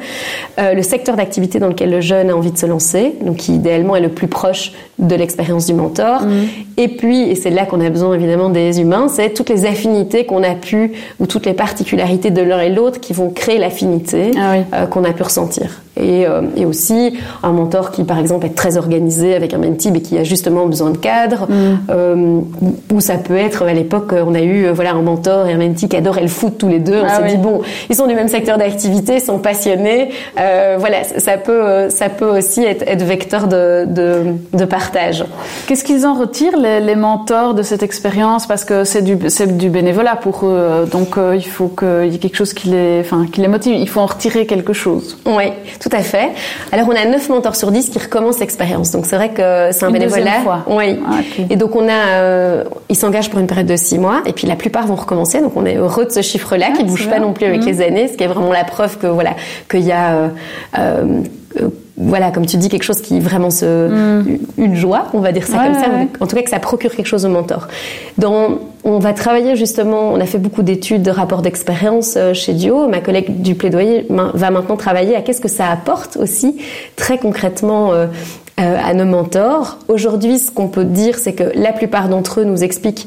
Euh, 0.60 0.76
le 0.76 0.84
secteur 0.84 1.16
d'activité 1.16 1.58
dans 1.58 1.68
lequel 1.68 1.90
le 1.90 2.02
jeune 2.02 2.30
a 2.30 2.36
envie 2.36 2.52
de 2.52 2.60
se 2.60 2.68
lancer, 2.68 3.16
donc 3.22 3.38
qui 3.38 3.56
idéalement 3.56 3.96
est 3.96 4.02
le 4.02 4.10
plus 4.10 4.28
proche 4.28 4.74
de 5.00 5.16
l'expérience 5.16 5.66
du 5.66 5.74
mentor. 5.74 6.22
Et 6.78 6.90
puis, 6.90 7.24
et 7.24 7.34
c'est 7.34 7.50
là 7.50 7.66
qu'on 7.66 7.82
a 7.82 7.90
besoin 7.90 8.14
évidemment 8.14 8.50
des 8.50 8.80
humains, 8.80 9.08
c'est 9.08 9.32
toutes 9.32 9.50
les 9.50 9.66
affinités 9.66 10.28
qu'on 10.28 10.44
a 10.44 10.54
pu, 10.54 10.92
ou 11.20 11.26
toutes 11.26 11.48
les 11.48 11.54
particularités 11.56 12.30
de 12.30 12.44
l'un 12.44 12.60
et 12.60 12.70
l'autre 12.70 13.00
qui 13.00 13.14
vont 13.14 13.32
créer 13.32 13.58
l'affinité 13.58 14.30
Ah 14.38 14.52
oui. 14.58 14.64
euh, 14.76 14.86
qu'on 14.86 15.04
a 15.06 15.12
pu 15.12 15.24
ressentir. 15.24 15.82
Et, 15.98 16.28
euh, 16.28 16.42
et 16.58 16.66
aussi 16.66 17.14
un 17.42 17.52
mentor 17.52 17.92
qui, 17.92 18.04
par 18.04 18.20
exemple, 18.20 18.46
est 18.46 18.56
très 18.56 18.76
organisé 18.78 19.34
avec 19.34 19.54
un 19.54 19.58
mentee 19.60 19.92
mais 19.92 20.02
qui 20.02 20.18
a 20.18 20.24
justement 20.24 20.66
besoin 20.66 20.90
de 20.90 20.98
cadre. 20.98 21.48
Euh, 21.90 22.40
ou 22.94 23.00
ça 23.00 23.16
peut 23.16 23.38
être, 23.38 23.64
à 23.64 23.74
l'époque, 23.74 24.14
on 24.14 24.36
a 24.36 24.42
eu 24.42 24.66
euh, 24.66 24.74
voilà 24.74 24.92
un 24.92 25.02
mentor 25.02 25.48
et 25.48 25.54
un 25.54 25.58
mentee 25.58 25.88
qui 25.88 25.96
adoraient 25.96 26.22
le 26.22 26.28
foot 26.28 26.58
tous 26.58 26.68
les 26.68 26.80
deux. 26.80 27.00
On 27.02 27.06
Ah 27.08 27.16
s'est 27.18 27.24
oui. 27.24 27.32
dit 27.32 27.38
bon, 27.38 27.62
ils 27.90 27.96
sont 27.96 28.08
du 28.08 28.16
même 28.16 28.28
secteur 28.28 28.58
d'activité, 28.58 29.20
sont 29.20 29.40
passionnés. 29.40 30.10
Euh, 30.40 30.76
voilà, 30.80 31.04
ça 31.04 31.38
peut, 31.38 31.64
euh, 31.64 31.90
ça 31.90 32.10
peut 32.10 32.38
aussi 32.38 32.64
être, 32.64 32.84
être 32.88 33.04
vecteur 33.04 33.48
de, 33.48 33.86
de, 33.86 34.24
de 34.54 34.66
partage. 34.66 35.24
Qu'est-ce 35.68 35.84
qu'ils 35.84 36.06
en 36.06 36.14
retirent, 36.14 36.58
les, 36.58 36.82
les 36.82 36.96
mentors, 36.96 37.54
de 37.54 37.64
cette 37.64 37.84
expérience? 37.84 38.48
Parce 38.48 38.66
que 38.66 38.84
c'est 38.84 39.02
du, 39.02 39.18
c'est 39.30 39.58
du 39.58 39.70
bénévolat 39.70 40.16
pour 40.18 40.46
eux. 40.46 40.50
euh, 40.50 40.86
Donc, 40.86 41.18
euh, 41.18 41.36
il 41.36 41.46
faut 41.48 41.68
qu'il 41.70 42.12
y 42.12 42.16
ait 42.16 42.20
quelque 42.20 42.36
chose 42.38 42.54
qui 42.54 42.68
les, 42.70 43.00
enfin, 43.00 43.26
qui 43.32 43.40
les 43.42 43.48
motive. 43.48 43.76
Il 43.78 43.88
faut 43.90 44.02
en 44.02 44.06
retirer 44.08 44.46
quelque 44.46 44.74
chose. 44.74 45.18
Oui, 45.26 45.46
tout 45.88 45.96
à 45.96 46.02
fait. 46.02 46.30
Alors, 46.72 46.88
on 46.90 46.96
a 46.96 47.06
9 47.06 47.30
mentors 47.30 47.56
sur 47.56 47.72
10 47.72 47.90
qui 47.90 48.00
recommencent 48.00 48.40
l'expérience. 48.40 48.92
Donc, 48.92 49.06
c'est 49.06 49.16
vrai 49.16 49.30
que 49.30 49.70
c'est 49.72 49.84
un 49.86 49.90
Une 49.90 49.94
bénévolat. 49.94 50.42
fois. 50.44 50.64
Oui. 50.68 51.00
Ah. 51.08 51.20
Et 51.50 51.56
donc, 51.56 51.76
on 51.76 51.88
a, 51.88 52.08
euh, 52.14 52.64
ils 52.90 52.96
s'engagent 52.96 53.30
pour 53.30 53.40
une 53.40 53.46
période 53.48 53.68
de 53.68 53.76
6 53.76 54.00
mois. 54.00 54.22
Et 54.26 54.34
puis, 54.34 54.48
la 54.48 54.56
plupart 54.56 54.88
vont 54.88 54.96
recommencer. 54.96 55.42
Donc, 55.42 55.54
on 55.56 55.66
est 55.66 55.76
heureux 55.76 56.06
de 56.06 56.12
ce 56.12 56.22
chiffre-là 56.24 56.72
qui 56.72 56.82
Ah, 56.82 56.86
bouge 56.86 57.04
c'est 57.04 57.10
pas 57.12 57.20
non 57.20 57.34
plus 57.34 57.46
avec 57.46 57.62
Mhm. 57.62 57.68
les 57.68 57.82
années. 57.82 58.08
Ce 58.08 58.14
qui 58.18 58.24
est 58.24 58.28
vraiment 58.28 58.52
la 58.52 58.64
preuve 58.64 58.98
que, 58.98 59.06
voilà, 59.08 59.36
qu'il 59.70 59.82
y 59.86 59.92
a, 59.92 60.14
euh, 60.16 60.28
euh, 60.80 61.22
voilà, 61.98 62.32
comme 62.32 62.46
tu 62.46 62.58
dis, 62.58 62.70
quelque 62.70 62.84
chose 62.84 63.02
qui 63.02 63.20
vraiment 63.20 63.50
se, 63.50 64.22
une 64.58 64.76
joie, 64.76 65.08
on 65.14 65.20
va 65.20 65.32
dire 65.32 65.46
ça 65.48 65.56
Mm. 65.56 65.60
Ouais, 65.60 65.66
comme 65.66 65.84
ça. 65.84 65.90
ouais. 65.90 66.08
En 66.20 66.28
tout 66.28 66.36
cas, 66.36 66.42
que 66.42 66.50
ça 66.50 66.60
procure 66.60 66.92
quelque 66.94 67.06
chose 67.08 67.26
au 67.26 67.30
mentor. 67.30 67.68
Dans, 68.18 68.60
on 68.84 69.00
va 69.00 69.14
travailler 69.14 69.56
justement, 69.56 70.12
on 70.12 70.20
a 70.20 70.26
fait 70.26 70.38
beaucoup 70.38 70.62
d'études, 70.62 71.04
de 71.04 71.12
rapports 71.12 71.42
d'expérience 71.42 72.16
euh, 72.18 72.34
chez 72.34 72.54
Dio. 72.54 72.88
Ma 72.88 73.00
collègue 73.00 73.42
du 73.42 73.56
plaidoyer 73.56 74.06
va 74.10 74.52
maintenant 74.52 74.76
travailler 74.76 75.16
à 75.16 75.22
qu'est-ce 75.22 75.42
que 75.42 75.48
ça 75.48 75.68
apporte 75.68 76.18
aussi, 76.18 76.58
très 76.96 77.18
concrètement, 77.18 77.94
euh, 77.94 78.08
euh, 78.60 78.78
à 78.84 78.94
nos 78.94 79.06
mentors. 79.06 79.80
Aujourd'hui, 79.90 80.40
ce 80.40 80.50
qu'on 80.52 80.68
peut 80.70 80.86
dire, 80.86 81.18
c'est 81.18 81.34
que 81.34 81.44
la 81.56 81.74
plupart 81.74 82.08
d'entre 82.10 82.40
eux 82.42 82.46
nous 82.46 82.64
expliquent 82.64 83.06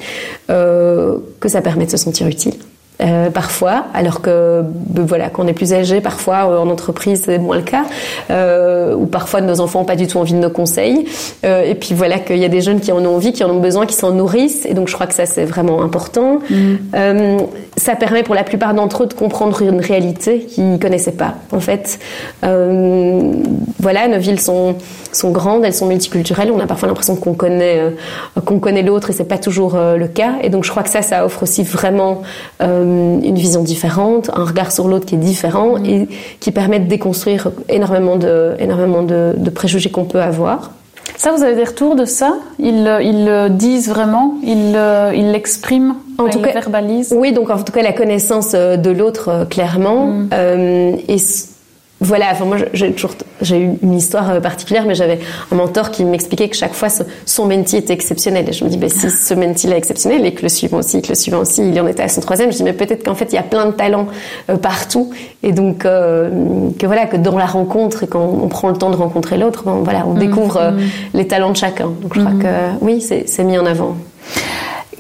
euh, 0.51 1.17
que 1.41 1.49
ça 1.49 1.63
permet 1.63 1.87
de 1.87 1.91
se 1.91 1.97
sentir 1.97 2.27
utile. 2.27 2.55
Euh, 3.01 3.31
parfois, 3.31 3.85
alors 3.95 4.21
que 4.21 4.63
ben, 4.65 5.05
voilà, 5.05 5.31
quand 5.31 5.45
on 5.45 5.47
est 5.47 5.53
plus 5.53 5.73
âgé, 5.73 6.01
parfois 6.01 6.51
euh, 6.51 6.59
en 6.59 6.69
entreprise 6.69 7.23
c'est 7.27 7.39
moins 7.39 7.57
le 7.57 7.63
cas, 7.63 7.85
euh, 8.31 8.93
ou 8.95 9.07
parfois 9.07 9.41
nos 9.41 9.61
enfants 9.61 9.81
n'ont 9.81 9.85
pas 9.85 9.95
du 9.95 10.09
tout 10.09 10.19
envie 10.19 10.33
de 10.33 10.39
nos 10.39 10.51
conseils. 10.51 11.07
Euh, 11.45 11.63
et 11.63 11.77
puis 11.77 11.95
voilà 11.95 12.19
qu'il 12.19 12.39
y 12.39 12.45
a 12.45 12.49
des 12.49 12.61
jeunes 12.61 12.81
qui 12.81 12.91
en 12.91 13.05
ont 13.05 13.15
envie, 13.15 13.33
qui 13.33 13.45
en 13.45 13.51
ont 13.51 13.61
besoin, 13.61 13.87
qui 13.87 13.95
s'en 13.95 14.11
nourrissent. 14.11 14.67
Et 14.67 14.75
donc 14.75 14.89
je 14.89 14.95
crois 14.95 15.07
que 15.07 15.15
ça 15.15 15.27
c'est 15.27 15.45
vraiment 15.45 15.83
important. 15.83 16.41
Euh, 16.95 17.39
ça 17.77 17.95
permet 17.95 18.25
pour 18.25 18.35
la 18.35 18.43
plupart 18.43 18.75
d'entre 18.75 19.05
eux 19.05 19.07
de 19.07 19.15
comprendre 19.15 19.63
une 19.63 19.81
réalité 19.81 20.41
qu'ils 20.41 20.81
connaissaient 20.81 21.13
pas. 21.13 21.35
En 21.53 21.61
fait, 21.61 22.01
euh, 22.45 23.33
voilà, 23.79 24.09
nos 24.09 24.19
villes 24.19 24.41
sont 24.41 24.75
sont 25.13 25.31
grandes, 25.31 25.65
elles 25.65 25.75
sont 25.75 25.87
multiculturelles. 25.87 26.51
On 26.51 26.61
a 26.61 26.67
parfois 26.67 26.89
l'impression 26.89 27.17
qu'on 27.17 27.35
connaît 27.35 27.79
euh, 27.79 28.41
qu'on 28.45 28.59
connaît 28.59 28.83
l'autre 28.83 29.11
et 29.11 29.13
c'est 29.13 29.25
pas 29.25 29.39
toujours 29.39 29.75
euh, 29.75 29.97
le 29.97 30.09
cas. 30.09 30.35
Et 30.43 30.51
donc 30.51 30.65
je 30.65 30.71
crois 30.71 30.83
que 30.83 30.91
ça, 30.91 31.03
ça 31.03 31.25
offre 31.25 31.43
aussi 31.43 31.63
vraiment 31.63 32.23
euh, 32.63 32.88
une 33.23 33.35
vision 33.37 33.63
différente, 33.63 34.31
un 34.35 34.45
regard 34.45 34.71
sur 34.73 34.89
l'autre 34.89 35.07
qui 35.07 35.15
est 35.15 35.19
différent 35.19 35.77
et 35.85 36.09
qui 36.41 36.51
permet 36.51 36.81
de 36.81 36.89
déconstruire 36.89 37.51
énormément 37.69 38.17
de 38.17 38.55
énormément 38.59 39.03
de, 39.03 39.35
de 39.37 39.51
préjugés 39.51 39.91
qu'on 39.91 40.05
peut 40.05 40.21
avoir. 40.21 40.71
Ça, 41.17 41.33
vous 41.33 41.43
avez 41.43 41.57
des 41.57 41.65
retours 41.65 41.97
de 41.97 42.05
ça? 42.05 42.35
Ils, 42.59 42.85
le- 42.85 43.03
ils 43.03 43.25
le 43.25 43.49
disent 43.49 43.89
vraiment? 43.89 44.35
Ils 44.45 44.73
le- 44.73 45.13
ils 45.17 45.31
l'expriment? 45.33 45.97
En 46.19 46.27
Ils 46.27 46.31
tout 46.33 46.41
cas- 46.41 46.53
verbalisent? 46.53 47.15
Oui, 47.17 47.33
donc 47.33 47.51
en 47.51 47.59
tout 47.63 47.73
cas 47.73 47.83
la 47.83 47.93
connaissance 47.93 48.53
euh, 48.55 48.77
de 48.77 48.91
l'autre 48.91 49.29
euh, 49.29 49.45
clairement. 49.45 50.11
Euh, 50.33 50.93
et 51.09 51.17
voilà, 52.01 52.27
enfin 52.31 52.45
moi 52.45 52.57
j'ai 52.75 52.93
toujours 52.93 53.13
j'ai 53.43 53.59
eu 53.61 53.71
une 53.83 53.95
histoire 53.95 54.31
euh, 54.31 54.41
particulière, 54.41 54.85
mais 54.87 54.95
j'avais 54.95 55.19
un 55.51 55.57
mentor 55.57 55.91
qui 55.91 56.05
m'expliquait 56.05 56.49
que 56.49 56.57
chaque 56.57 56.75
fois 56.75 56.89
ce- 56.89 57.03
son 57.27 57.47
mentee 57.47 57.77
était 57.79 57.93
exceptionnel. 57.93 58.49
Et 58.49 58.53
je 58.53 58.65
me 58.65 58.69
dis, 58.71 58.77
ben, 58.77 58.89
si 58.89 59.11
ce 59.11 59.35
mentee 59.35 59.67
là 59.67 59.75
est 59.75 59.79
exceptionnel 59.79 60.25
et 60.25 60.33
que 60.33 60.43
le 60.43 60.49
suivant 60.49 60.79
aussi, 60.79 61.03
que 61.03 61.09
le 61.09 61.15
suivant 61.17 61.39
aussi, 61.41 61.69
il 61.69 61.81
en 61.81 61.87
était 61.89 62.03
à 62.05 62.09
son 62.09 62.21
troisième, 62.21 62.53
je 62.53 62.57
dis 62.59 62.63
mais 62.63 62.73
peut-être 62.73 63.05
qu'en 63.05 63.15
fait 63.17 63.27
il 63.33 63.35
y 63.35 63.39
a 63.39 63.43
plein 63.43 63.67
de 63.67 63.73
talents 63.73 64.07
euh, 64.49 64.57
partout 64.57 65.11
et 65.43 65.53
donc 65.53 65.85
euh, 65.85 66.31
que 66.79 66.87
voilà 66.87 67.07
que 67.07 67.17
dans 67.17 67.37
la 67.37 67.47
rencontre 67.47 68.05
et 68.05 68.07
quand 68.07 68.21
on 68.43 68.49
prend 68.49 68.69
le 68.69 68.77
temps 68.77 68.91
de 68.91 68.97
rencontrer 68.97 69.37
l'autre, 69.37 69.65
ben, 69.65 69.81
voilà 69.83 70.05
on 70.07 70.15
découvre 70.15 70.57
euh, 70.59 70.71
les 71.15 71.27
talents 71.27 71.51
de 71.51 71.57
chacun. 71.57 71.87
Donc 72.01 72.15
je 72.15 72.21
crois 72.21 72.33
que 72.41 72.47
oui 72.85 73.01
c'est 73.01 73.25
c'est 73.29 73.43
mis 73.45 73.59
en 73.59 73.67
avant. 73.67 73.97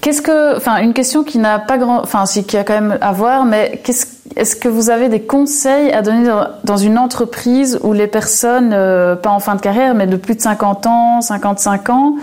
Qu'est-ce 0.01 0.23
que, 0.23 0.57
enfin, 0.57 0.77
une 0.79 0.95
question 0.95 1.25
qui 1.25 1.39
n'a 1.39 1.59
pas 1.59 1.77
grand, 1.77 2.01
enfin, 2.01 2.25
si 2.25 2.45
qui 2.45 2.57
a 2.57 2.63
quand 2.63 2.75
même 2.75 2.99
à 3.01 3.11
voir, 3.11 3.45
mais 3.45 3.81
qu'est-ce, 3.83 4.07
est-ce 4.37 4.57
que 4.57 4.68
vous 4.68 4.91
avez 4.91 5.09
des 5.09 5.22
conseils 5.22 5.93
à 5.93 6.03
donner 6.03 6.31
dans, 6.64 6.76
une 6.76 6.99
entreprise 6.99 7.79
où 7.83 7.93
les 7.93 8.07
personnes, 8.07 8.72
euh, 8.72 9.16
pas 9.16 9.31
en 9.31 9.41
fin 9.41 9.55
de 9.55 9.61
carrière, 9.61 9.95
mais 9.95 10.07
de 10.07 10.16
plus 10.16 10.35
de 10.35 10.41
50 10.41 10.87
ans, 10.87 11.20
55 11.20 11.91
ans, 11.91 12.16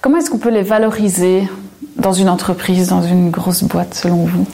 comment 0.00 0.18
est-ce 0.18 0.30
qu'on 0.30 0.38
peut 0.38 0.50
les 0.50 0.62
valoriser 0.62 1.48
dans 1.96 2.12
une 2.12 2.28
entreprise, 2.28 2.88
dans 2.88 3.02
une 3.02 3.30
grosse 3.30 3.62
boîte, 3.64 3.94
selon 3.94 4.24
vous? 4.24 4.46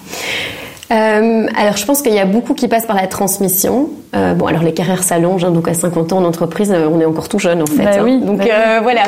Euh, 0.91 1.47
alors, 1.57 1.77
je 1.77 1.85
pense 1.87 2.03
qu'il 2.03 2.15
y 2.15 2.19
a 2.19 2.27
beaucoup 2.27 2.55
qui 2.55 2.69
passent 2.69 2.87
par 2.87 2.97
la 2.97 3.07
transmission. 3.07 3.89
Euh, 4.15 4.35
bon, 4.35 4.47
alors 4.47 4.63
les 4.63 4.73
carrières 4.73 5.03
s'allongent, 5.03 5.45
hein, 5.45 5.51
donc 5.51 5.67
à 5.67 5.75
50 5.75 6.13
ans 6.13 6.19
en 6.19 6.25
entreprise, 6.25 6.73
euh, 6.73 6.89
on 6.91 7.01
est 7.01 7.05
encore 7.05 7.29
tout 7.29 7.39
jeune 7.41 7.63
en 7.63 7.67
fait. 7.67 7.83
Bah 7.83 7.91
hein. 7.95 8.03
oui, 8.05 8.21
donc 8.21 8.39
bah 8.39 8.45
euh, 8.45 8.81
voilà. 8.83 9.03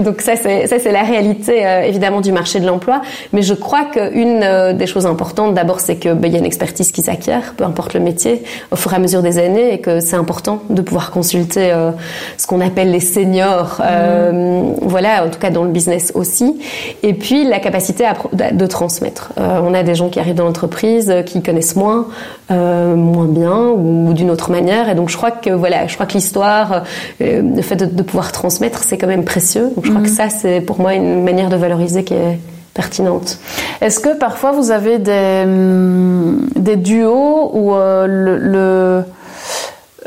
Donc 0.00 0.20
ça, 0.20 0.36
c'est 0.36 0.66
ça, 0.66 0.78
c'est 0.78 0.92
la 0.92 1.02
réalité 1.02 1.64
euh, 1.64 1.82
évidemment 1.82 2.20
du 2.20 2.32
marché 2.32 2.60
de 2.60 2.66
l'emploi. 2.66 3.00
Mais 3.32 3.42
je 3.42 3.54
crois 3.54 3.84
qu'une 3.84 4.42
euh, 4.42 4.72
des 4.74 4.86
choses 4.86 5.06
importantes, 5.06 5.54
d'abord, 5.54 5.80
c'est 5.80 5.96
que 5.96 6.12
ben, 6.12 6.28
il 6.28 6.34
y 6.34 6.36
a 6.36 6.38
une 6.38 6.44
expertise 6.44 6.92
qui 6.92 7.02
s'acquiert, 7.02 7.54
peu 7.56 7.64
importe 7.64 7.94
le 7.94 8.00
métier, 8.00 8.42
au 8.70 8.76
fur 8.76 8.92
et 8.92 8.96
à 8.96 8.98
mesure 8.98 9.22
des 9.22 9.38
années, 9.38 9.72
et 9.72 9.80
que 9.80 10.00
c'est 10.00 10.16
important 10.16 10.62
de 10.68 10.82
pouvoir 10.82 11.10
consulter 11.10 11.72
euh, 11.72 11.92
ce 12.36 12.46
qu'on 12.46 12.60
appelle 12.60 12.90
les 12.90 13.00
seniors. 13.00 13.80
Euh, 13.80 14.72
voilà, 14.82 15.24
en 15.24 15.30
tout 15.30 15.38
cas 15.38 15.50
dans 15.50 15.64
le 15.64 15.70
business 15.70 16.12
aussi. 16.14 16.60
Et 17.02 17.14
puis 17.14 17.44
la 17.44 17.58
capacité 17.58 18.04
à, 18.04 18.14
de 18.52 18.66
transmettre. 18.66 19.32
Euh, 19.38 19.60
on 19.62 19.72
a 19.72 19.82
des 19.82 19.94
gens 19.94 20.08
qui 20.08 20.20
arrivent 20.20 20.34
dans 20.34 20.47
l'entreprise 20.48 21.12
qui 21.26 21.42
connaissent 21.42 21.76
moins, 21.76 22.06
euh, 22.50 22.94
moins 22.96 23.26
bien 23.26 23.56
ou 23.76 24.12
d'une 24.12 24.30
autre 24.30 24.50
manière. 24.50 24.88
Et 24.88 24.94
donc 24.94 25.08
je 25.10 25.16
crois 25.16 25.30
que 25.30 25.50
voilà, 25.50 25.86
je 25.86 25.94
crois 25.94 26.06
que 26.06 26.14
l'histoire, 26.14 26.82
euh, 27.20 27.42
le 27.56 27.62
fait 27.62 27.76
de, 27.76 27.84
de 27.86 28.02
pouvoir 28.02 28.32
transmettre, 28.32 28.80
c'est 28.82 28.96
quand 28.98 29.06
même 29.06 29.24
précieux. 29.24 29.70
Donc 29.76 29.84
je 29.84 29.90
crois 29.90 30.02
que 30.02 30.08
ça, 30.20 30.28
c'est 30.30 30.60
pour 30.60 30.80
moi 30.80 30.94
une 30.94 31.22
manière 31.22 31.50
de 31.50 31.56
valoriser 31.56 32.02
qui 32.04 32.14
est 32.14 32.38
pertinente. 32.74 33.38
Est-ce 33.80 33.98
que 34.00 34.16
parfois 34.16 34.52
vous 34.52 34.70
avez 34.70 34.98
des, 34.98 35.42
hum, 35.44 36.48
des 36.56 36.76
duos 36.76 37.50
où 37.52 37.74
euh, 37.74 38.06
le, 38.06 38.36
le- 38.38 39.04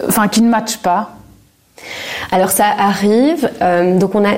enfin, 0.08 0.28
qui 0.28 0.42
ne 0.42 0.50
matchent 0.50 0.78
pas? 0.82 1.12
Alors 2.32 2.50
ça 2.50 2.66
arrive. 2.78 3.50
euh, 3.62 3.98
donc 4.00 4.16
on 4.16 4.24
a 4.24 4.36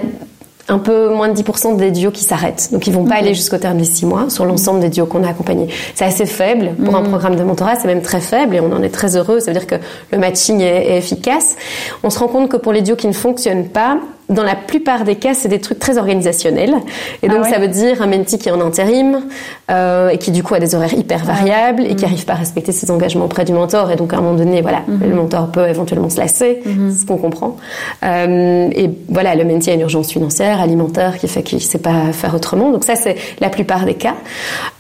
un 0.70 0.80
peu 0.80 1.10
moins 1.10 1.28
de 1.28 1.34
10% 1.34 1.76
des 1.76 1.92
duos 1.92 2.12
qui 2.12 2.24
s'arrêtent. 2.24 2.70
Donc 2.72 2.88
ils 2.88 2.94
vont 2.94 3.04
pas 3.04 3.16
aller 3.16 3.34
jusqu'au 3.34 3.58
terme 3.58 3.78
des 3.78 3.84
6 3.84 4.06
mois 4.06 4.30
sur 4.30 4.46
l'ensemble 4.46 4.80
des 4.80 4.90
duos 4.90 5.06
qu'on 5.06 5.24
a 5.24 5.30
accompagnés. 5.30 5.68
C'est 5.94 6.06
assez 6.06 6.26
faible 6.26 6.72
pour 6.84 6.96
un 6.96 7.02
Mhm. 7.02 7.10
programme 7.10 7.36
de 7.36 7.44
mentorat, 7.44 7.76
c'est 7.76 7.88
même 7.88 8.02
très 8.02 8.22
faible 8.22 8.56
et 8.56 8.60
on 8.62 8.72
en 8.72 8.82
est 8.82 8.90
très 8.90 9.18
heureux. 9.18 9.40
Ça 9.42 9.52
veut 9.52 9.58
dire 9.60 9.68
que 9.68 9.76
le 10.12 10.18
matching 10.18 10.62
est, 10.62 10.88
est 10.92 10.98
efficace. 10.98 11.58
On 12.04 12.10
se 12.10 12.18
rend 12.20 12.28
compte 12.30 12.50
que 12.50 12.58
pour 12.58 12.72
les 12.72 12.82
duos 12.82 12.96
qui 12.96 13.08
ne 13.08 13.14
fonctionnent 13.14 13.68
pas, 13.68 13.98
dans 14.30 14.44
la 14.44 14.56
plupart 14.56 15.04
des 15.04 15.16
cas, 15.16 15.34
c'est 15.34 15.48
des 15.50 15.60
trucs 15.60 15.80
très 15.80 15.98
organisationnels. 15.98 16.76
Et 17.22 17.28
donc 17.28 17.40
Ah 17.42 17.44
ouais 17.44 17.50
ça 17.50 17.60
veut 17.60 17.68
dire 17.68 18.02
un 18.02 18.08
mentee 18.08 18.38
qui 18.38 18.50
est 18.50 18.52
en 18.52 18.62
intérim 18.62 19.22
euh, 19.70 20.10
et 20.10 20.18
qui 20.18 20.32
du 20.32 20.44
coup 20.44 20.54
a 20.54 20.60
des 20.60 20.76
horaires 20.76 20.94
hyper 20.94 21.24
variables 21.26 21.84
et 21.86 21.96
qui 21.96 22.06
arrive 22.06 22.26
pas 22.26 22.34
à 22.34 22.38
respecter 22.38 22.72
ses 22.72 22.90
engagements 22.92 23.26
auprès 23.26 23.44
du 23.46 23.52
mentor. 23.54 23.92
Et 23.92 23.96
donc 23.96 24.14
à 24.14 24.18
un 24.18 24.22
moment 24.22 24.38
donné, 24.38 24.62
voilà, 24.62 24.82
Mhm. 24.88 25.00
le 25.10 25.16
mentor 25.16 25.48
peut 25.48 25.68
éventuellement 25.68 26.10
se 26.10 26.18
lasser, 26.18 26.62
c'est 26.64 27.02
ce 27.02 27.06
qu'on 27.06 27.18
comprend. 27.18 27.58
Euh, 28.04 28.70
et 28.76 28.90
voilà, 29.10 29.36
le 29.36 29.44
mentee 29.46 29.72
a 29.72 29.74
une 29.74 29.82
urgence 29.82 30.10
financière, 30.12 30.62
alimentaire, 30.62 31.18
qui 31.18 31.28
fait 31.28 31.44
qu'il 31.44 31.62
sait 31.62 31.78
pas 31.80 32.12
faire 32.14 32.34
autrement. 32.36 32.72
Donc 32.72 32.84
ça, 32.86 32.96
c'est 32.96 33.16
la 33.40 33.50
plupart 33.50 33.86
des 33.86 33.96
cas. 33.96 34.16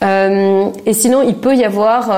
Euh, 0.03 0.65
et 0.85 0.93
sinon, 0.93 1.21
il 1.27 1.35
peut 1.35 1.55
y 1.55 1.63
avoir, 1.63 2.09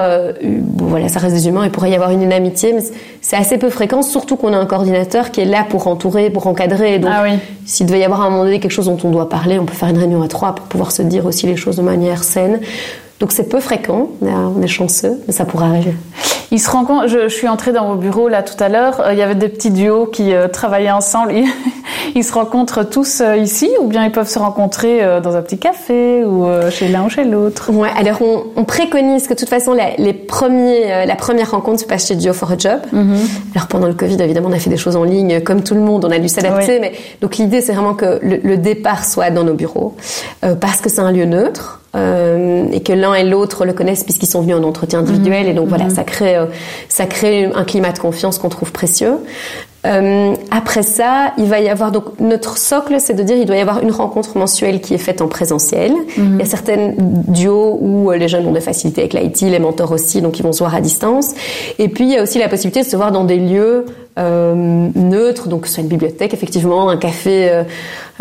bon, 0.52 0.86
voilà, 0.86 1.08
ça 1.10 1.20
reste 1.20 1.36
des 1.36 1.48
humains, 1.48 1.66
il 1.66 1.72
pourrait 1.72 1.92
y 1.92 1.96
avoir 1.96 2.12
une 2.12 2.32
amitié, 2.32 2.74
mais 2.74 2.82
c'est 3.22 3.36
assez 3.36 3.58
peu 3.58 3.70
fréquent, 3.70 4.02
surtout 4.02 4.36
qu'on 4.36 4.54
a 4.54 4.58
un 4.58 4.66
coordinateur 4.66 5.32
qui 5.32 5.42
est 5.42 5.46
là 5.46 5.66
pour 5.68 5.88
entourer, 5.88 6.30
pour 6.30 6.48
encadrer. 6.48 7.00
Donc, 7.00 7.12
Ah 7.14 7.15
oui. 7.24 7.40
s'il 7.66 7.86
devait 7.86 8.00
y 8.00 8.04
avoir 8.04 8.22
à 8.22 8.26
un 8.26 8.30
moment 8.30 8.44
donné 8.44 8.60
quelque 8.60 8.72
chose 8.72 8.86
dont 8.86 8.98
on 9.04 9.12
doit 9.12 9.30
parler, 9.30 9.60
on 9.60 9.66
peut 9.66 9.74
faire 9.74 9.90
une 9.90 9.98
réunion 9.98 10.22
à 10.22 10.28
trois 10.28 10.56
pour 10.56 10.66
pouvoir 10.66 10.92
se 10.92 11.02
dire 11.02 11.26
aussi 11.26 11.46
les 11.46 11.56
choses 11.56 11.78
de 11.78 11.82
manière 11.82 12.24
saine. 12.24 12.60
Donc 13.20 13.32
c'est 13.32 13.48
peu 13.48 13.60
fréquent, 13.62 14.10
on 14.22 14.28
est- 14.28 14.32
on 14.58 14.62
est 14.62 14.68
chanceux, 14.68 15.20
mais 15.28 15.34
ça 15.34 15.46
pourrait 15.46 15.66
arriver. 15.68 15.94
Ils 16.52 16.60
se 16.60 16.70
rencontrent. 16.70 17.08
Je, 17.08 17.24
je 17.28 17.34
suis 17.34 17.48
entrée 17.48 17.72
dans 17.72 17.88
vos 17.90 17.96
bureaux 17.96 18.28
là 18.28 18.44
tout 18.44 18.62
à 18.62 18.70
l'heure. 18.70 19.00
euh, 19.02 19.14
Il 19.14 19.18
y 19.20 19.22
avait 19.22 19.36
des 19.36 19.50
petits 19.50 19.72
duos 19.72 20.06
qui 20.06 20.34
euh, 20.34 20.48
travaillaient 20.48 20.92
ensemble. 20.92 21.32
Ils, 21.34 21.48
ils 22.16 22.24
se 22.24 22.34
rencontrent 22.34 22.84
tous 22.88 23.22
euh, 23.22 23.36
ici, 23.38 23.70
ou 23.82 23.88
bien 23.88 24.04
ils 24.06 24.12
peuvent 24.12 24.28
se 24.30 24.38
rencontrer 24.38 25.02
euh, 25.04 25.22
dans 25.22 25.36
un 25.36 25.42
petit 25.42 25.58
café 25.58 26.24
ou 26.24 26.46
euh, 26.46 26.70
chez 26.70 26.88
l'un 26.90 27.06
ou 27.06 27.10
chez 27.10 27.24
l'autre? 27.24 27.72
Ouais, 27.72 27.90
alors 27.98 28.22
on, 28.22 28.44
on 28.58 28.64
préconise 28.64 29.28
que 29.28 29.34
de 29.34 29.40
toute 29.40 29.50
façon 29.50 29.74
la, 29.74 29.96
les 29.98 30.14
premiers, 30.14 30.92
euh, 30.94 31.06
la 31.06 31.16
première 31.16 31.52
rencontre 31.52 31.80
se 31.80 31.86
passe 31.86 32.08
chez 32.08 32.16
Duo 32.16 32.34
for 32.34 32.52
a 32.52 32.58
Job. 32.58 32.80
Alors 33.56 33.68
pendant 33.68 33.88
le 33.88 33.94
Covid, 33.96 34.22
évidemment, 34.22 34.50
on 34.50 34.54
a 34.54 34.60
fait 34.60 34.70
des 34.70 34.78
choses 34.78 34.96
en 34.98 35.04
ligne, 35.04 35.42
comme 35.42 35.64
tout 35.64 35.74
le 35.74 35.82
monde, 35.82 36.06
on 36.06 36.12
a 36.12 36.20
dû 36.20 36.28
s'adapter. 36.30 36.74
Oui. 36.74 36.80
Mais 36.82 36.92
donc 37.22 37.38
l'idée, 37.38 37.62
c'est 37.62 37.74
vraiment 37.74 37.96
que 37.96 38.20
le, 38.22 38.38
le 38.44 38.58
départ 38.58 39.04
soit 39.06 39.30
dans 39.32 39.44
nos 39.44 39.54
bureaux, 39.56 39.96
euh, 40.44 40.54
parce 40.56 40.80
que 40.82 40.90
c'est 40.90 41.02
un 41.02 41.12
lieu 41.12 41.26
neutre. 41.26 41.82
Euh, 41.96 42.66
et 42.72 42.82
que 42.82 42.94
l'un 42.94 43.14
et 43.14 43.24
l'autre 43.24 43.66
le 43.66 43.74
connaissent 43.74 44.04
puisqu'ils 44.04 44.28
sont 44.28 44.42
venus 44.42 44.56
en 44.56 44.64
entretien 44.64 45.00
individuel. 45.00 45.48
Et 45.48 45.54
donc 45.54 45.68
voilà 45.68 45.90
ça 45.90 46.04
crée 46.04 46.36
euh, 46.36 46.46
ça 46.90 47.06
crée 47.06 47.46
un 47.54 47.64
climat 47.64 47.92
de 47.92 48.00
confiance 48.00 48.38
qu'on 48.38 48.50
trouve 48.50 48.72
précieux. 48.72 49.18
Euh, 49.86 50.34
après 50.52 50.84
ça, 50.84 51.34
il 51.38 51.46
va 51.46 51.60
y 51.60 51.70
avoir 51.70 51.92
donc 51.92 52.20
notre 52.20 52.58
socle, 52.58 52.96
c'est 53.00 53.14
de 53.14 53.24
dire 53.24 53.38
il 53.38 53.46
doit 53.46 53.56
y 53.56 53.62
avoir 53.62 53.82
une 53.84 53.92
rencontre 53.92 54.38
mensuelle 54.38 54.82
qui 54.82 54.94
est 54.94 55.00
faite 55.00 55.22
en 55.22 55.28
présentiel. 55.28 55.94
Il 56.18 56.38
y 56.38 56.42
a 56.42 56.46
certaines 56.46 56.96
duos 56.98 57.78
où 57.80 58.12
euh, 58.12 58.18
les 58.18 58.28
jeunes 58.28 58.48
ont 58.48 58.52
des 58.52 58.62
facilités 58.62 59.02
avec 59.02 59.14
l'IT, 59.14 59.42
les 59.42 59.60
mentors 59.60 59.92
aussi, 59.92 60.22
donc 60.22 60.40
ils 60.40 60.44
vont 60.44 60.54
se 60.54 60.60
voir 60.60 60.74
à 60.74 60.82
distance. 60.82 61.34
Et 61.78 61.88
puis 61.88 62.06
il 62.06 62.14
y 62.14 62.18
a 62.18 62.24
aussi 62.24 62.40
la 62.40 62.50
possibilité 62.50 62.82
de 62.82 62.88
se 62.88 62.96
voir 62.96 63.12
dans 63.12 63.26
des 63.26 63.38
lieux 63.38 63.86
euh, 64.18 64.88
neutres, 64.96 65.50
donc 65.50 65.68
soit 65.68 65.84
une 65.84 65.90
bibliothèque 65.90 66.34
effectivement, 66.34 66.90
un 66.90 66.98
café, 66.98 67.50
euh, 67.50 67.64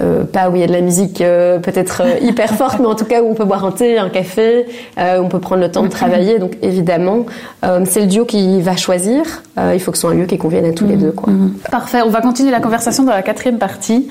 euh, 0.01 0.25
pas 0.25 0.51
où 0.51 0.57
il 0.57 0.61
y 0.61 0.65
a 0.65 0.67
de 0.67 0.73
la 0.73 0.81
musique 0.81 1.21
euh, 1.21 1.59
peut-être 1.59 2.03
euh, 2.05 2.19
hyper 2.21 2.51
forte, 2.55 2.79
mais 2.81 2.87
en 2.87 2.95
tout 2.95 3.05
cas 3.05 3.23
où 3.23 3.31
on 3.31 3.35
peut 3.35 3.45
boire 3.45 3.65
un 3.65 3.71
thé, 3.71 3.99
un 3.99 4.09
café, 4.09 4.67
euh, 4.99 5.19
où 5.19 5.25
on 5.25 5.29
peut 5.29 5.39
prendre 5.39 5.63
le 5.63 5.71
temps 5.71 5.83
de 5.83 5.89
travailler. 5.89 6.39
Donc 6.39 6.57
évidemment, 6.63 7.27
euh, 7.65 7.81
c'est 7.85 8.01
le 8.01 8.07
duo 8.07 8.25
qui 8.25 8.61
va 8.61 8.77
choisir. 8.77 9.23
Euh, 9.59 9.73
il 9.75 9.81
faut 9.81 9.91
que 9.93 9.97
ce 9.97 10.03
soit 10.03 10.11
un 10.11 10.15
lieu 10.15 10.27
qui 10.27 10.37
convienne 10.39 10.65
à 10.65 10.73
tous 10.73 10.87
les 10.87 10.97
deux, 10.97 11.13
quoi. 11.13 11.33
Parfait. 11.71 12.01
On 12.05 12.11
va 12.11 12.21
continuer 12.21 12.51
la 12.51 12.61
conversation 12.61 13.05
dans 13.05 13.13
la 13.13 13.23
quatrième 13.23 13.59
partie. 13.59 14.09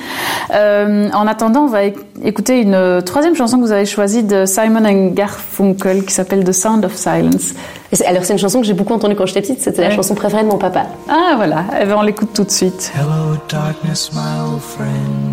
Euh, 0.55 1.09
en 1.13 1.27
attendant, 1.27 1.63
on 1.63 1.67
va 1.67 1.86
éc- 1.88 1.95
écouter 2.23 2.61
une 2.61 3.01
troisième 3.05 3.36
chanson 3.36 3.57
que 3.57 3.63
vous 3.63 3.71
avez 3.73 3.86
choisie 3.86 4.23
de 4.23 4.45
Simon 4.45 4.86
and 4.86 5.07
Garfunkel 5.13 6.05
qui 6.05 6.13
s'appelle 6.13 6.43
The 6.45 6.53
Sound 6.53 6.86
of 6.86 6.95
Silence. 6.95 7.53
Et 7.91 8.05
Alors 8.05 8.23
c'est 8.23 8.34
une 8.34 8.39
chanson 8.39 8.59
que 8.61 8.65
j'ai 8.65 8.73
beaucoup 8.73 8.93
entendue 8.93 9.15
quand 9.15 9.25
j'étais 9.25 9.41
petite, 9.41 9.61
c'était 9.61 9.81
la 9.81 9.89
Ouais. 9.89 9.95
chanson 9.95 10.15
préférée 10.15 10.43
de 10.43 10.47
mon 10.47 10.57
papa. 10.57 10.86
Ah 11.09 11.34
voilà. 11.36 11.65
Eh 11.81 11.86
ben, 11.86 11.95
on 11.97 12.01
l'écoute 12.01 12.29
tout 12.34 12.43
de 12.43 12.49
suite. 12.51 12.91
Hello, 12.95 13.38
darkness, 13.49 14.11
my 14.13 14.19
old 14.51 14.61
friend. 14.61 15.32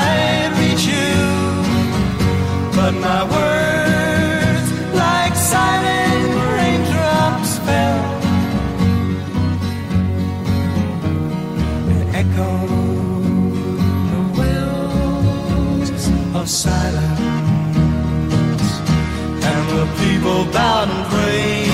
But 2.83 2.95
my 2.95 3.23
words, 3.35 4.67
like 4.95 5.35
silent 5.35 6.33
raindrops, 6.57 7.51
fell 7.59 8.01
and 11.91 12.03
echoed 12.21 13.51
the 14.11 14.21
wells 14.37 16.03
of 16.39 16.45
silence. 16.49 17.21
And 19.51 19.63
the 19.77 19.85
people 20.01 20.39
bowed 20.51 20.89
and 20.95 21.05
prayed 21.13 21.69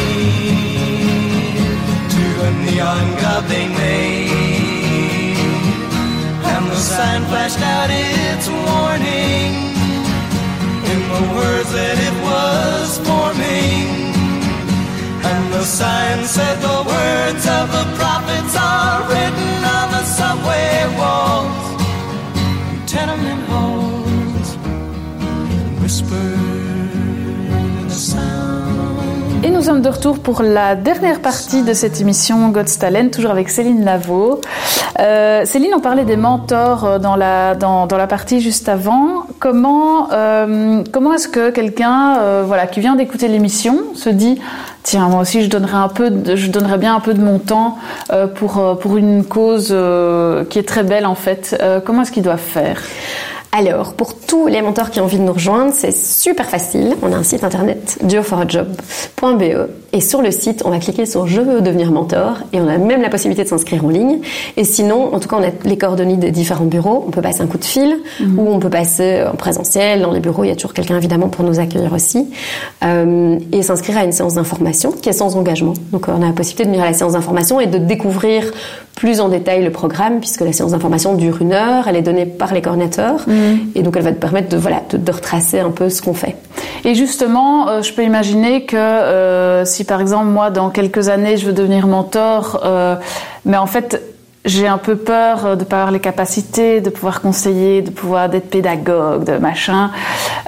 to 2.15 2.23
the 2.41 2.51
neon 2.65 3.05
god 3.21 3.43
they 3.47 3.65
made. 3.69 5.39
And 6.51 6.63
the 6.69 6.75
sign 6.75 7.21
flashed 7.29 7.61
out 7.61 7.89
its 7.89 8.49
warning 8.49 9.67
in 9.71 9.76
the 11.15 11.23
words 11.35 11.71
that 11.71 11.97
it 12.09 12.15
was 12.29 12.99
forming. 13.07 14.11
And 15.23 15.53
the 15.53 15.63
sign 15.63 16.25
said 16.25 16.55
the 16.59 16.79
words 16.83 17.43
of 17.47 17.65
the 17.71 17.85
prophets 17.99 18.55
are 18.55 19.03
written 19.09 19.53
on 19.77 19.87
the 19.95 20.03
subway 20.03 20.87
walls, 20.99 21.66
sommes 29.67 29.81
de 29.81 29.89
retour 29.89 30.19
pour 30.19 30.43
la 30.43 30.75
dernière 30.75 31.19
partie 31.19 31.61
de 31.61 31.73
cette 31.73 31.99
émission 31.99 32.47
God's 32.51 32.79
Talent, 32.79 33.09
toujours 33.09 33.31
avec 33.31 33.49
Céline 33.49 33.83
Lavaux. 33.83 34.39
Euh, 35.01 35.43
Céline, 35.43 35.73
on 35.75 35.81
parlait 35.81 36.05
des 36.05 36.15
mentors 36.15 36.85
euh, 36.85 36.99
dans 36.99 37.17
la, 37.17 37.53
dans, 37.53 37.85
dans 37.85 37.97
la 37.97 38.07
partie 38.07 38.39
juste 38.39 38.69
avant. 38.69 39.25
Comment, 39.39 40.07
euh, 40.13 40.83
comment 40.93 41.13
est-ce 41.13 41.27
que 41.27 41.49
quelqu'un 41.49 42.43
voilà, 42.45 42.65
qui 42.65 42.79
vient 42.79 42.95
d'écouter 42.95 43.27
l'émission 43.27 43.79
se 43.93 44.09
dit 44.09 44.39
tiens, 44.83 45.09
moi 45.09 45.19
aussi 45.19 45.43
je 45.43 45.49
donnerais, 45.49 45.75
un 45.75 45.89
peu 45.89 46.11
de, 46.11 46.37
je 46.37 46.49
donnerais 46.49 46.77
bien 46.77 46.95
un 46.95 47.01
peu 47.01 47.13
de 47.13 47.21
mon 47.21 47.37
temps 47.37 47.77
pour, 48.35 48.77
pour 48.79 48.95
une 48.95 49.25
cause 49.25 49.75
qui 50.49 50.59
est 50.59 50.67
très 50.67 50.83
belle 50.83 51.05
en 51.05 51.15
fait 51.15 51.61
Comment 51.85 52.03
est-ce 52.03 52.13
qu'ils 52.13 52.23
doivent 52.23 52.39
faire? 52.39 52.81
Alors, 53.51 53.93
pour 53.93 54.13
tous 54.13 54.47
les 54.47 54.61
mentors 54.61 54.91
qui 54.91 54.99
ont 54.99 55.05
envie 55.05 55.17
de 55.17 55.23
nous 55.23 55.33
rejoindre, 55.33 55.73
c'est 55.73 55.95
super 55.95 56.45
facile. 56.45 56.95
On 57.01 57.11
a 57.13 57.15
un 57.15 57.23
site 57.23 57.43
internet 57.43 57.97
duoforajob.be 58.03 59.43
et 59.93 60.01
sur 60.01 60.21
le 60.21 60.31
site, 60.31 60.63
on 60.65 60.69
va 60.69 60.79
cliquer 60.79 61.05
sur 61.05 61.27
Je 61.27 61.41
veux 61.41 61.61
devenir 61.61 61.91
mentor 61.91 62.39
et 62.51 62.59
on 62.59 62.67
a 62.67 62.77
même 62.77 63.01
la 63.01 63.09
possibilité 63.09 63.43
de 63.43 63.47
s'inscrire 63.47 63.85
en 63.85 63.89
ligne. 63.89 64.19
Et 64.57 64.63
sinon, 64.63 65.13
en 65.13 65.19
tout 65.19 65.29
cas, 65.29 65.37
on 65.39 65.43
a 65.43 65.51
les 65.63 65.77
coordonnées 65.77 66.17
des 66.17 66.31
différents 66.31 66.65
bureaux. 66.65 67.05
On 67.07 67.11
peut 67.11 67.21
passer 67.21 67.41
un 67.41 67.47
coup 67.47 67.57
de 67.57 67.65
fil 67.65 67.97
mhm. 68.19 68.37
ou 68.37 68.47
on 68.49 68.59
peut 68.59 68.69
passer 68.69 69.23
en 69.23 69.35
présentiel. 69.35 70.01
Dans 70.01 70.11
les 70.11 70.19
bureaux, 70.19 70.43
il 70.43 70.49
y 70.49 70.51
a 70.51 70.55
toujours 70.55 70.73
quelqu'un 70.73 70.97
évidemment 70.97 71.29
pour 71.29 71.45
nous 71.45 71.59
accueillir 71.59 71.93
aussi. 71.93 72.27
Euh, 72.83 73.39
et 73.51 73.63
s'inscrire 73.63 73.97
à 73.97 74.03
une 74.03 74.11
séance 74.11 74.33
d'information 74.35 74.91
qui 74.91 75.09
est 75.09 75.13
sans 75.13 75.37
engagement. 75.37 75.73
Donc, 75.91 76.07
on 76.09 76.21
a 76.21 76.27
la 76.27 76.33
possibilité 76.33 76.65
de 76.65 76.69
venir 76.69 76.83
à 76.83 76.87
la 76.87 76.93
séance 76.93 77.13
d'information 77.13 77.61
et 77.61 77.67
de 77.67 77.77
découvrir 77.77 78.51
plus 78.95 79.21
en 79.21 79.29
détail 79.29 79.63
le 79.63 79.71
programme 79.71 80.19
puisque 80.19 80.41
la 80.41 80.51
séance 80.51 80.71
d'information 80.71 81.13
dure 81.13 81.41
une 81.41 81.53
heure. 81.53 81.87
Elle 81.87 81.95
est 81.95 82.01
donnée 82.01 82.25
par 82.25 82.53
les 82.53 82.61
coordinateurs. 82.61 83.23
Mhm. 83.27 83.36
Et 83.75 83.81
donc, 83.81 83.95
elle 83.97 84.03
va 84.03 84.11
te 84.11 84.19
permettre 84.19 84.49
de, 84.49 84.57
voilà, 84.57 84.81
de, 84.91 85.11
retracer 85.11 85.59
un 85.59 85.71
peu 85.71 85.89
ce 85.89 86.01
qu'on 86.01 86.13
fait. 86.13 86.35
Et 86.83 86.95
justement, 86.95 87.67
euh, 87.67 87.81
je 87.81 87.93
peux 87.93 88.03
imaginer 88.03 88.65
que 88.65 88.75
euh, 88.75 89.65
si 89.65 89.83
par 89.83 90.01
exemple, 90.01 90.27
moi, 90.27 90.49
dans 90.49 90.69
quelques 90.69 91.09
années, 91.09 91.37
je 91.37 91.45
veux 91.45 91.53
devenir 91.53 91.87
mentor, 91.87 92.61
euh, 92.63 92.95
mais 93.45 93.57
en 93.57 93.65
fait, 93.65 94.01
j'ai 94.45 94.67
un 94.67 94.77
peu 94.77 94.95
peur 94.95 95.57
de 95.57 95.65
pas 95.65 95.77
avoir 95.77 95.91
les 95.91 95.99
capacités, 95.99 96.79
de 96.79 96.89
pouvoir 96.89 97.19
conseiller, 97.19 97.81
de 97.81 97.89
pouvoir 97.89 98.29
d'être 98.29 98.49
pédagogue, 98.49 99.25
de 99.25 99.37
machin. 99.37 99.91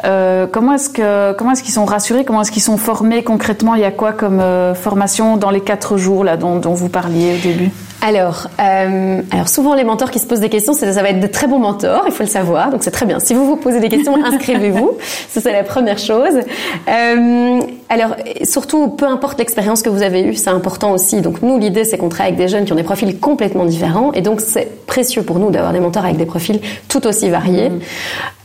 comment 0.03 0.73
est-ce 0.73 0.89
que 0.89 1.33
est-ce 1.51 1.63
qu'ils 1.63 1.73
sont 1.73 1.83
rassurés 1.83 2.23
Comment 2.23 2.43
est-ce 2.43 2.51
qu'ils 2.51 2.61
sont 2.61 2.77
formés 2.77 3.23
concrètement? 3.23 3.75
Il 3.75 3.81
y 3.81 3.85
a 3.85 3.91
quoi 3.91 4.13
comme 4.13 4.41
formation 4.73 5.35
dans 5.35 5.49
les 5.49 5.59
quatre 5.59 5.97
jours 5.97 6.23
là 6.23 6.37
dont 6.37 6.59
vous 6.59 6.87
parliez 6.87 7.35
au 7.35 7.41
début? 7.41 7.71
Alors, 8.01 8.47
euh, 8.59 9.21
alors 9.31 9.49
souvent 9.49 9.75
les 9.75 9.83
mentors 9.83 10.09
qui 10.09 10.19
se 10.19 10.25
posent 10.25 10.39
des 10.39 10.49
questions, 10.49 10.73
ça 10.73 10.85
va 10.89 11.09
être 11.09 11.19
de 11.19 11.27
très 11.27 11.47
bons 11.47 11.59
mentors, 11.59 12.03
il 12.07 12.13
faut 12.13 12.23
le 12.23 12.29
savoir, 12.29 12.71
donc 12.71 12.83
c'est 12.83 12.91
très 12.91 13.05
bien. 13.05 13.19
Si 13.19 13.33
vous 13.33 13.45
vous 13.45 13.57
posez 13.57 13.79
des 13.79 13.89
questions, 13.89 14.15
inscrivez-vous, 14.25 14.97
ça 15.01 15.41
c'est 15.41 15.51
la 15.51 15.63
première 15.63 15.97
chose. 15.97 16.39
Euh, 16.87 17.59
alors 17.89 18.15
surtout, 18.43 18.87
peu 18.87 19.05
importe 19.05 19.37
l'expérience 19.37 19.81
que 19.81 19.89
vous 19.89 20.01
avez 20.01 20.23
eue, 20.23 20.35
c'est 20.35 20.49
important 20.49 20.93
aussi. 20.93 21.21
Donc 21.21 21.41
nous, 21.41 21.57
l'idée 21.57 21.83
c'est 21.83 21.97
qu'on 21.97 22.09
travaille 22.09 22.33
avec 22.33 22.39
des 22.39 22.47
jeunes 22.47 22.65
qui 22.65 22.71
ont 22.71 22.77
des 22.77 22.83
profils 22.83 23.19
complètement 23.19 23.65
différents, 23.65 24.13
et 24.13 24.21
donc 24.21 24.39
c'est 24.39 24.85
précieux 24.85 25.23
pour 25.23 25.39
nous 25.39 25.51
d'avoir 25.51 25.73
des 25.73 25.81
mentors 25.81 26.05
avec 26.05 26.17
des 26.17 26.25
profils 26.25 26.61
tout 26.87 27.05
aussi 27.05 27.29
variés. 27.29 27.69
Mmh. 27.69 27.79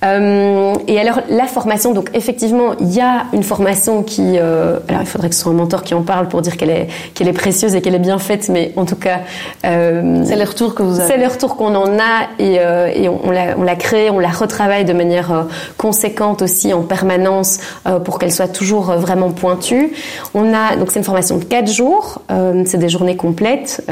Euh, 0.05 0.75
et 0.87 0.99
alors 0.99 1.21
la 1.29 1.47
formation, 1.47 1.93
donc 1.93 2.11
effectivement, 2.15 2.75
il 2.81 2.93
y 2.93 3.01
a 3.01 3.25
une 3.33 3.43
formation 3.43 4.03
qui, 4.03 4.39
euh, 4.39 4.79
alors 4.89 5.03
il 5.03 5.07
faudrait 5.07 5.29
que 5.29 5.35
ce 5.35 5.43
soit 5.43 5.53
un 5.53 5.57
mentor 5.57 5.83
qui 5.83 5.95
en 5.95 6.03
parle 6.03 6.29
pour 6.29 6.43
dire 6.43 6.57
qu'elle 6.57 6.71
est 6.71 6.89
qu'elle 7.15 7.29
est 7.29 7.33
précieuse 7.33 7.75
et 7.75 7.81
qu'elle 7.81 7.95
est 7.95 8.01
bien 8.01 8.19
faite, 8.19 8.49
mais 8.49 8.73
en 8.77 8.85
tout 8.85 8.97
cas, 8.97 9.21
euh, 9.65 10.23
c'est 10.25 10.37
le 10.37 10.45
retour 10.45 10.75
que 10.75 10.83
vous 10.83 11.01
avez. 11.01 11.09
C'est 11.09 11.19
le 11.19 11.27
retour 11.27 11.57
qu'on 11.57 11.75
en 11.75 11.99
a 11.99 12.29
et, 12.39 12.59
euh, 12.59 12.91
et 12.95 13.09
on, 13.09 13.31
l'a 13.31 13.57
on 13.57 13.63
l'a 13.63 13.77
créé, 13.77 14.11
on 14.11 14.19
la 14.19 14.29
retravaille 14.29 14.85
de 14.85 14.93
manière 14.93 15.33
euh, 15.33 15.43
conséquente 15.79 16.43
aussi 16.43 16.73
en 16.73 16.83
permanence 16.83 17.59
euh, 17.87 17.99
pour 17.99 18.19
qu'elle 18.19 18.33
soit 18.33 18.49
toujours 18.49 18.93
vraiment 18.93 19.31
pointue. 19.31 19.93
On 20.35 20.53
a 20.53 20.77
donc 20.77 20.91
c'est 20.91 20.99
une 20.99 21.05
formation 21.05 21.39
de 21.39 21.45
quatre 21.45 21.71
jours, 21.71 22.21
c'est 22.67 22.79
des 22.79 22.89
journées 22.89 23.17
complètes 23.17 23.83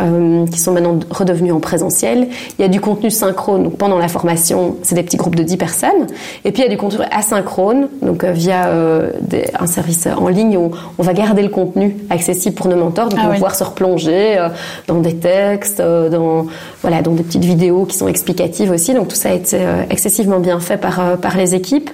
qui 0.51 0.59
sont 0.59 0.73
maintenant 0.73 0.99
redevenues 1.11 1.53
en 1.53 1.61
présentiel. 1.61 2.29
Il 2.59 2.63
y 2.63 2.65
a 2.65 2.69
du 2.69 2.81
contenu 2.81 3.11
synchrone 3.11 3.65
donc 3.65 3.77
pendant 3.77 3.99
la 3.99 4.09
formation, 4.09 4.77
c'est 4.83 4.95
des 4.95 5.03
petits 5.03 5.17
groupes 5.17 5.37
de 5.37 5.43
10 5.43 5.57
personnes. 5.57 6.02
Et 6.45 6.53
puis 6.53 6.63
il 6.63 6.65
y 6.65 6.69
a 6.69 6.71
du 6.71 6.77
contenu 6.77 7.05
asynchrone, 7.11 7.89
donc 8.01 8.25
euh, 8.25 8.33
via 8.33 8.69
euh, 8.69 9.11
un 9.59 9.67
service 9.67 10.07
en 10.07 10.29
ligne 10.29 10.57
où 10.57 10.71
on 10.99 11.03
va 11.03 11.13
garder 11.13 11.43
le 11.43 11.49
contenu 11.49 11.97
accessible 12.11 12.55
pour 12.55 12.69
nos 12.69 12.77
mentors, 12.77 13.09
donc 13.09 13.19
ah 13.21 13.25
on 13.27 13.29
va 13.29 13.35
pouvoir 13.35 13.55
se 13.55 13.65
replonger 13.65 14.39
euh, 14.39 14.49
dans 14.87 15.01
des 15.01 15.17
textes, 15.17 15.81
dans 15.81 16.47
voilà, 16.83 17.03
dans 17.03 17.13
des 17.13 17.23
petites 17.23 17.45
vidéos 17.45 17.85
qui 17.85 17.97
sont 17.97 18.09
explicatives 18.09 18.71
aussi. 18.71 18.95
Donc 18.95 19.09
tout 19.09 19.17
ça 19.17 19.31
a 19.31 19.33
été 19.33 19.59
excessivement 19.91 20.41
bien 20.41 20.61
fait 20.61 20.77
par 20.77 21.17
par 21.19 21.37
les 21.37 21.55
équipes. 21.55 21.91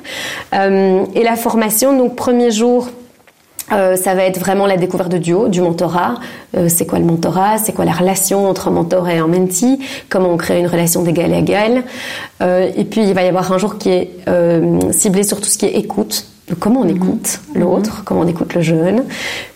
et 0.52 1.22
la 1.22 1.36
formation, 1.36 1.96
donc 1.96 2.16
premier 2.16 2.50
jour 2.50 2.88
euh, 3.72 3.96
ça 3.96 4.14
va 4.14 4.24
être 4.24 4.38
vraiment 4.38 4.66
la 4.66 4.76
découverte 4.76 5.10
de 5.10 5.18
duo, 5.18 5.48
du 5.48 5.60
mentorat. 5.60 6.14
Euh, 6.56 6.68
c'est 6.68 6.86
quoi 6.86 6.98
le 6.98 7.04
mentorat? 7.04 7.58
C'est 7.58 7.72
quoi 7.72 7.84
la 7.84 7.92
relation 7.92 8.48
entre 8.48 8.68
un 8.68 8.72
mentor 8.72 9.08
et 9.08 9.18
un 9.18 9.26
mentee? 9.26 9.78
Comment 10.08 10.30
on 10.30 10.36
crée 10.36 10.60
une 10.60 10.66
relation 10.66 11.02
d'égal 11.02 11.32
à 11.32 11.38
égal? 11.38 11.84
Euh, 12.42 12.70
Et 12.76 12.84
puis 12.84 13.02
il 13.02 13.14
va 13.14 13.22
y 13.22 13.28
avoir 13.28 13.52
un 13.52 13.58
jour 13.58 13.78
qui 13.78 13.90
est 13.90 14.10
ciblé 14.92 15.22
sur 15.22 15.40
tout 15.40 15.48
ce 15.48 15.58
qui 15.58 15.66
est 15.66 15.76
écoute 15.76 16.26
comment 16.55 16.80
on 16.80 16.84
mhm. 16.84 16.96
écoute 16.96 17.40
l'autre, 17.55 17.99
mhm. 17.99 18.05
comment 18.05 18.20
on 18.20 18.26
écoute 18.26 18.55
le 18.55 18.61
jeune, 18.61 19.05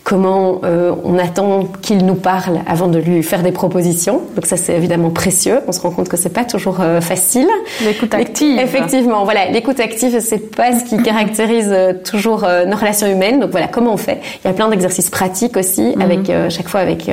comment 0.04 0.60
euh, 0.64 0.94
on 1.04 1.18
attend 1.18 1.64
qu'il 1.80 2.04
nous 2.04 2.14
parle 2.14 2.60
avant 2.66 2.88
de 2.88 2.98
lui 2.98 3.22
faire 3.22 3.42
des 3.42 3.52
propositions. 3.52 4.22
Donc 4.34 4.46
ça 4.46 4.56
c'est 4.56 4.74
évidemment 4.74 5.10
précieux. 5.10 5.60
On 5.66 5.72
se 5.72 5.80
rend 5.80 5.90
compte 5.90 6.08
que 6.08 6.16
c'est 6.16 6.32
pas 6.32 6.44
toujours 6.44 6.80
euh, 6.80 7.00
facile. 7.00 7.48
L'écoute 7.84 8.14
active. 8.14 8.58
Effectivement, 8.58 9.24
voilà, 9.24 9.50
l'écoute 9.50 9.80
active 9.80 10.18
c'est 10.20 10.54
pas 10.54 10.78
ce 10.78 10.84
qui 10.84 11.02
caractérise 11.02 11.70
euh, 11.70 11.92
toujours 12.04 12.46
nos 12.66 12.76
relations 12.76 13.06
humaines. 13.06 13.40
Donc 13.40 13.50
voilà, 13.50 13.68
comment 13.68 13.92
on 13.94 13.98
fait 13.98 14.20
Il 14.44 14.48
y 14.48 14.50
a 14.50 14.54
plein 14.54 14.68
d'exercices 14.68 15.10
pratiques 15.10 15.56
aussi 15.56 15.94
mhm. 15.96 16.02
avec 16.02 16.32
chaque 16.50 16.68
fois 16.68 16.80
avec 16.80 17.10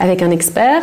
avec 0.00 0.22
un 0.22 0.30
expert. 0.30 0.82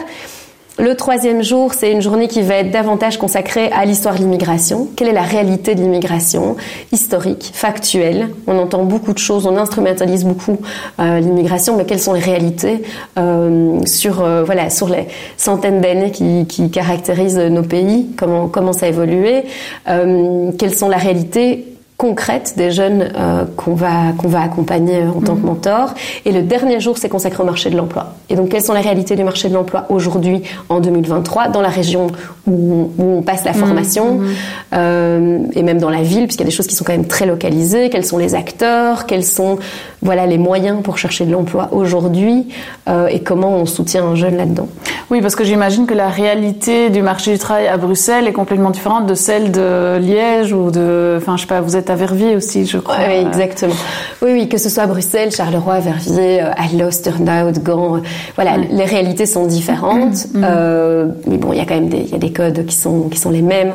Le 0.77 0.93
troisième 0.95 1.41
jour, 1.41 1.73
c'est 1.73 1.89
une 1.89 2.01
journée 2.01 2.27
qui 2.27 2.41
va 2.41 2.55
être 2.55 2.69
davantage 2.69 3.17
consacrée 3.17 3.71
à 3.71 3.85
l'histoire 3.85 4.15
de 4.15 4.19
l'immigration. 4.19 4.89
Quelle 4.97 5.07
est 5.07 5.13
la 5.13 5.21
réalité 5.21 5.73
de 5.73 5.79
l'immigration 5.79 6.57
historique, 6.91 7.51
factuelle? 7.53 8.31
On 8.45 8.57
entend 8.57 8.83
beaucoup 8.83 9.13
de 9.13 9.17
choses, 9.17 9.45
on 9.45 9.55
instrumentalise 9.55 10.25
beaucoup 10.25 10.57
euh, 10.99 11.21
l'immigration, 11.21 11.77
mais 11.77 11.85
quelles 11.85 12.01
sont 12.01 12.11
les 12.11 12.19
réalités 12.19 12.83
euh, 13.17 13.79
sur 13.85 14.21
euh, 14.21 14.43
voilà 14.43 14.69
sur 14.69 14.89
les 14.89 15.07
centaines 15.37 15.79
d'années 15.79 16.11
qui, 16.11 16.69
caractérisent 16.69 17.37
nos 17.37 17.63
pays? 17.63 18.07
Comment 18.17 18.49
comment 18.49 18.73
ça 18.73 18.87
a 18.87 18.89
évolué? 18.89 19.45
Quelles 19.85 20.75
sont 20.75 20.89
la 20.89 20.97
réalité 20.97 21.74
concrète 21.97 22.55
des 22.57 22.71
jeunes 22.71 23.09
euh, 23.15 23.45
qu'on 23.55 23.73
va 23.73 24.11
qu'on 24.17 24.27
va 24.27 24.41
accompagner 24.41 25.03
en 25.03 25.21
tant 25.21 25.35
que 25.35 25.39
mhm. 25.39 25.45
mentor. 25.45 25.93
Et 26.25 26.31
le 26.33 26.41
dernier 26.41 26.79
jour, 26.81 26.97
c'est 26.97 27.07
consacré 27.07 27.41
au 27.41 27.45
marché 27.45 27.69
de 27.69 27.77
l'emploi. 27.77 28.15
Et 28.29 28.35
donc, 28.35 28.49
quelles 28.49 28.63
sont 28.63 28.73
les 28.73 28.81
réalités 28.81 29.15
du 29.15 29.23
marché 29.23 29.47
de 29.47 29.53
l'emploi 29.53 29.85
aujourd'hui, 29.89 30.43
en 30.67 30.81
2023, 30.81 31.49
dans 31.49 31.61
la 31.61 31.69
région 31.69 32.07
où, 32.47 32.91
où 32.97 33.03
on 33.03 33.21
passe 33.21 33.45
la 33.45 33.53
mhm. 33.53 33.57
formation, 33.57 34.15
mhm. 34.15 34.33
euh, 34.73 35.39
et 35.53 35.63
même 35.63 35.79
dans 35.79 35.89
la 35.89 36.01
ville, 36.01 36.25
puisqu'il 36.25 36.43
y 36.43 36.47
a 36.47 36.49
des 36.49 36.55
choses 36.55 36.67
qui 36.67 36.75
sont 36.75 36.83
quand 36.83 36.93
même 36.93 37.07
très 37.07 37.25
localisées. 37.25 37.89
Quels 37.89 38.05
sont 38.05 38.17
les 38.17 38.35
acteurs? 38.35 39.05
Quels 39.05 39.25
sont 39.25 39.57
voilà 40.05 40.25
les 40.25 40.37
moyens 40.37 40.81
pour 40.83 40.97
chercher 40.97 41.25
de 41.25 41.31
l'emploi 41.31 41.69
aujourd'hui 41.71 42.47
euh, 42.87 43.07
Et 43.07 43.21
comment 43.21 43.49
on 43.57 43.65
soutient 43.65 44.05
un 44.05 44.15
jeune 44.15 44.37
là-dedans 44.37 44.67
Oui, 45.11 45.21
parce 45.21 45.35
que 45.35 45.43
j'imagine 45.43 45.85
que 45.87 45.93
la 45.93 46.09
réalité 46.09 46.89
du 46.89 47.01
marché 47.01 47.33
du 47.33 47.39
travail 47.39 47.67
à 47.67 47.77
Bruxelles 47.77 48.27
est 48.27 48.33
complètement 48.33 48.69
différente 48.69 49.05
de 49.07 49.15
celle 49.15 49.51
de 49.51 49.97
Liège 49.97 50.53
ou 50.53 50.71
de, 50.71 51.15
enfin, 51.17 51.35
je 51.35 51.41
sais 51.41 51.47
pas, 51.47 51.61
vous 51.61 51.75
êtes 51.75 51.89
à 51.89 51.95
Verviers 51.95 52.35
aussi, 52.35 52.65
je 52.65 52.77
crois. 52.77 52.95
Oui, 53.07 53.25
exactement. 53.27 53.73
Oui, 54.21 54.31
oui, 54.33 54.49
que 54.49 54.57
ce 54.57 54.69
soit 54.69 54.85
Bruxelles, 54.85 55.31
Charleroi, 55.31 55.79
Verviers, 55.79 56.43
euh, 56.43 56.51
Alost, 56.55 57.03
Turnhout, 57.03 57.59
Gand, 57.63 57.95
euh, 57.95 57.99
voilà, 58.35 58.57
les 58.57 58.85
réalités 58.85 59.25
sont 59.25 59.45
différentes. 59.45 60.13
Mm-hmm. 60.13 60.43
euh, 60.43 61.07
mais 61.27 61.37
bon, 61.37 61.51
il 61.51 61.57
y 61.57 61.61
a 61.61 61.65
quand 61.65 61.75
même 61.75 61.89
des, 61.89 61.97
il 61.97 62.09
y 62.11 62.15
a 62.15 62.19
des 62.19 62.31
codes 62.31 62.65
qui 62.65 62.75
sont 62.75 63.09
qui 63.09 63.17
sont 63.17 63.31
les 63.31 63.41
mêmes. 63.41 63.73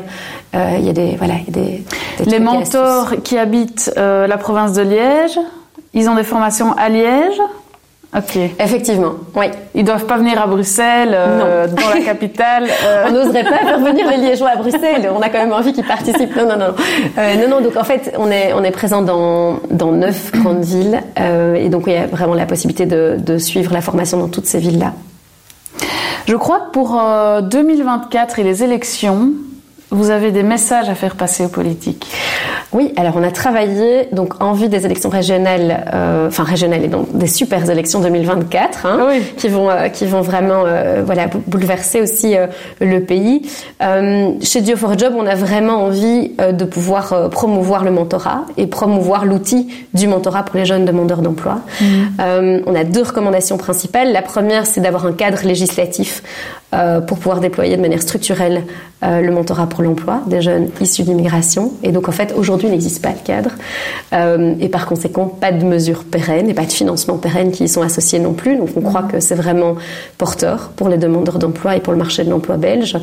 Euh, 0.55 0.77
il 0.79 0.85
y 0.85 0.89
a 0.89 0.93
des 0.93 1.15
voilà, 1.15 1.35
il 1.47 1.55
y 1.55 1.59
a 1.59 1.63
des, 1.63 1.83
des 2.23 2.31
les 2.31 2.39
mentors 2.39 3.13
qui 3.23 3.37
habitent 3.37 3.91
euh, 3.97 4.27
la 4.27 4.37
province 4.37 4.73
de 4.73 4.81
Liège, 4.81 5.39
ils 5.93 6.09
ont 6.09 6.15
des 6.15 6.23
formations 6.23 6.73
à 6.77 6.89
Liège. 6.89 7.39
Ok. 8.15 8.37
Effectivement, 8.59 9.13
oui. 9.35 9.45
Ils 9.73 9.85
doivent 9.85 10.05
pas 10.05 10.17
venir 10.17 10.41
à 10.41 10.45
Bruxelles, 10.45 11.13
euh, 11.13 11.67
dans 11.67 11.89
la 11.89 12.01
capitale. 12.01 12.67
Euh. 12.83 13.05
On 13.07 13.11
n'oserait 13.11 13.43
pas 13.43 13.59
faire 13.59 13.79
venir 13.79 14.09
les 14.09 14.17
Liégeois 14.17 14.49
à 14.49 14.55
Bruxelles. 14.57 15.09
On 15.15 15.21
a 15.21 15.29
quand 15.29 15.39
même 15.39 15.53
envie 15.53 15.71
qu'ils 15.71 15.85
participent. 15.85 16.35
Non, 16.35 16.45
non, 16.45 16.57
non. 16.57 16.73
Euh, 17.17 17.35
non, 17.35 17.47
non. 17.47 17.61
Donc 17.61 17.77
en 17.77 17.85
fait, 17.85 18.13
on 18.17 18.29
est 18.29 18.51
on 18.51 18.63
est 18.65 18.71
présent 18.71 19.01
dans 19.01 19.59
dans 19.69 19.93
neuf 19.93 20.31
grandes 20.33 20.63
villes 20.63 21.01
euh, 21.19 21.55
et 21.55 21.69
donc 21.69 21.83
il 21.87 21.93
y 21.93 21.97
a 21.97 22.07
vraiment 22.07 22.33
la 22.33 22.45
possibilité 22.45 22.85
de, 22.85 23.15
de 23.17 23.37
suivre 23.37 23.71
la 23.71 23.81
formation 23.81 24.17
dans 24.17 24.27
toutes 24.27 24.45
ces 24.45 24.59
villes 24.59 24.79
là. 24.79 24.93
Je 26.27 26.35
crois 26.35 26.59
que 26.59 26.71
pour 26.71 27.01
2024 27.41 28.39
et 28.39 28.43
les 28.43 28.63
élections, 28.63 29.31
vous 29.91 30.09
avez 30.09 30.31
des 30.31 30.43
messages 30.43 30.89
à 30.89 30.95
faire 30.95 31.15
passer 31.15 31.45
aux 31.45 31.49
politiques. 31.49 32.07
Oui, 32.73 32.93
alors 32.95 33.15
on 33.17 33.23
a 33.23 33.31
travaillé 33.31 34.07
donc 34.13 34.41
en 34.41 34.53
vue 34.53 34.69
des 34.69 34.85
élections 34.85 35.09
régionales, 35.09 35.85
euh, 35.93 36.29
enfin 36.29 36.43
régionales 36.43 36.83
et 36.85 36.87
donc 36.87 37.11
des 37.15 37.27
super 37.27 37.69
élections 37.69 37.99
2024, 37.99 38.85
hein, 38.85 39.07
Oui. 39.09 39.21
qui 39.35 39.49
vont 39.49 39.69
euh, 39.69 39.89
qui 39.89 40.05
vont 40.05 40.21
vraiment 40.21 40.63
euh, 40.65 41.01
voilà 41.05 41.27
bou- 41.27 41.43
bouleverser 41.45 41.99
aussi 42.01 42.37
euh, 42.37 42.47
le 42.79 43.01
pays. 43.01 43.41
Euh, 43.83 44.31
chez 44.41 44.61
Dio 44.61 44.77
for 44.77 44.97
Job, 44.97 45.13
on 45.17 45.25
a 45.27 45.35
vraiment 45.35 45.83
envie 45.83 46.31
euh, 46.39 46.53
de 46.53 46.63
pouvoir 46.63 47.11
euh, 47.11 47.27
promouvoir 47.27 47.83
le 47.83 47.91
mentorat 47.91 48.45
et 48.55 48.67
promouvoir 48.67 49.25
l'outil 49.25 49.67
du 49.93 50.07
mentorat 50.07 50.43
pour 50.43 50.55
les 50.57 50.65
jeunes 50.65 50.85
demandeurs 50.85 51.21
d'emploi. 51.21 51.59
Euh, 52.21 52.61
on 52.65 52.75
a 52.75 52.85
deux 52.85 53.03
recommandations 53.03 53.57
principales. 53.57 54.13
La 54.13 54.21
première, 54.21 54.65
c'est 54.65 54.79
d'avoir 54.81 55.05
un 55.05 55.13
cadre 55.13 55.39
législatif 55.43 56.23
euh, 56.73 57.01
pour 57.01 57.17
pouvoir 57.17 57.39
déployer 57.39 57.75
de 57.75 57.81
manière 57.81 58.01
structurelle 58.01 58.63
euh, 59.03 59.21
le 59.21 59.31
mentorat 59.31 59.67
pour 59.67 59.81
l'emploi 59.81 60.21
des 60.27 60.41
jeunes 60.41 60.69
issus 60.79 61.03
d'immigration. 61.03 61.73
Et 61.81 61.91
donc 61.91 62.07
en 62.07 62.11
fait, 62.11 62.33
aujourd'hui, 62.37 62.67
il 62.67 62.71
n'existe 62.71 63.01
pas 63.01 63.13
de 63.13 63.19
cadre 63.25 63.51
euh, 64.13 64.53
et 64.59 64.69
par 64.69 64.85
conséquent, 64.85 65.25
pas 65.25 65.51
de 65.51 65.65
mesures 65.65 66.03
pérennes 66.03 66.49
et 66.49 66.53
pas 66.53 66.65
de 66.65 66.71
financement 66.71 67.17
pérenne 67.17 67.51
qui 67.51 67.63
y 67.63 67.67
sont 67.67 67.81
associés 67.81 68.19
non 68.19 68.33
plus. 68.33 68.57
Donc 68.57 68.69
on 68.75 68.81
croit 68.81 69.03
que 69.03 69.19
c'est 69.19 69.35
vraiment 69.35 69.75
porteur 70.17 70.69
pour 70.75 70.87
les 70.87 70.97
demandeurs 70.97 71.39
d'emploi 71.39 71.75
et 71.75 71.79
pour 71.79 71.93
le 71.93 71.99
marché 71.99 72.23
de 72.23 72.29
l'emploi 72.29 72.57
belge. 72.57 72.97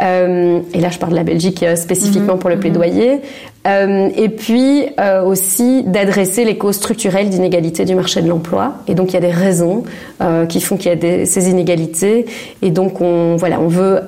Euh, 0.00 0.60
et 0.72 0.80
là, 0.80 0.90
je 0.90 0.98
parle 0.98 1.12
de 1.12 1.16
la 1.16 1.24
Belgique 1.24 1.62
euh, 1.62 1.76
spécifiquement 1.76 2.36
pour 2.36 2.50
le 2.50 2.58
plaidoyer. 2.58 3.20
Euh, 3.66 4.10
et 4.14 4.28
puis 4.28 4.84
euh, 5.00 5.22
aussi 5.22 5.84
d'adresser 5.84 6.44
les 6.44 6.58
causes 6.58 6.76
structurelles 6.76 7.30
d'inégalité 7.30 7.84
du 7.84 7.94
marché 7.94 8.20
de 8.20 8.28
l'emploi. 8.28 8.74
Et 8.88 8.94
donc 8.94 9.10
il 9.10 9.14
y 9.14 9.16
a 9.16 9.20
des 9.20 9.30
raisons 9.30 9.84
euh, 10.20 10.44
qui 10.44 10.60
font 10.60 10.76
qu'il 10.76 10.90
y 10.90 10.92
a 10.92 10.96
des, 10.96 11.24
ces 11.24 11.48
inégalités. 11.48 12.26
Et 12.60 12.70
donc 12.70 13.00
on 13.00 13.36
voilà, 13.36 13.60
on 13.60 13.68
veut, 13.68 14.00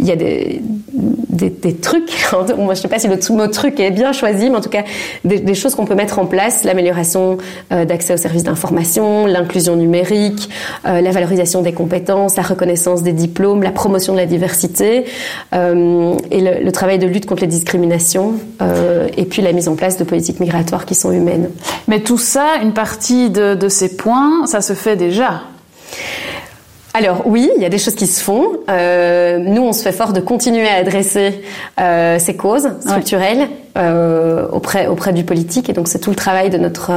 il 0.00 0.06
y 0.06 0.12
a 0.12 0.16
des, 0.16 0.62
des, 0.92 1.50
des 1.50 1.74
trucs. 1.74 2.10
Moi 2.56 2.74
je 2.74 2.80
sais 2.80 2.88
pas 2.88 2.98
si 2.98 3.08
le 3.08 3.18
mot 3.36 3.46
truc 3.48 3.80
est 3.80 3.90
bien 3.90 4.12
choisi, 4.12 4.48
mais 4.48 4.56
en 4.56 4.60
tout 4.62 4.70
cas 4.70 4.84
des, 5.24 5.40
des 5.40 5.54
choses 5.54 5.74
qu'on 5.74 5.84
peut 5.84 5.94
mettre 5.94 6.18
en 6.18 6.24
place 6.26 6.64
l'amélioration 6.64 7.36
euh, 7.70 7.84
d'accès 7.84 8.14
aux 8.14 8.18
services 8.18 8.44
d'information, 8.44 9.26
l'inclusion 9.26 9.76
numérique, 9.76 10.48
euh, 10.86 11.02
la 11.02 11.10
valorisation 11.10 11.60
des 11.60 11.72
compétences, 11.72 12.36
la 12.36 12.42
reconnaissance 12.42 13.02
des 13.02 13.12
diplômes, 13.12 13.62
la 13.62 13.72
promotion 13.72 14.14
de 14.14 14.18
la 14.18 14.26
diversité 14.26 15.04
et 15.52 16.40
le, 16.40 16.64
le 16.64 16.72
travail 16.72 16.98
de 16.98 17.06
lutte 17.06 17.26
contre 17.26 17.42
les 17.42 17.48
discriminations. 17.48 18.34
Euh, 18.62 19.01
et 19.16 19.24
puis 19.24 19.42
la 19.42 19.52
mise 19.52 19.68
en 19.68 19.76
place 19.76 19.96
de 19.96 20.04
politiques 20.04 20.40
migratoires 20.40 20.86
qui 20.86 20.94
sont 20.94 21.12
humaines. 21.12 21.50
Mais 21.88 22.00
tout 22.00 22.18
ça, 22.18 22.56
une 22.62 22.72
partie 22.72 23.30
de, 23.30 23.54
de 23.54 23.68
ces 23.68 23.96
points, 23.96 24.46
ça 24.46 24.60
se 24.60 24.72
fait 24.74 24.96
déjà. 24.96 25.42
Alors 26.94 27.22
oui, 27.26 27.50
il 27.56 27.62
y 27.62 27.64
a 27.64 27.70
des 27.70 27.78
choses 27.78 27.94
qui 27.94 28.06
se 28.06 28.22
font. 28.22 28.48
Euh, 28.68 29.38
nous, 29.38 29.62
on 29.62 29.72
se 29.72 29.82
fait 29.82 29.92
fort 29.92 30.12
de 30.12 30.20
continuer 30.20 30.68
à 30.68 30.74
adresser 30.74 31.42
euh, 31.80 32.18
ces 32.18 32.36
causes 32.36 32.68
structurelles 32.80 33.48
euh, 33.76 34.46
auprès 34.52 34.86
auprès 34.86 35.12
du 35.12 35.24
politique, 35.24 35.68
et 35.68 35.72
donc 35.72 35.88
c'est 35.88 35.98
tout 35.98 36.10
le 36.10 36.16
travail 36.16 36.50
de 36.50 36.58
notre 36.58 36.90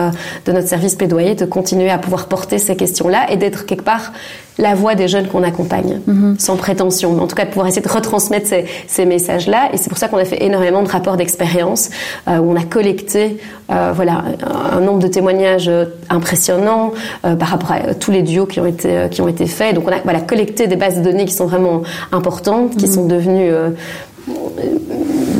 de 0.45 0.51
notre 0.51 0.67
service 0.67 0.95
plaidoyer 0.95 1.36
de 1.36 1.45
continuer 1.45 1.89
à 1.89 1.97
pouvoir 1.97 2.28
porter 2.28 2.57
ces 2.57 2.76
questions-là 2.76 3.32
et 3.32 3.38
d'être 3.38 3.65
quelque 3.65 3.84
part 3.84 4.11
la 4.57 4.73
voix 4.73 4.95
des 4.95 5.09
jeunes 5.09 5.28
qu'on 5.28 5.43
accompagne, 5.43 5.99
sans 6.39 6.55
prétention, 6.55 7.11
mais 7.11 7.21
en 7.21 7.28
tout 7.28 7.36
cas 7.36 7.43
de 7.43 7.49
pouvoir 7.49 7.67
essayer 7.67 7.82
de 7.82 7.89
retransmettre 7.89 8.47
ces, 8.47 8.63
ces 8.88 9.05
messages-là. 9.05 9.69
Et 9.73 9.78
c'est 9.78 9.89
pour 9.89 9.97
ça 9.97 10.07
qu'on 10.07 10.15
a 10.17 10.23
fait 10.23 10.41
énormément 10.45 10.82
de 10.82 10.88
rapports 10.88 11.17
d'expérience 11.17 11.89
euh, 12.30 12.38
où 12.38 12.51
on 12.53 12.55
a 12.55 12.63
collecté, 12.63 13.38
euh, 13.69 13.91
voilà, 13.93 14.23
un, 14.71 14.78
un 14.78 14.80
nombre 14.80 14.99
de 14.99 15.09
témoignages 15.09 15.67
euh, 15.67 15.86
impressionnants 16.09 16.93
euh, 17.26 17.36
par 17.36 17.49
rapport 17.49 17.73
à 17.73 17.95
tous 17.95 18.11
les 18.11 18.21
duos 18.21 18.45
qui 18.45 18.61
ont 18.61 18.65
été 18.65 18.97
euh, 18.97 19.07
qui 19.09 19.21
ont 19.21 19.28
été 19.28 19.45
faits. 19.45 19.76
Donc 19.76 19.89
on 19.89 19.91
a 19.91 19.99
voilà 20.05 20.21
collecté 20.21 20.67
des 20.67 20.78
bases 20.78 20.99
de 20.99 21.03
données 21.03 21.26
qui 21.26 21.34
sont 21.34 21.47
vraiment 21.47 21.82
importantes, 22.13 22.78
qui 22.78 22.88
sont 22.88 23.07
devenues 23.07 23.51
euh, 23.51 23.71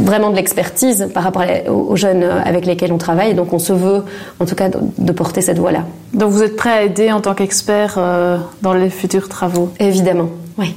vraiment 0.04 0.30
de 0.30 0.36
l'expertise 0.36 1.10
par 1.14 1.24
rapport 1.24 1.44
aux 1.68 1.96
jeunes 1.96 2.24
avec 2.24 2.66
lesquels 2.66 2.92
on 2.92 2.98
travaille. 2.98 3.34
Donc 3.34 3.54
on 3.54 3.60
se 3.60 3.74
veut, 3.74 4.04
en 4.40 4.46
tout 4.46 4.56
cas, 4.56 4.70
de, 4.70 5.12
porter 5.12 5.42
cette 5.42 5.60
voix-là. 5.60 5.86
Donc 6.14 6.32
vous 6.32 6.44
êtes 6.44 6.56
prêt 6.56 6.72
à 6.72 6.84
aider 6.84 7.12
en 7.12 7.22
tant 7.22 7.34
qu'expert 7.34 7.96
euh, 7.98 8.38
dans 8.62 8.74
les 8.74 8.90
futurs 8.90 9.30
travaux? 9.30 9.72
Évidemment, 9.80 10.30
oui. 10.58 10.76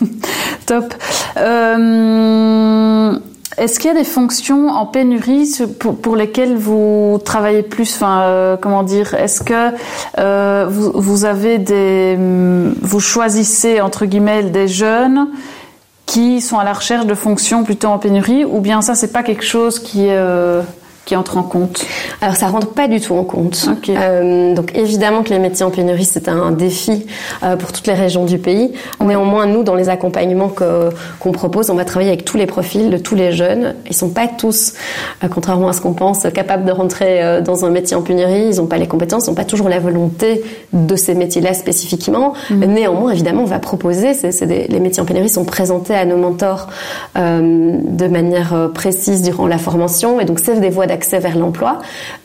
Top. 0.66 0.94
Euh, 1.36 3.18
Est-ce 3.56 3.78
qu'il 3.78 3.90
y 3.90 3.94
a 3.94 3.96
des 3.96 4.04
fonctions 4.04 4.68
en 4.68 4.86
pénurie 4.86 5.50
pour, 5.78 5.96
pour 5.96 6.16
lesquelles 6.16 6.56
vous 6.56 7.20
travaillez 7.24 7.62
plus? 7.62 7.94
Enfin, 7.94 8.22
euh, 8.22 8.56
comment 8.60 8.82
dire? 8.82 9.14
Est-ce 9.14 9.42
que 9.42 9.74
euh, 10.18 10.66
vous, 10.68 10.92
vous 10.94 11.24
avez 11.24 11.58
des, 11.58 12.16
vous 12.80 13.00
choisissez 13.00 13.80
entre 13.80 14.06
guillemets 14.06 14.44
des 14.44 14.68
jeunes? 14.68 15.28
Qui 16.14 16.40
sont 16.40 16.60
à 16.60 16.64
la 16.64 16.72
recherche 16.72 17.06
de 17.06 17.14
fonctions 17.16 17.64
plutôt 17.64 17.88
en 17.88 17.98
pénurie, 17.98 18.44
ou 18.44 18.60
bien 18.60 18.82
ça 18.82 18.94
c'est 18.94 19.12
pas 19.12 19.24
quelque 19.24 19.42
chose 19.42 19.80
qui 19.80 20.06
euh, 20.10 20.62
qui 21.04 21.16
entre 21.16 21.36
en 21.36 21.42
compte 21.42 21.84
Alors 22.22 22.36
ça 22.36 22.46
rentre 22.48 22.68
pas 22.68 22.88
du 22.88 23.00
tout 23.00 23.14
en 23.14 23.24
compte. 23.24 23.68
Euh, 23.88 24.54
donc 24.54 24.74
évidemment 24.74 25.22
que 25.22 25.30
les 25.30 25.38
métiers 25.38 25.64
en 25.64 25.70
pénurie 25.70 26.04
c'est 26.04 26.28
un 26.28 26.50
défi 26.50 27.06
euh, 27.42 27.56
pour 27.56 27.72
toutes 27.72 27.86
les 27.86 27.92
régions 27.94 28.24
du 28.24 28.38
pays. 28.38 28.72
Néanmoins 29.00 29.46
nous 29.46 29.62
dans 29.62 29.74
les 29.74 29.88
accompagnements 29.90 30.48
qu'on 30.48 31.32
propose, 31.32 31.68
on 31.70 31.74
va 31.74 31.84
travailler 31.84 32.10
avec 32.10 32.24
tous 32.24 32.36
les 32.38 32.46
profils 32.46 32.88
de 32.90 32.96
tous 32.96 33.14
les 33.14 33.32
jeunes. 33.32 33.74
Ils 33.88 33.94
sont 33.94 34.08
pas 34.08 34.26
tous, 34.28 34.72
euh, 35.22 35.28
contrairement 35.28 35.68
à 35.68 35.72
ce 35.74 35.80
qu'on 35.80 35.92
pense, 35.92 36.26
capables 36.34 36.64
de 36.64 36.72
rentrer 36.72 37.40
dans 37.42 37.64
un 37.64 37.70
métier 37.70 37.96
en 37.96 38.02
pénurie. 38.02 38.46
Ils 38.48 38.60
ont 38.60 38.66
pas 38.66 38.78
les 38.78 38.86
compétences, 38.88 39.26
ils 39.26 39.30
ont 39.30 39.34
pas 39.34 39.44
toujours 39.44 39.68
la 39.68 39.78
volonté 39.80 40.42
de 40.72 40.96
ces 40.96 41.14
métiers-là 41.14 41.52
spécifiquement. 41.54 42.32
Néanmoins 42.50 43.12
évidemment 43.12 43.42
on 43.42 43.46
va 43.46 43.58
proposer. 43.58 44.12
Des- 44.44 44.66
les 44.68 44.80
métiers 44.80 45.02
en 45.02 45.06
pénurie 45.06 45.28
sont 45.28 45.44
présentés 45.44 45.94
à 45.94 46.04
nos 46.06 46.16
mentors 46.16 46.68
de 47.16 48.06
manière 48.08 48.70
précise 48.74 49.22
durant 49.22 49.46
la 49.46 49.58
formation 49.58 50.20
et 50.20 50.24
donc 50.24 50.38
c'est 50.38 50.60
des 50.60 50.70
voies 50.70 50.86
d'accès 50.94 51.18
vers 51.18 51.36
l'emploi, 51.36 51.78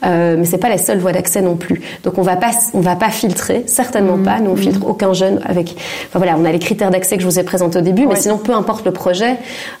euh, 0.06 0.36
mais 0.38 0.44
c'est 0.44 0.58
pas 0.58 0.68
la 0.68 0.78
seule 0.78 0.98
voie 0.98 1.12
d'accès 1.12 1.42
non 1.42 1.56
plus. 1.56 1.80
Donc 2.04 2.18
on 2.18 2.22
va 2.22 2.36
pas 2.36 2.52
on 2.72 2.80
va 2.80 2.94
pas 2.94 3.10
filtrer, 3.10 3.64
certainement 3.66 4.18
pas. 4.18 4.38
Nous 4.40 4.50
on 4.50 4.56
filtre 4.56 4.86
aucun 4.86 5.12
jeune 5.12 5.40
avec. 5.44 5.76
Enfin 6.08 6.18
voilà, 6.18 6.36
on 6.38 6.44
a 6.44 6.52
les 6.52 6.58
critères 6.60 6.90
d'accès 6.90 7.16
que 7.16 7.22
je 7.22 7.28
vous 7.28 7.38
ai 7.38 7.42
présentés 7.42 7.78
au 7.78 7.82
début, 7.82 8.06
mais 8.06 8.16
sinon 8.16 8.38
peu 8.38 8.54
importe 8.54 8.84
le 8.86 8.92
projet, 8.92 9.36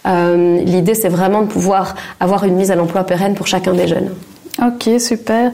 euh, 0.06 0.60
l'idée 0.64 0.94
c'est 0.94 1.08
vraiment 1.08 1.42
de 1.42 1.46
pouvoir 1.46 1.94
avoir 2.18 2.44
une 2.44 2.56
mise 2.56 2.70
à 2.70 2.74
l'emploi 2.74 3.04
pérenne 3.04 3.34
pour 3.34 3.46
chacun 3.46 3.72
des 3.74 3.86
jeunes. 3.86 4.10
Ok, 4.60 4.90
super. 4.98 5.52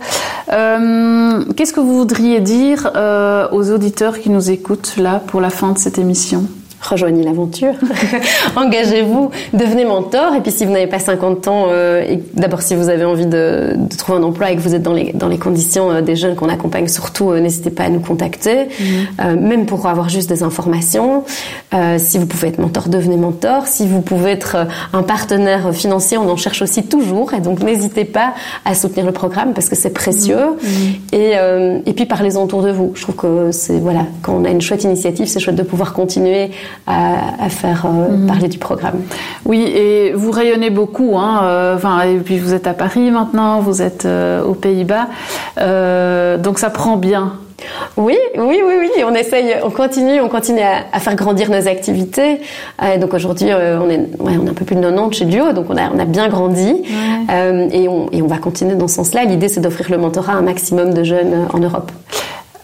Euh, 0.53 1.45
Qu'est-ce 1.57 1.73
que 1.73 1.81
vous 1.81 1.97
voudriez 1.99 2.41
dire 2.41 2.91
euh, 2.97 3.47
aux 3.53 3.71
auditeurs 3.71 4.19
qui 4.19 4.31
nous 4.31 4.51
écoutent 4.51 4.97
là 4.97 5.23
pour 5.27 5.41
la 5.41 5.51
fin 5.51 5.73
de 5.73 5.79
cette 5.79 5.99
émission? 5.99 6.47
Rejoignez 6.87 7.23
l'aventure, 7.23 7.75
engagez-vous, 8.57 9.31
devenez 9.53 9.85
mentor. 9.85 10.35
Et 10.35 10.41
puis 10.41 10.53
si 10.53 10.65
vous 10.65 10.73
n'avez 10.73 10.87
pas 10.87 10.99
50 10.99 11.49
ans, 11.49 11.67
euh, 11.69 12.03
et 12.03 12.23
d'abord 12.35 12.63
si 12.63 12.75
vous 12.75 12.89
avez 12.89 13.05
envie 13.05 13.27
de, 13.27 13.75
de 13.77 13.97
trouver 13.97 14.19
un 14.19 14.23
emploi 14.23 14.51
et 14.51 14.57
que 14.57 14.61
vous 14.61 14.75
êtes 14.75 14.83
dans 14.83 14.93
les, 14.93 15.13
dans 15.13 15.29
les 15.29 15.39
conditions 15.39 15.91
euh, 15.91 16.01
des 16.01 16.17
jeunes 16.17 16.35
qu'on 16.35 16.49
accompagne, 16.49 16.89
surtout 16.89 17.31
euh, 17.31 17.41
n'hésitez 17.41 17.71
pas 17.71 17.85
à 17.85 17.89
nous 17.89 18.01
contacter, 18.01 18.69
Euh, 19.21 19.37
même 19.37 19.67
pour 19.67 19.87
avoir 19.87 20.09
juste 20.09 20.29
des 20.29 20.43
informations. 20.43 21.25
Si 21.99 22.19
vous 22.19 22.27
pouvez 22.27 22.49
être 22.49 22.59
mentor, 22.59 22.89
devenez 22.89 23.17
mentor. 23.17 23.67
Si 23.67 23.87
vous 23.87 24.01
pouvez 24.01 24.31
être 24.31 24.57
un 24.93 25.03
partenaire 25.03 25.75
financier, 25.75 26.17
on 26.19 26.29
en 26.29 26.37
cherche 26.37 26.63
aussi 26.63 26.83
toujours. 26.85 27.35
Et 27.35 27.41
donc 27.41 27.63
n'hésitez 27.63 28.05
pas 28.05 28.35
à 28.65 28.75
soutenir 28.75 29.07
le 29.07 29.13
programme 29.13 29.53
parce 29.53 29.69
que 29.69 29.77
c'est 29.77 29.91
précieux. 29.91 30.57
Et, 31.13 31.33
euh, 31.37 31.79
et 31.87 31.93
puis 31.93 32.07
parlez-en 32.07 32.45
autour 32.45 32.63
de 32.63 32.71
vous. 32.71 32.93
Je 32.95 33.03
trouve 33.03 33.17
que 33.17 33.53
c'est 33.53 33.79
voilà, 33.79 34.07
quand 34.23 34.35
on 34.35 34.45
a 34.45 34.51
une 34.51 34.61
chouette 34.61 34.85
initiative, 34.85 35.27
c'est 35.27 35.41
chouette 35.41 35.57
de 35.57 35.63
pouvoir 35.63 35.93
continuer 35.93 36.51
à, 36.87 37.45
à 37.45 37.49
faire 37.49 37.87
euh, 37.87 38.27
parler 38.27 38.49
du 38.49 38.59
programme. 38.59 39.01
Oui, 39.45 39.63
et 39.63 40.13
vous 40.13 40.31
rayonnez 40.31 40.71
beaucoup. 40.71 41.17
Hein, 41.17 41.41
euh, 41.45 41.77
enfin, 41.77 42.03
et 42.03 42.17
puis 42.17 42.39
vous 42.39 42.55
êtes 42.55 42.67
à 42.67 42.75
Paris 42.75 43.11
maintenant, 43.11 43.61
vous 43.61 43.83
êtes 43.83 44.05
euh, 44.05 44.43
aux 44.43 44.55
Pays-Bas, 44.55 45.09
donc 46.39 46.59
ça 46.59 46.71
prend 46.71 46.97
bien. 46.97 47.33
Oui, 47.97 48.17
oui, 48.37 48.61
oui, 48.65 48.75
oui. 48.79 49.05
On 49.07 49.15
essaye, 49.15 49.55
on 49.65 49.71
continue, 49.71 50.21
on 50.21 50.29
continue 50.29 50.61
à, 50.61 50.85
à 50.93 51.01
faire 51.01 51.15
grandir 51.15 51.51
nos 51.51 51.67
activités. 51.67 52.41
Euh, 52.83 52.99
donc 52.99 53.15
aujourd'hui, 53.15 53.49
euh, 53.51 53.79
on 53.81 53.89
est, 53.89 53.99
ouais, 54.21 54.37
on 54.41 54.47
est 54.47 54.51
un 54.51 54.55
peu 54.55 54.65
plus 54.65 54.77
de 54.77 54.83
90 54.83 55.17
chez 55.17 55.25
Duo, 55.25 55.53
donc 55.53 55.67
on 55.71 55.77
a, 55.77 55.91
on 55.95 55.99
a 55.99 56.05
bien 56.05 56.29
grandi 56.29 56.83
Euh, 57.31 57.69
et, 57.73 57.89
on, 57.89 58.09
et 58.13 58.23
on 58.23 58.27
va 58.27 58.39
continuer 58.39 58.77
dans 58.77 58.87
ce 58.89 58.97
sens-là. 58.97 59.25
L'idée, 59.25 59.49
c'est 59.49 59.61
d'offrir 59.61 59.91
le 59.91 59.99
mentorat 59.99 60.35
à 60.35 60.37
un 60.37 60.43
maximum 60.43 60.95
de 60.95 61.03
jeunes 61.03 61.49
en 61.53 61.59
Europe. 61.59 61.91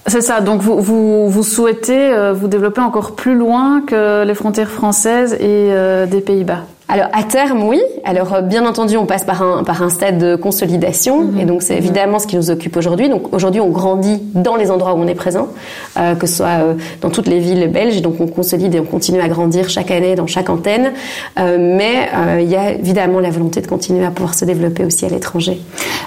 C'est 0.06 0.20
ça. 0.20 0.40
Donc 0.40 0.62
vous, 0.62 0.80
vous, 0.80 1.28
vous 1.28 1.42
souhaitez 1.42 2.12
euh, 2.12 2.32
vous 2.32 2.48
développer 2.48 2.80
encore 2.80 3.14
plus 3.14 3.34
loin 3.34 3.82
que 3.86 4.24
les 4.24 4.34
frontières 4.34 4.70
françaises 4.70 5.34
et 5.34 5.72
euh, 5.72 6.06
des 6.06 6.20
Pays-Bas. 6.20 6.64
Alors 6.88 7.06
à 7.12 7.22
terme, 7.22 7.62
oui. 7.62 7.80
Alors 8.04 8.34
euh, 8.34 8.40
bien 8.42 8.66
entendu, 8.66 8.96
on 8.96 9.06
passe 9.06 9.24
par 9.24 9.42
un 9.42 9.64
par 9.64 9.82
un 9.82 9.88
stade 9.88 10.18
de 10.18 10.36
consolidation, 10.36 11.30
et 11.40 11.44
donc 11.44 11.62
c'est 11.62 11.76
évidemment 11.76 12.18
ce 12.18 12.26
qui 12.26 12.36
nous 12.36 12.50
occupe 12.50 12.76
aujourd'hui. 12.76 13.08
Donc 13.08 13.32
aujourd'hui, 13.32 13.60
on 13.60 13.70
grandit 13.70 14.20
dans 14.34 14.56
les 14.56 14.70
endroits 14.70 14.94
où 14.94 14.98
on 14.98 15.06
est 15.06 15.14
présent, 15.14 15.48
euh, 15.96 16.14
que 16.14 16.26
ce 16.26 16.36
soit 16.36 16.46
euh, 16.46 16.74
dans 17.00 17.10
toutes 17.10 17.28
les 17.28 17.38
villes 17.38 17.68
belges. 17.68 18.02
Donc 18.02 18.20
on 18.20 18.26
consolide 18.26 18.74
et 18.74 18.80
on 18.80 18.84
continue 18.84 19.20
à 19.20 19.28
grandir 19.28 19.68
chaque 19.70 19.90
année 19.90 20.14
dans 20.14 20.26
chaque 20.26 20.50
antenne. 20.50 20.92
Euh, 21.38 21.56
mais 21.58 22.10
euh, 22.14 22.40
il 22.40 22.50
y 22.50 22.56
a 22.56 22.72
évidemment 22.72 23.20
la 23.20 23.30
volonté 23.30 23.60
de 23.60 23.66
continuer 23.66 24.04
à 24.04 24.10
pouvoir 24.10 24.34
se 24.34 24.44
développer 24.44 24.84
aussi 24.84 25.06
à 25.06 25.08
l'étranger. 25.08 25.60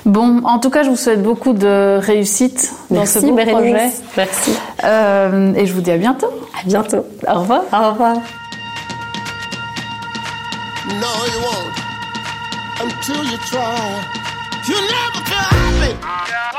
Bon, 0.06 0.42
en 0.44 0.60
tout 0.60 0.70
cas, 0.70 0.84
je 0.84 0.90
vous 0.90 0.96
souhaite 0.96 1.24
beaucoup 1.24 1.54
de 1.54 1.98
réussite 2.00 2.72
dans 2.92 3.06
ce 3.06 3.20
beau 3.20 3.36
projet. 3.36 3.90
Merci. 4.18 4.52
Euh, 4.84 5.54
et 5.56 5.66
je 5.66 5.74
vous 5.74 5.82
dis 5.82 5.92
à 5.92 5.98
bientôt. 5.98 6.30
À 6.62 6.66
bientôt. 6.68 7.06
Au 7.28 7.40
revoir. 7.40 7.62
Au 7.74 7.92
revoir. 7.92 8.18
No, 10.88 11.26
you 11.26 11.40
won't 11.42 11.76
until 12.80 13.24
you 13.26 13.38
try. 13.38 14.06
You 14.68 14.76
never 14.76 15.22
feel 15.26 15.46
happy. 15.50 16.55